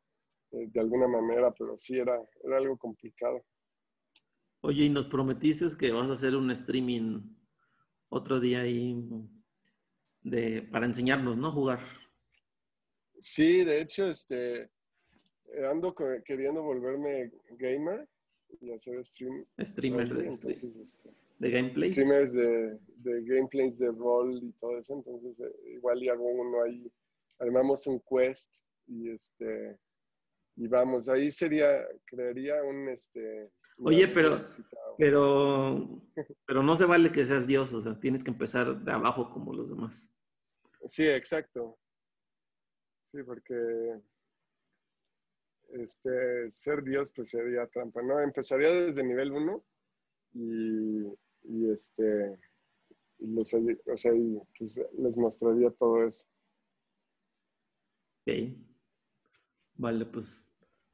eh, 0.52 0.68
de 0.68 0.80
alguna 0.80 1.06
manera, 1.06 1.52
pero 1.52 1.78
sí 1.78 1.98
era, 1.98 2.20
era 2.42 2.58
algo 2.58 2.76
complicado. 2.76 3.44
Oye, 4.60 4.84
y 4.84 4.88
nos 4.88 5.06
prometiste 5.06 5.66
que 5.78 5.92
vas 5.92 6.08
a 6.08 6.14
hacer 6.14 6.34
un 6.34 6.50
streaming 6.50 7.20
otro 8.08 8.40
día 8.40 8.62
ahí 8.62 8.96
de, 10.25 10.62
para 10.62 10.87
enseñarnos, 10.87 11.37
¿no? 11.37 11.53
Jugar. 11.53 11.79
Sí, 13.20 13.64
de 13.64 13.81
hecho, 13.81 14.09
este, 14.09 14.68
ando 15.70 15.95
queriendo 16.25 16.62
volverme 16.62 17.31
gamer 17.51 18.09
y 18.61 18.72
hacer 18.72 19.05
stream. 19.05 19.47
Streamer 19.61 20.12
de, 20.12 20.29
este, 20.29 20.55
de 21.39 21.51
gameplays. 21.51 21.93
Streamers 21.93 22.33
de, 22.33 22.79
de, 22.97 23.22
gameplays 23.22 23.79
de 23.79 23.93
rol 23.93 24.41
y 24.43 24.53
todo 24.53 24.79
eso. 24.79 24.95
Entonces, 24.95 25.39
eh, 25.39 25.72
igual 25.75 26.03
y 26.03 26.09
hago 26.09 26.25
uno 26.25 26.64
ahí. 26.64 26.91
Armamos 27.39 27.87
un 27.87 28.01
quest 28.01 28.64
y 28.89 29.11
este 29.11 29.79
y 30.57 30.68
vamos, 30.68 31.09
ahí 31.09 31.31
sería, 31.31 31.85
crearía 32.05 32.62
un 32.62 32.89
este. 32.89 33.51
Oye, 33.79 34.09
pero, 34.09 34.37
pero, 34.99 36.01
pero 36.47 36.62
no 36.62 36.77
se 36.77 36.85
vale 36.85 37.11
que 37.11 37.25
seas 37.25 37.47
Dios, 37.47 37.72
o 37.72 37.81
sea, 37.81 37.99
tienes 37.99 38.22
que 38.22 38.31
empezar 38.31 38.85
de 38.85 38.93
abajo 38.93 39.29
como 39.31 39.53
los 39.53 39.68
demás. 39.68 40.12
Sí, 40.87 41.05
exacto. 41.05 41.79
Sí, 43.03 43.22
porque 43.22 44.01
este, 45.70 46.51
ser 46.51 46.83
Dios 46.83 47.12
pues 47.14 47.31
sería 47.31 47.66
trampa, 47.66 48.03
¿no? 48.03 48.20
Empezaría 48.20 48.70
desde 48.70 49.05
nivel 49.05 49.33
1 49.33 49.64
y, 50.35 51.07
y, 51.45 51.70
este, 51.70 52.39
les, 53.18 53.55
o 53.55 53.97
sea, 53.97 54.12
pues, 54.59 54.81
les 54.99 55.16
mostraría 55.16 55.70
todo 55.70 56.07
eso. 56.07 56.27
Ok. 58.27 58.57
Vale, 59.77 60.07
pues 60.07 60.49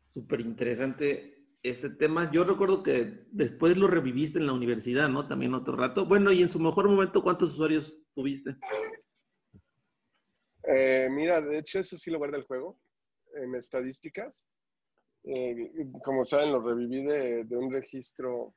súper 0.07 0.41
interesante 0.41 1.40
este 1.63 1.91
tema. 1.91 2.31
Yo 2.33 2.45
recuerdo 2.45 2.83
que 2.83 3.27
después 3.31 3.77
lo 3.77 3.87
reviviste 3.87 4.39
en 4.39 4.47
la 4.47 4.53
universidad, 4.53 5.09
¿no? 5.09 5.27
También 5.27 5.55
otro 5.55 5.77
rato. 5.77 6.07
Bueno, 6.07 6.33
y 6.33 6.43
en 6.43 6.51
su 6.51 6.59
mejor 6.59 6.89
momento, 6.89 7.23
¿cuántos 7.23 7.53
usuarios 7.53 7.97
tuviste? 8.15 8.57
Eh, 10.65 11.09
mira, 11.11 11.41
de 11.41 11.59
hecho, 11.59 11.79
eso 11.79 11.97
sí 11.99 12.11
lo 12.11 12.19
guarda 12.19 12.37
el 12.37 12.45
juego 12.45 12.79
en 13.35 13.55
estadísticas. 13.55 14.47
Eh, 15.25 15.73
como 16.03 16.25
saben, 16.25 16.53
lo 16.53 16.61
reviví 16.61 17.05
de, 17.05 17.47
un 17.51 17.71
registro 17.73 18.55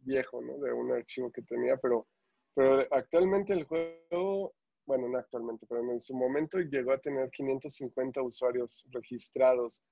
viejo, 0.00 0.42
¿no? 0.42 0.58
De 0.58 0.72
un 0.72 0.92
archivo 0.92 1.30
que 1.32 1.42
tenía, 1.42 1.76
pero, 1.78 2.06
pero 2.54 2.86
actualmente 2.90 3.52
el 3.54 3.64
juego, 3.64 4.54
bueno, 4.86 5.08
no 5.08 5.18
actualmente, 5.18 5.66
pero 5.66 5.80
en 5.90 6.00
su 6.00 6.14
momento 6.14 6.58
llegó 6.58 6.92
a 6.92 6.98
tener 6.98 7.30
550 7.30 8.22
usuarios 8.22 8.84
registrados 8.90 9.82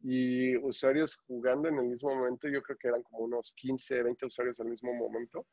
y 0.00 0.56
usuarios 0.56 1.16
jugando 1.26 1.68
en 1.68 1.78
el 1.78 1.86
mismo 1.86 2.14
momento, 2.14 2.48
yo 2.48 2.62
creo 2.62 2.78
que 2.78 2.88
eran 2.88 3.02
como 3.02 3.24
unos 3.24 3.52
15, 3.56 4.02
20 4.02 4.26
usuarios 4.26 4.60
al 4.60 4.68
mismo 4.68 4.94
momento, 4.94 5.46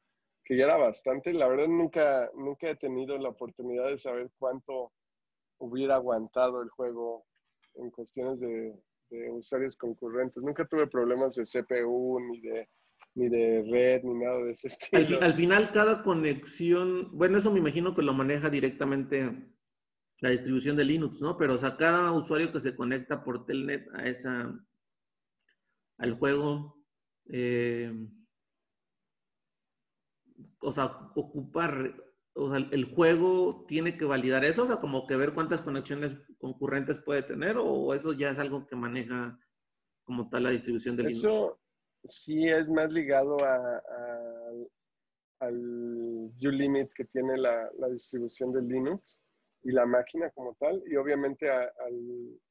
que 0.44 0.58
ya 0.58 0.66
era 0.66 0.78
bastante. 0.78 1.34
La 1.34 1.48
verdad 1.48 1.68
nunca, 1.68 2.30
nunca 2.36 2.70
he 2.70 2.76
tenido 2.76 3.18
la 3.18 3.30
oportunidad 3.30 3.88
de 3.88 3.98
saber 3.98 4.30
cuánto 4.38 4.94
hubiera 5.58 5.96
aguantado 5.96 6.62
el 6.62 6.70
juego 6.70 7.26
en 7.76 7.90
cuestiones 7.90 8.40
de, 8.40 8.74
de 9.10 9.32
usuarios 9.32 9.76
concurrentes. 9.76 10.44
Nunca 10.44 10.66
tuve 10.68 10.88
problemas 10.88 11.36
de 11.36 11.44
CPU 11.44 12.20
ni 12.20 12.42
de, 12.42 12.70
ni 13.16 13.30
de 13.30 13.64
red 13.70 14.04
ni 14.04 14.14
nada 14.14 14.44
de 14.44 14.52
ese 14.52 14.68
estilo. 14.68 15.22
Al, 15.22 15.34
final 15.34 15.72
cada 15.72 16.04
conexión, 16.04 17.10
bueno, 17.18 17.38
eso 17.38 17.52
me 17.52 17.60
imagino 17.60 17.94
que 17.94 18.02
lo 18.02 18.14
maneja 18.14 18.50
directamente 18.50 19.55
la 20.20 20.30
distribución 20.30 20.76
de 20.76 20.86
Linux, 20.86 21.22
¿no? 21.22 21.38
Pero 21.38 21.56
o 21.56 21.58
sea, 21.58 21.78
cada 21.78 22.12
usuario 22.12 22.52
que 22.52 22.60
se 22.60 22.76
conecta 22.76 23.24
por 23.24 23.46
Telnet 23.46 23.88
a 23.94 24.08
esa, 24.08 24.58
al 25.98 26.14
juego, 26.18 26.78
eh, 27.30 27.94
o 30.62 30.72
sea, 30.72 31.10
ocupar, 31.16 31.96
o 32.34 32.50
sea, 32.50 32.68
el 32.72 32.86
juego 32.86 33.66
tiene 33.68 33.98
que 33.98 34.06
validar 34.06 34.46
eso, 34.46 34.64
o 34.64 34.68
sea, 34.68 34.78
como 34.78 35.06
que 35.06 35.16
ver 35.16 35.34
cuántas 35.34 35.62
conexiones 35.62 36.18
concurrentes 36.38 36.98
puede 37.04 37.24
tener 37.24 37.58
o 37.58 37.94
eso 37.94 38.14
ya 38.14 38.30
es 38.30 38.40
algo 38.40 38.66
que 38.66 38.76
maneja 38.76 39.40
como 40.04 40.30
tal 40.30 40.44
la 40.44 40.52
distribución 40.52 40.96
del 40.96 41.08
Linux? 41.08 41.26
Eso 41.26 41.60
sí 42.04 42.48
es 42.48 42.70
más 42.70 42.94
ligado 42.94 43.38
a, 43.44 43.82
al 45.40 46.32
uLimit 46.42 46.94
que 46.94 47.06
tiene 47.06 47.38
la, 47.38 47.70
distribución 47.92 48.52
de 48.54 48.62
Linux 48.62 49.24
y 49.66 49.72
la 49.72 49.86
máquina 49.86 50.30
como 50.30 50.54
tal 50.60 50.82
y 50.86 50.96
obviamente 50.96 51.50
al, 51.50 51.70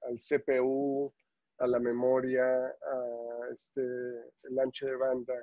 al, 0.03 0.17
CPU, 0.17 1.15
a 1.59 1.67
la 1.69 1.79
memoria, 1.79 2.45
a 2.45 3.49
este, 3.53 3.81
el 3.81 4.59
ancho 4.59 4.87
de 4.87 4.97
banda. 4.97 5.35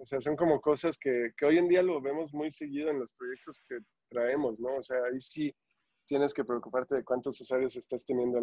O 0.00 0.04
sea, 0.04 0.20
son 0.20 0.34
como 0.34 0.60
cosas 0.60 0.98
que, 0.98 1.30
que, 1.36 1.46
hoy 1.46 1.58
en 1.58 1.68
día 1.68 1.80
lo 1.80 2.00
vemos 2.00 2.34
muy 2.34 2.50
seguido 2.50 2.90
en 2.90 2.98
los 2.98 3.12
proyectos 3.12 3.62
que 3.68 3.78
traemos, 4.10 4.58
¿no? 4.58 4.74
O 4.78 4.82
sea, 4.82 4.96
ahí 5.04 5.20
sí 5.20 5.54
tienes 6.06 6.34
que 6.34 6.44
preocuparte 6.44 6.96
de 6.96 7.04
cuántos 7.04 7.40
usuarios 7.40 7.76
estás 7.76 8.04
teniendo. 8.04 8.40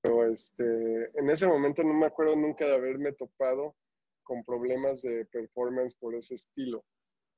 Pero 0.00 0.30
este, 0.30 1.18
en 1.18 1.28
ese 1.28 1.48
momento 1.48 1.82
no 1.82 1.92
me 1.92 2.06
acuerdo 2.06 2.36
nunca 2.36 2.66
de 2.66 2.74
haberme 2.74 3.12
topado 3.14 3.74
con 4.22 4.44
problemas 4.44 5.02
de 5.02 5.24
performance 5.24 5.96
por 5.96 6.14
ese 6.14 6.36
estilo. 6.36 6.84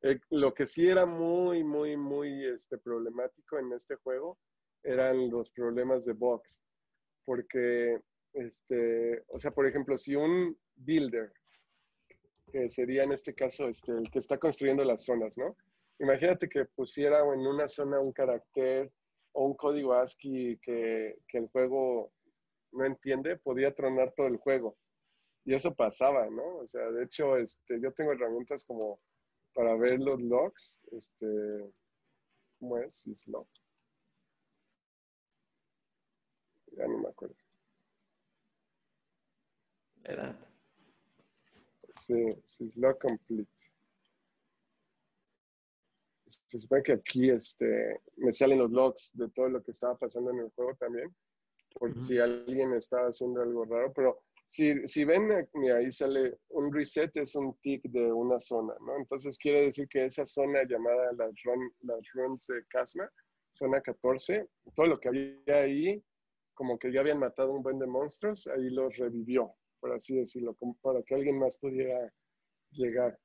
Eh, 0.05 0.21
lo 0.29 0.53
que 0.53 0.67
sí 0.67 0.87
era 0.87 1.07
muy, 1.07 1.65
muy, 1.65 1.97
muy 1.97 2.45
este, 2.45 2.77
problemático 2.77 3.59
en 3.59 3.73
este 3.73 3.97
juego 3.97 4.39
eran 4.83 5.31
los 5.31 5.51
problemas 5.51 6.05
de 6.05 6.13
box. 6.13 6.63
Porque, 7.25 7.99
este, 8.35 9.25
o 9.29 9.41
sea, 9.41 9.51
por 9.51 9.67
ejemplo, 9.67 9.97
si 9.97 10.15
un 10.15 10.59
builder, 10.75 11.33
que 12.53 12.69
sería 12.69 13.05
en 13.05 13.13
este 13.13 13.35
caso 13.35 13.67
este, 13.67 13.93
el 13.93 14.11
que 14.11 14.19
está 14.19 14.37
construyendo 14.37 14.85
las 14.85 15.07
zonas, 15.07 15.39
¿no? 15.39 15.57
Imagínate 15.99 16.51
que 16.51 16.67
pusiera 16.67 17.21
en 17.21 17.47
una 17.47 17.67
zona 17.67 17.99
un 17.99 18.13
carácter 18.13 18.93
o 19.33 19.47
un 19.47 19.55
código 19.55 19.95
ASCII 19.95 20.59
que, 20.61 21.17
el 21.33 21.49
juego 21.49 22.13
no 22.73 22.85
entiende, 22.85 23.39
podía 23.39 23.75
tronar 23.75 24.13
todo 24.15 24.27
el 24.27 24.37
juego. 24.37 24.77
Y 25.47 25.55
eso 25.55 25.75
pasaba, 25.75 26.29
¿no? 26.29 26.59
O 26.59 26.67
sea, 26.67 26.91
de 26.91 27.05
hecho, 27.05 27.39
este, 27.39 27.81
yo 27.81 27.91
tengo 27.93 28.13
herramientas 28.13 28.65
como 28.65 29.01
para 29.55 29.75
ver 29.77 30.01
los 30.01 30.21
logs. 30.21 30.83
Este, 30.93 31.73
¿Cómo 32.59 32.79
es? 32.79 32.95
Syslog. 32.95 33.47
Ya 36.73 36.87
no 36.87 36.99
me 36.99 37.09
acuerdo. 37.09 37.37
Edad. 40.05 40.37
Sí, 41.91 42.15
Syslog 42.45 42.99
Complete 42.99 43.75
se 46.27 46.59
supone 46.59 46.83
que 46.83 46.93
aquí 46.93 47.31
este, 47.31 48.01
me 48.17 48.33
salen 48.33 48.59
los 48.59 48.71
logs 48.71 49.13
de 49.15 49.29
todo 49.31 49.49
lo 49.49 49.63
que 49.63 49.71
estaba 49.71 49.97
pasando 49.97 50.31
en 50.31 50.41
el 50.41 50.51
juego 50.51 50.75
también, 50.77 51.15
por 51.75 51.99
si 52.01 52.19
alguien 52.19 52.73
estaba 52.73 53.09
haciendo 53.09 53.43
algo 53.43 53.65
raro, 53.65 53.93
pero 53.93 54.24
si, 54.47 54.87
si 54.87 55.05
ven, 55.05 55.31
ahí 55.77 55.91
sale 55.91 56.39
un 56.51 56.73
reset, 56.73 57.17
es 57.17 57.35
un 57.35 57.57
tick 57.61 57.83
de 57.85 58.13
una 58.13 58.39
zona, 58.39 58.75
¿no? 58.81 58.97
Entonces 58.97 59.39
quiere 59.39 59.63
decir 59.63 59.89
que 59.89 60.05
esa 60.05 60.25
zona 60.25 60.63
llamada 60.65 61.13
las, 61.13 61.33
run, 61.45 61.73
las 61.83 62.01
runs 62.13 62.47
de 62.47 62.65
Casma, 62.69 63.11
zona 63.53 63.81
14, 63.81 64.47
todo 64.75 64.87
lo 64.87 65.01
que 65.01 65.09
había 65.09 65.63
ahí, 65.63 66.05
como 66.55 66.79
que 66.79 66.93
ya 66.93 67.01
habían 67.01 67.19
matado 67.19 67.53
un 67.53 67.63
buen 67.63 67.79
de 67.79 67.87
monstruos, 67.87 68.47
ahí 68.49 68.71
los 68.71 68.97
revivió, 68.97 69.55
por 69.81 69.93
así 69.93 70.15
decirlo, 70.17 70.55
como 70.55 70.77
para 70.83 71.03
que 71.03 71.15
alguien 71.15 71.39
más 71.39 71.57
pudiera 71.57 72.13
llegar. 72.71 73.19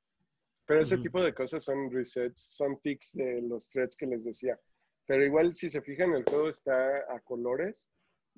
Pero 0.66 0.82
ese 0.82 0.98
tipo 0.98 1.22
de 1.22 1.34
cosas 1.34 1.64
son 1.64 1.90
resets, 1.90 2.40
son 2.56 2.80
ticks 2.80 3.12
de 3.14 3.42
los 3.42 3.68
threads 3.68 3.96
que 3.96 4.06
les 4.06 4.24
decía. 4.24 4.58
Pero 5.04 5.24
igual, 5.24 5.52
si 5.52 5.68
se 5.68 5.82
fijan, 5.82 6.12
el 6.14 6.22
juego 6.22 6.48
está 6.48 6.94
a 7.12 7.18
colores. 7.24 7.90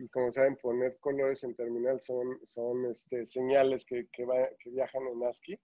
Y 0.03 0.09
como 0.09 0.33
saben, 0.33 0.57
poner 0.57 0.99
colores 0.99 1.45
en 1.45 1.55
terminal 1.55 2.01
son, 2.01 2.41
son 2.45 2.87
este, 2.87 3.25
señales 3.25 3.85
que, 3.85 4.09
que, 4.11 4.27
que 4.59 4.71
viajan 4.71 5.07
en 5.07 5.25
ASCII. 5.25 5.57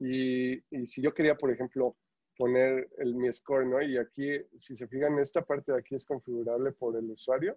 Y, 0.00 0.54
y, 0.76 0.84
si 0.84 1.00
yo 1.00 1.14
quería, 1.14 1.36
por 1.36 1.52
ejemplo, 1.52 1.96
poner 2.36 2.88
el, 2.98 3.14
mi 3.14 3.32
score, 3.32 3.64
¿no? 3.64 3.80
Y 3.80 3.96
aquí, 3.96 4.32
si 4.56 4.74
se 4.74 4.88
fijan, 4.88 5.16
esta 5.20 5.44
parte 5.44 5.70
de 5.70 5.78
aquí 5.78 5.94
es 5.94 6.04
configurable 6.04 6.72
por 6.72 6.96
el 6.96 7.08
usuario. 7.08 7.56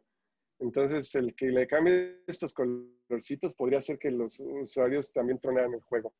Entonces, 0.60 1.16
el 1.16 1.34
que 1.34 1.48
le 1.48 1.66
cambie 1.66 2.22
estos 2.28 2.54
colorcitos 2.54 3.56
podría 3.56 3.80
hacer 3.80 3.98
que 3.98 4.12
los 4.12 4.40
usuarios 4.40 5.12
también 5.12 5.40
tronearan 5.40 5.74
el 5.74 5.82
juego. 5.82 6.14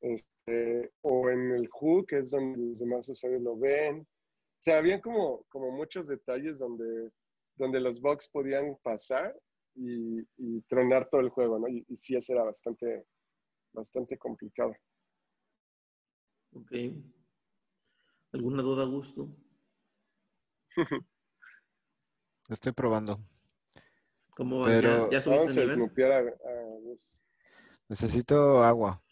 Este, 0.00 0.92
o 1.02 1.28
en 1.28 1.50
el 1.50 1.68
Who, 1.68 2.06
que 2.06 2.18
es 2.18 2.30
donde 2.30 2.56
los 2.68 2.78
demás 2.78 3.08
usuarios 3.08 3.42
lo 3.42 3.56
ven. 3.56 4.02
O 4.02 4.62
sea, 4.62 4.78
había 4.78 5.00
como, 5.00 5.44
como 5.48 5.72
muchos 5.72 6.06
detalles 6.06 6.60
donde, 6.60 7.10
donde 7.56 7.80
los 7.80 8.00
bugs 8.00 8.28
podían 8.28 8.76
pasar 8.82 9.36
y, 9.74 10.24
tronar 10.68 11.08
todo 11.08 11.20
el 11.20 11.30
juego, 11.30 11.58
¿no? 11.58 11.68
Y, 11.68 11.84
sí, 11.96 12.16
eso 12.16 12.32
era 12.32 12.44
bastante, 12.44 13.06
bastante 13.72 14.18
complicado. 14.18 14.74
Ok. 16.52 16.72
¿Alguna 18.32 18.62
duda, 18.62 18.84
Gusto? 18.84 19.28
Estoy 22.48 22.72
probando. 22.72 23.20
¿Cómo 24.30 24.64
Pero, 24.64 25.10
ya, 25.10 25.18
ya 25.18 25.20
subiste 25.22 25.66
Vamos 25.66 25.90
a, 25.98 26.18
a 26.18 26.24
Necesito 27.88 28.64
agua. 28.64 29.02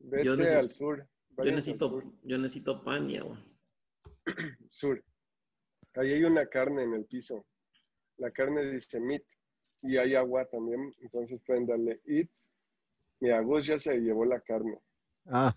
Vete 0.00 0.24
Yo 0.24 0.36
necesito- 0.36 0.58
al 0.58 0.70
sur. 0.70 1.08
Yo 1.38 1.44
necesito, 1.44 1.88
sur. 1.88 2.04
yo 2.22 2.38
necesito 2.38 2.84
pan 2.84 3.10
y 3.10 3.16
agua. 3.16 3.44
sur. 4.68 5.02
Ahí 5.94 6.12
hay 6.12 6.24
una 6.24 6.46
carne 6.46 6.82
en 6.82 6.94
el 6.94 7.04
piso. 7.04 7.46
La 8.16 8.30
carne 8.30 8.64
dice 8.70 9.00
meat 9.00 9.24
y 9.82 9.96
hay 9.98 10.14
agua 10.14 10.44
también, 10.46 10.92
entonces 11.00 11.42
pueden 11.46 11.66
darle 11.66 12.00
eat. 12.06 12.28
Mira, 13.20 13.40
Gus 13.40 13.66
ya 13.66 13.78
se 13.78 13.96
llevó 13.98 14.24
la 14.24 14.40
carne. 14.40 14.78
Ah, 15.26 15.56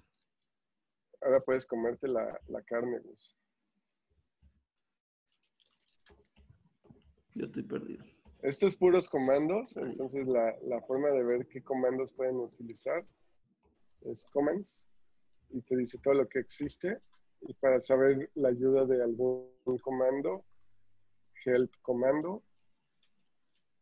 Ahora 1.21 1.39
puedes 1.41 1.65
comerte 1.65 2.07
la, 2.07 2.39
la 2.47 2.61
carne, 2.61 2.99
Gus. 2.99 3.35
Yo 7.33 7.45
estoy 7.45 7.63
perdido. 7.63 8.05
Estos 8.43 8.75
puros 8.75 9.09
comandos, 9.09 9.77
entonces 9.77 10.27
la, 10.27 10.55
la 10.63 10.81
forma 10.81 11.09
de 11.09 11.23
ver 11.23 11.47
qué 11.47 11.63
comandos 11.63 12.13
pueden 12.13 12.35
utilizar 12.37 13.03
es 14.01 14.25
commands 14.31 14.87
y 15.49 15.61
te 15.61 15.75
dice 15.75 15.97
todo 15.99 16.13
lo 16.13 16.27
que 16.29 16.39
existe. 16.39 16.99
Y 17.47 17.53
para 17.55 17.79
saber 17.79 18.29
la 18.35 18.49
ayuda 18.49 18.85
de 18.85 19.01
algún 19.01 19.49
comando, 19.81 20.45
help 21.45 21.73
comando. 21.81 22.43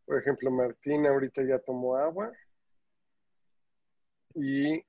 Por 0.05 0.19
ejemplo, 0.19 0.51
Martín 0.51 1.07
ahorita 1.07 1.43
ya 1.43 1.59
tomó 1.59 1.97
agua 1.97 2.31
y 4.35 4.81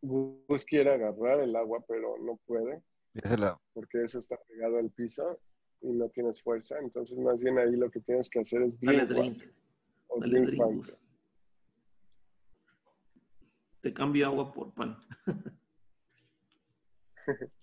Gus 0.00 0.64
quiere 0.64 0.94
agarrar 0.94 1.40
el 1.40 1.54
agua, 1.56 1.84
pero 1.86 2.16
no 2.18 2.36
puede 2.46 2.82
porque 3.72 4.04
eso 4.04 4.18
está 4.18 4.36
pegado 4.48 4.78
al 4.78 4.90
piso 4.90 5.38
y 5.80 5.92
no 5.92 6.08
tienes 6.08 6.42
fuerza. 6.42 6.78
Entonces, 6.78 7.18
más 7.18 7.42
bien 7.42 7.58
ahí 7.58 7.76
lo 7.76 7.90
que 7.90 8.00
tienes 8.00 8.30
que 8.30 8.40
hacer 8.40 8.62
es 8.62 8.80
Dale 8.80 9.06
drink, 9.06 9.10
drink. 9.10 9.36
water 9.36 9.54
o 10.08 10.20
Dale 10.20 10.32
drink 10.32 10.46
drink. 10.46 10.76
Gus. 10.76 10.98
Te 13.80 13.92
cambio 13.92 14.26
agua 14.26 14.52
por 14.52 14.72
pan. 14.74 14.96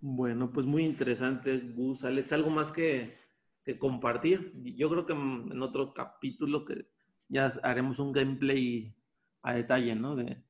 Bueno, 0.00 0.52
pues 0.52 0.64
muy 0.64 0.84
interesante, 0.84 1.58
Gus, 1.58 2.04
Alex. 2.04 2.32
¿Algo 2.32 2.50
más 2.50 2.70
que, 2.70 3.18
que 3.64 3.78
compartir? 3.78 4.52
Yo 4.76 4.88
creo 4.88 5.06
que 5.06 5.12
en 5.12 5.60
otro 5.60 5.92
capítulo 5.92 6.64
que 6.64 6.88
ya 7.28 7.50
haremos 7.62 7.98
un 7.98 8.12
gameplay 8.12 8.94
a 9.42 9.54
detalle, 9.54 9.94
¿no? 9.96 10.14
De, 10.16 10.44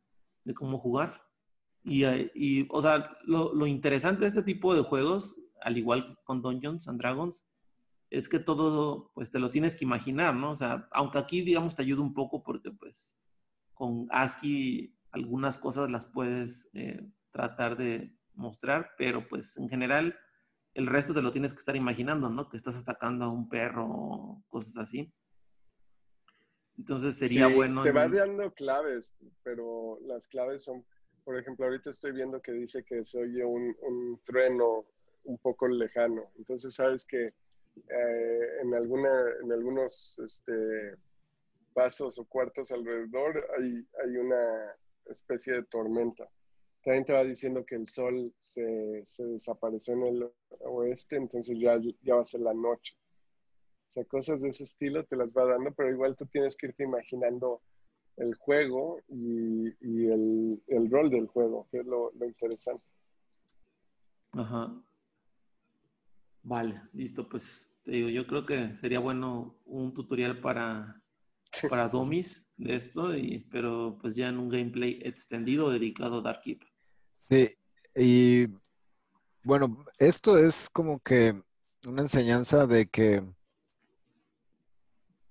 cómo 0.55 0.79
jugar. 0.79 1.23
Y, 1.85 2.05
eh, 2.05 2.67
o 2.71 2.83
sea, 2.83 3.19
lo, 3.25 3.67
interesante 3.67 4.23
de 4.23 4.29
este 4.29 4.43
tipo 4.43 4.75
de 4.75 4.83
juegos, 4.83 5.37
al 5.63 5.77
igual 5.77 6.19
con 6.25 6.43
Dungeons 6.43 6.89
and 6.89 6.99
Dragons, 6.99 7.47
es 8.11 8.29
que 8.29 8.39
todo, 8.39 9.13
pues 9.15 9.31
te 9.31 9.39
lo 9.39 9.51
tienes 9.51 9.77
que 9.77 9.85
imaginar, 9.85 10.35
¿no? 10.35 10.53
O 10.53 10.57
sea, 10.57 10.89
aunque 10.93 11.19
aquí, 11.19 11.43
digamos, 11.43 11.75
te 11.75 11.83
ayuda 11.83 12.03
un 12.03 12.15
poco 12.15 12.43
porque, 12.43 12.71
pues, 12.71 13.19
con 13.75 14.09
ASCII 14.11 14.95
algunas 15.11 15.59
cosas 15.59 15.91
las 15.91 16.07
puedes 16.07 16.71
eh, 16.73 17.07
tratar 17.31 17.77
de 17.77 18.18
mostrar, 18.39 18.93
pero 18.97 19.27
pues 19.29 19.57
en 19.59 19.69
general 19.69 20.19
el 20.75 20.87
resto 20.87 21.13
te 21.13 21.23
lo 21.23 21.33
tienes 21.33 21.53
que 21.53 21.59
estar 21.59 21.77
imaginando, 21.77 22.31
¿no? 22.31 22.49
Que 22.49 22.57
estás 22.57 22.77
atacando 22.77 23.25
a 23.25 23.33
un 23.33 23.49
perro 23.49 23.85
o 23.87 24.45
cosas 24.49 24.77
así. 24.79 25.13
Entonces 26.79 27.19
sería 27.19 27.49
Sí, 27.49 27.55
bueno. 27.55 27.83
Te 27.83 27.89
en 27.91 27.97
va 27.97 28.07
un- 28.07 28.13
dando 28.13 28.53
claves, 28.55 29.13
pero 29.43 29.99
las 30.03 30.29
claves 30.29 30.63
son, 30.65 30.85
por 31.25 31.37
ejemplo, 31.39 31.67
ahorita 31.67 31.91
estoy 31.91 32.13
viendo 32.13 32.41
que 32.41 32.53
dice 32.53 32.85
que 32.85 33.03
se 33.05 33.19
oye 33.21 33.45
un, 33.45 33.77
un 33.83 34.21
trueno 34.25 34.87
un 35.25 35.39
poco 35.39 35.67
lejano. 35.67 36.31
Entonces 36.39 36.75
sabes 36.75 37.05
que 37.05 37.27
eh, 37.27 38.41
en, 38.63 38.75
alguna, 38.75 39.11
en 39.43 39.53
algunos 39.53 40.19
este, 40.21 40.95
pasos 41.75 42.19
o 42.19 42.25
cuartos 42.25 42.71
alrededor 42.71 43.45
hay, 43.59 43.87
hay 44.05 44.17
una 44.17 44.75
especie 45.07 45.55
de 45.55 45.65
tormenta. 45.65 46.29
También 46.83 47.05
te 47.05 47.13
va 47.13 47.25
diciendo 47.25 47.65
que 47.65 47.75
el 47.75 47.87
sol 47.87 48.33
se, 48.39 49.03
se 49.05 49.25
desapareció 49.25 49.95
en 49.95 50.07
el 50.07 50.31
oeste, 50.61 51.17
entonces 51.17 51.59
ya, 51.59 51.79
ya 52.03 52.15
va 52.15 52.21
a 52.23 52.25
ser 52.25 52.41
la 52.41 52.55
noche. 52.55 52.95
O 53.89 53.91
sea, 53.91 54.05
cosas 54.05 54.43
de 54.43 54.49
ese 54.49 54.65
estilo 54.65 55.05
te 55.05 55.17
las 55.17 55.33
va 55.33 55.45
dando, 55.45 55.73
pero 55.73 55.91
igual 55.91 56.15
tú 56.17 56.27
tienes 56.27 56.57
que 56.57 56.69
irte 56.69 56.85
imaginando 56.85 57.63
el 58.17 58.35
juego 58.35 59.01
y, 59.09 59.69
y 59.81 60.07
el, 60.07 60.63
el 60.67 60.91
rol 60.91 61.11
del 61.11 61.27
juego, 61.27 61.69
que 61.71 61.79
es 61.79 61.87
lo, 61.87 62.13
lo 62.13 62.27
interesante. 62.27 62.85
Ajá. 64.33 64.73
Vale, 66.43 66.83
listo. 66.93 67.29
Pues 67.29 67.71
te 67.83 67.93
digo, 67.93 68.09
yo 68.09 68.27
creo 68.27 68.47
que 68.47 68.77
sería 68.77 69.01
bueno 69.01 69.57
un 69.67 69.95
tutorial 69.95 70.41
para, 70.41 71.03
para 71.71 71.89
domis 71.89 72.48
de 72.59 72.77
esto, 72.77 73.17
y, 73.17 73.47
pero 73.51 73.99
pues 74.01 74.17
ya 74.17 74.29
en 74.29 74.39
un 74.39 74.49
gameplay 74.51 75.01
extendido 75.03 75.71
dedicado 75.71 76.19
a 76.19 76.23
Dark 76.23 76.43
Keep. 76.43 76.63
Sí, 77.29 77.57
y 77.95 78.47
bueno, 79.43 79.85
esto 79.99 80.39
es 80.39 80.69
como 80.71 81.01
que 81.01 81.43
una 81.87 82.03
enseñanza 82.03 82.67
de 82.67 82.89
que 82.89 83.23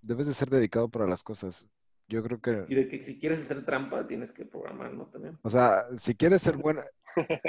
debes 0.01 0.27
de 0.27 0.33
ser 0.33 0.49
dedicado 0.49 0.89
para 0.89 1.07
las 1.07 1.23
cosas. 1.23 1.67
Yo 2.07 2.23
creo 2.23 2.39
Y 2.67 2.75
que, 2.75 2.75
de 2.75 2.87
que 2.87 2.99
si 2.99 3.19
quieres 3.19 3.39
hacer 3.39 3.65
trampa, 3.65 4.07
tienes 4.07 4.31
que 4.31 4.45
programar, 4.45 4.93
¿no? 4.93 5.07
También. 5.07 5.39
o 5.41 5.49
sea, 5.49 5.85
si 5.97 6.15
quieres 6.15 6.41
ser 6.41 6.57
bueno, 6.57 6.83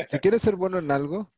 si 0.09 0.18
quieres 0.20 0.43
ser 0.43 0.57
bueno 0.57 0.79
en 0.79 0.91
algo, 0.91 1.31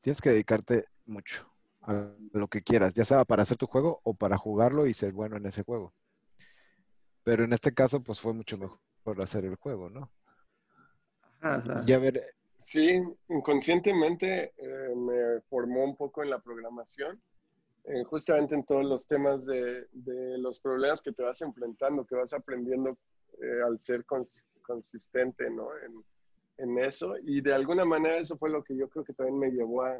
tienes 0.00 0.20
que 0.20 0.30
dedicarte 0.30 0.86
mucho 1.06 1.48
a 1.82 2.10
lo 2.32 2.48
que 2.48 2.62
quieras, 2.62 2.94
ya 2.94 3.04
sea 3.04 3.24
para 3.24 3.42
hacer 3.42 3.58
tu 3.58 3.66
juego 3.66 4.00
o 4.04 4.14
para 4.14 4.38
jugarlo 4.38 4.86
y 4.86 4.94
ser 4.94 5.12
bueno 5.12 5.36
en 5.36 5.46
ese 5.46 5.62
juego. 5.62 5.94
Pero 7.24 7.44
en 7.44 7.52
este 7.52 7.72
caso, 7.74 8.02
pues 8.02 8.20
fue 8.20 8.32
mucho 8.32 8.58
mejor 8.58 9.22
hacer 9.22 9.44
el 9.44 9.56
juego, 9.56 9.90
¿no? 9.90 10.10
Ajá, 11.40 11.58
o 11.58 11.62
sea, 11.62 11.84
Ya 11.84 11.98
ver, 11.98 12.34
Sí, 12.56 13.02
inconscientemente 13.28 14.54
eh, 14.56 14.94
me 14.96 15.40
formó 15.50 15.84
un 15.84 15.96
poco 15.96 16.22
en 16.22 16.30
la 16.30 16.38
programación, 16.38 17.20
eh, 17.84 18.04
justamente 18.04 18.54
en 18.54 18.64
todos 18.64 18.84
los 18.84 19.06
temas 19.06 19.44
de, 19.44 19.86
de 19.92 20.38
los 20.38 20.60
problemas 20.60 21.02
que 21.02 21.12
te 21.12 21.22
vas 21.22 21.42
enfrentando, 21.42 22.06
que 22.06 22.14
vas 22.14 22.32
aprendiendo 22.32 22.96
eh, 23.42 23.60
al 23.66 23.78
ser 23.78 24.06
cons- 24.06 24.48
consistente 24.62 25.50
¿no? 25.50 25.68
en, 25.78 26.04
en 26.58 26.78
eso. 26.78 27.16
Y 27.22 27.40
de 27.42 27.52
alguna 27.52 27.84
manera 27.84 28.18
eso 28.18 28.38
fue 28.38 28.50
lo 28.50 28.62
que 28.64 28.76
yo 28.76 28.88
creo 28.88 29.04
que 29.04 29.12
también 29.12 29.38
me 29.38 29.50
llevó 29.50 29.82
a, 29.82 29.98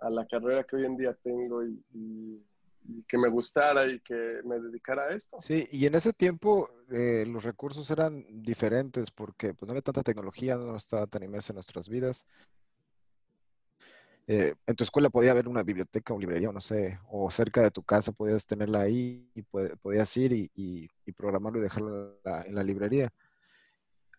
a 0.00 0.10
la 0.10 0.26
carrera 0.26 0.64
que 0.64 0.76
hoy 0.76 0.84
en 0.86 0.96
día 0.96 1.14
tengo 1.22 1.64
y, 1.64 1.82
y- 1.94 2.44
y 2.88 3.02
que 3.04 3.18
me 3.18 3.28
gustara 3.28 3.86
y 3.86 4.00
que 4.00 4.40
me 4.44 4.58
dedicara 4.58 5.02
a 5.04 5.14
esto. 5.14 5.40
Sí, 5.40 5.68
y 5.70 5.86
en 5.86 5.94
ese 5.94 6.12
tiempo 6.12 6.70
eh, 6.90 7.24
los 7.28 7.44
recursos 7.44 7.90
eran 7.90 8.24
diferentes 8.42 9.10
porque 9.10 9.54
pues, 9.54 9.66
no 9.68 9.72
había 9.72 9.82
tanta 9.82 10.02
tecnología, 10.02 10.56
no 10.56 10.76
estaba 10.76 11.06
tan 11.06 11.22
inmersa 11.22 11.52
en 11.52 11.56
nuestras 11.56 11.88
vidas. 11.88 12.26
Eh, 14.26 14.54
en 14.66 14.76
tu 14.76 14.84
escuela 14.84 15.08
podía 15.08 15.30
haber 15.30 15.48
una 15.48 15.62
biblioteca 15.62 16.12
o 16.12 16.18
librería, 16.18 16.50
o 16.50 16.52
no 16.52 16.60
sé, 16.60 16.98
o 17.10 17.30
cerca 17.30 17.62
de 17.62 17.70
tu 17.70 17.82
casa 17.82 18.12
podías 18.12 18.46
tenerla 18.46 18.80
ahí 18.82 19.30
y 19.34 19.42
podías 19.42 20.14
ir 20.18 20.32
y, 20.32 20.50
y- 20.54 20.88
y 21.06 21.12
programarlo 21.12 21.58
y 21.58 21.62
dejarlo 21.62 22.10
en 22.10 22.14
la, 22.24 22.42
en 22.42 22.54
la 22.54 22.62
librería. 22.62 23.10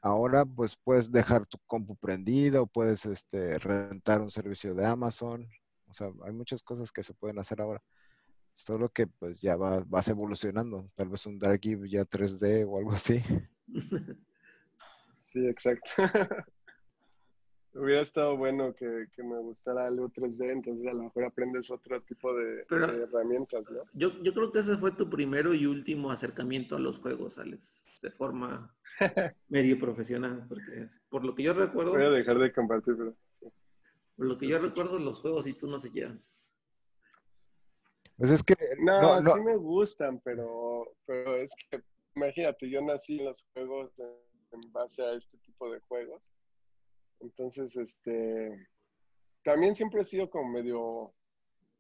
Ahora 0.02 0.46
pues 0.46 0.76
puedes 0.84 1.12
dejar 1.12 1.46
tu 1.46 1.58
compu 1.68 1.96
prendida 1.96 2.62
o 2.62 2.66
puedes 2.68 3.06
este, 3.06 3.60
rentar 3.60 4.22
un 4.22 4.32
servicio 4.32 4.74
de 4.74 4.86
Amazon. 4.86 5.48
O 5.88 5.94
sea, 5.94 6.10
hay 6.26 6.32
muchas 6.32 6.64
cosas 6.64 6.92
que 6.92 7.04
se 7.04 7.14
pueden 7.14 7.38
hacer 7.38 7.62
ahora. 7.62 7.82
Solo 8.54 8.90
que 8.90 9.08
pues 9.08 9.42
ya 9.42 9.56
va, 9.56 9.84
vas 9.88 10.08
evolucionando. 10.10 10.90
Tal 10.96 11.10
vez 11.10 11.26
un 11.26 11.40
Dark 11.40 11.62
Eve 11.64 11.90
ya 11.90 12.04
3D 12.06 12.66
o 12.68 12.78
algo 12.78 12.92
así. 12.92 13.22
Sí, 15.16 15.46
exacto. 15.46 15.92
Hubiera 17.74 18.02
estado 18.02 18.36
bueno 18.36 18.74
que, 18.74 19.06
que 19.12 19.22
me 19.22 19.38
gustara 19.40 19.86
algo 19.86 20.10
3D, 20.10 20.50
entonces 20.50 20.88
a 20.88 20.94
lo 20.94 21.04
mejor 21.04 21.26
aprendes 21.26 21.70
otro 21.70 22.02
tipo 22.02 22.34
de, 22.34 22.66
Pero- 22.68 22.88
de 22.88 23.04
herramientas, 23.04 23.70
¿no? 23.70 23.82
yo, 23.94 24.12
yo 24.24 24.34
creo 24.34 24.52
que 24.52 24.60
ese 24.60 24.78
fue 24.78 24.92
tu 24.94 25.10
primero 25.10 25.54
y 25.54 25.66
último 25.68 26.10
acercamiento 26.12 26.76
a 26.76 26.80
los 26.80 26.98
juegos, 27.00 27.38
Alex, 27.38 27.86
de 28.02 28.10
forma 28.12 28.74
medio 29.50 29.78
profesional, 29.78 30.46
porque 30.48 30.88
por 31.10 31.24
lo 31.26 31.36
que 31.36 31.44
yo 31.44 31.54
recuerdo, 31.54 31.92
Voy 31.94 32.04
a 32.04 32.10
dejar 32.10 32.40
de 32.40 32.52
compartir, 32.52 32.96
pero 32.98 33.14
sí. 33.34 33.46
por 34.16 34.26
lo 34.26 34.38
que 34.38 34.48
yo 34.48 34.58
recuerdo, 34.60 34.98
los 35.00 35.20
juegos 35.20 35.46
y 35.48 35.54
tú 35.54 35.68
no 35.68 35.78
se 35.80 35.92
llevan. 35.92 36.24
Pues 38.20 38.32
es 38.32 38.44
que 38.44 38.54
No, 38.80 39.02
no, 39.02 39.22
no, 39.22 39.32
sí 39.34 39.40
me 39.40 39.56
gustan, 39.56 40.20
pero, 40.20 40.94
pero 41.06 41.38
es 41.38 41.52
que, 41.72 41.82
imagínate, 42.16 42.70
yo 42.70 42.82
nací 42.82 43.18
en 43.18 43.26
los 43.26 43.46
juegos 43.54 43.98
en, 43.98 44.10
en 44.52 44.72
base 44.74 45.02
a 45.04 45.14
este 45.14 45.38
tipo 45.38 45.72
de 45.72 45.80
juegos. 45.88 46.30
Entonces, 47.22 47.76
este, 47.78 48.68
también 49.44 49.74
siempre 49.74 50.02
he 50.02 50.04
sido 50.06 50.30
como 50.30 50.50
medio, 50.52 51.14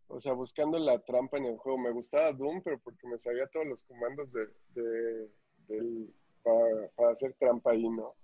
o 0.08 0.20
sea, 0.22 0.32
buscando 0.34 0.80
la 0.80 1.00
trampa 1.00 1.38
en 1.38 1.46
el 1.46 1.58
juego. 1.58 1.78
Me 1.78 1.92
gustaba 1.92 2.32
Doom, 2.32 2.62
pero 2.64 2.80
porque 2.80 3.06
me 3.08 3.18
sabía 3.18 3.46
todos 3.48 3.66
los 3.68 3.84
comandos 3.84 4.32
de, 4.32 4.48
de- 4.76 5.30
del- 5.68 6.14
para, 6.42 6.88
para 6.96 7.12
hacer 7.12 7.36
trampa 7.38 7.72
ahí, 7.72 7.88
¿no? 7.90 8.16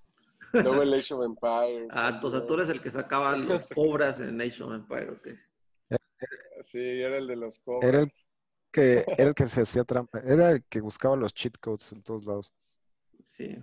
Luego 0.53 0.83
el 0.83 0.93
Age 0.93 1.13
of 1.13 1.25
Empires. 1.25 1.89
Ah, 1.97 2.11
entonces 2.13 2.45
tú 2.47 2.53
eres 2.53 2.69
el 2.69 2.81
que 2.81 2.91
sacaba 2.91 3.35
los 3.35 3.67
cobras 3.67 4.21
en 4.21 4.37
Nation 4.37 4.73
Empire, 4.73 5.11
ok. 5.11 5.27
Sí, 6.65 6.79
era 6.79 7.17
el 7.17 7.27
de 7.27 7.35
los 7.37 7.59
cobras. 7.59 7.93
era 7.93 8.01
el 8.01 8.11
que, 8.71 9.05
era 9.17 9.29
el 9.29 9.35
que 9.35 9.47
se 9.47 9.61
hacía 9.61 9.83
trampa, 9.85 10.19
era 10.19 10.51
el 10.51 10.65
que 10.65 10.81
buscaba 10.81 11.15
los 11.15 11.33
cheat 11.33 11.57
codes 11.59 11.91
en 11.93 12.03
todos 12.03 12.25
lados. 12.25 12.53
Sí. 13.23 13.57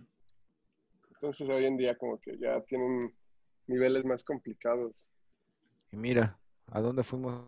Entonces 1.10 1.48
hoy 1.48 1.64
en 1.66 1.76
día 1.78 1.96
como 1.96 2.20
que 2.20 2.36
ya 2.38 2.60
tienen 2.62 3.00
niveles 3.66 4.04
más 4.04 4.24
complicados. 4.24 5.10
Y 5.92 5.96
mira, 5.96 6.38
¿a 6.66 6.80
dónde 6.80 7.04
fuimos 7.04 7.44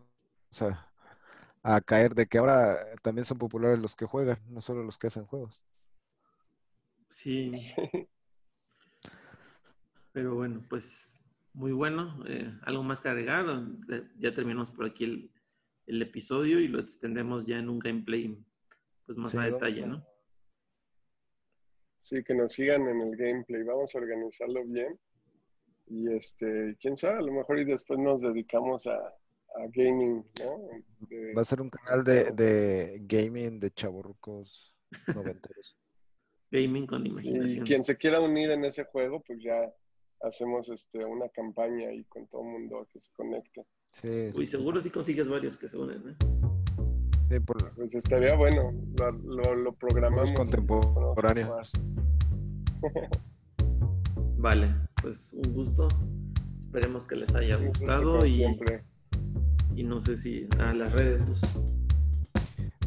a, 0.60 0.92
a 1.62 1.80
caer? 1.80 2.14
De 2.14 2.26
que 2.26 2.38
ahora 2.38 2.94
también 3.02 3.24
son 3.24 3.38
populares 3.38 3.78
los 3.80 3.96
que 3.96 4.06
juegan, 4.06 4.38
no 4.48 4.60
solo 4.60 4.82
los 4.84 4.98
que 4.98 5.08
hacen 5.08 5.26
juegos. 5.26 5.64
Sí. 7.10 7.52
Pero 10.12 10.34
bueno, 10.34 10.64
pues 10.68 11.24
muy 11.52 11.72
bueno. 11.72 12.24
Eh, 12.26 12.52
¿Algo 12.62 12.82
más 12.82 13.00
que 13.00 13.08
agregar? 13.08 13.46
Eh, 13.90 14.08
Ya 14.18 14.34
terminamos 14.34 14.70
por 14.70 14.86
aquí 14.86 15.04
el, 15.04 15.33
el 15.86 16.02
episodio 16.02 16.60
y 16.60 16.68
lo 16.68 16.80
extendemos 16.80 17.44
ya 17.46 17.58
en 17.58 17.68
un 17.68 17.78
gameplay 17.78 18.36
pues 19.06 19.18
más 19.18 19.32
Sí, 19.32 19.38
a 19.38 19.42
detalle, 19.42 19.84
a- 19.84 19.86
¿no? 19.86 20.06
Sí, 21.98 22.22
que 22.22 22.34
nos 22.34 22.52
sigan 22.52 22.86
en 22.88 23.00
el 23.00 23.16
gameplay. 23.16 23.62
Vamos 23.62 23.94
a 23.94 23.98
organizarlo 23.98 24.62
bien. 24.66 24.98
Y 25.86 26.12
este, 26.12 26.76
quién 26.80 26.96
sabe, 26.96 27.18
a 27.18 27.22
lo 27.22 27.32
mejor 27.32 27.58
y 27.58 27.64
después 27.64 27.98
nos 27.98 28.20
dedicamos 28.22 28.86
a, 28.86 28.96
a 28.98 29.66
gaming, 29.72 30.24
¿no? 30.38 30.68
De- 31.08 31.34
Va 31.34 31.42
a 31.42 31.44
ser 31.44 31.60
un 31.62 31.70
canal 31.70 32.04
de, 32.04 32.30
de 32.32 32.98
gaming 33.06 33.58
de 33.60 33.70
chavorrucos 33.72 34.74
noventeros. 35.14 35.76
Gaming 36.50 36.86
con 36.86 37.02
sí, 37.04 37.08
imaginación. 37.10 37.66
quien 37.66 37.82
se 37.82 37.96
quiera 37.96 38.20
unir 38.20 38.50
en 38.52 38.64
ese 38.64 38.84
juego, 38.84 39.20
pues 39.26 39.40
ya 39.42 39.74
hacemos 40.20 40.68
este, 40.70 41.04
una 41.04 41.28
campaña 41.30 41.90
y 41.92 42.04
con 42.04 42.28
todo 42.28 42.42
el 42.42 42.48
mundo 42.48 42.86
que 42.92 43.00
se 43.00 43.10
conecte. 43.12 43.66
Sí, 44.00 44.30
Uy, 44.34 44.46
seguro 44.46 44.80
si 44.80 44.90
consigues 44.90 45.28
varios 45.28 45.56
que 45.56 45.68
se 45.68 45.76
unen, 45.78 46.02
¿eh? 46.08 46.14
sí, 47.30 47.40
por 47.40 47.72
Pues 47.74 47.94
estaría 47.94 48.34
bueno, 48.36 48.72
lo, 48.98 49.12
lo, 49.12 49.54
lo 49.54 49.72
programamos. 49.72 50.32
contemporáneos. 50.32 51.72
Vale, 54.38 54.74
pues 55.00 55.32
un 55.32 55.54
gusto. 55.54 55.88
Esperemos 56.58 57.06
que 57.06 57.16
les 57.16 57.34
haya 57.34 57.56
gustado 57.56 58.26
y, 58.26 58.32
siempre. 58.32 58.84
y 59.74 59.84
no 59.84 60.00
sé 60.00 60.16
si 60.16 60.46
a 60.58 60.74
las 60.74 60.92
redes, 60.92 61.24
pues. 61.24 61.40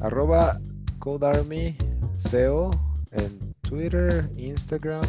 Arroba 0.01 0.59
CodeArmy 0.99 1.77
SEO 2.15 2.69
en 3.11 3.39
Twitter, 3.61 4.29
Instagram, 4.35 5.05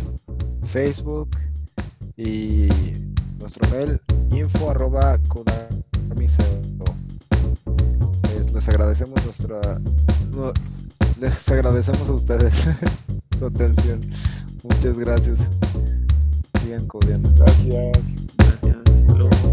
Facebook 0.68 1.30
y 2.16 2.68
nuestro 3.38 3.68
mail 3.70 4.01
info 4.30 4.70
arroba 4.70 5.18
codearmy 5.28 5.82
SEO. 6.28 6.84
Les, 8.34 8.52
les 8.52 8.68
agradecemos 8.68 9.24
nuestra 9.24 9.61
no, 10.34 10.52
les 11.20 11.48
agradecemos 11.48 12.09
a 12.09 12.12
ustedes 12.12 12.54
su 13.38 13.46
atención. 13.46 14.00
Muchas 14.62 14.98
gracias. 14.98 15.38
Sigan 16.62 16.86
codeando. 16.86 17.32
Gracias. 17.34 18.04
Gracias. 18.36 18.76
Hasta 18.86 19.14
luego. 19.14 19.47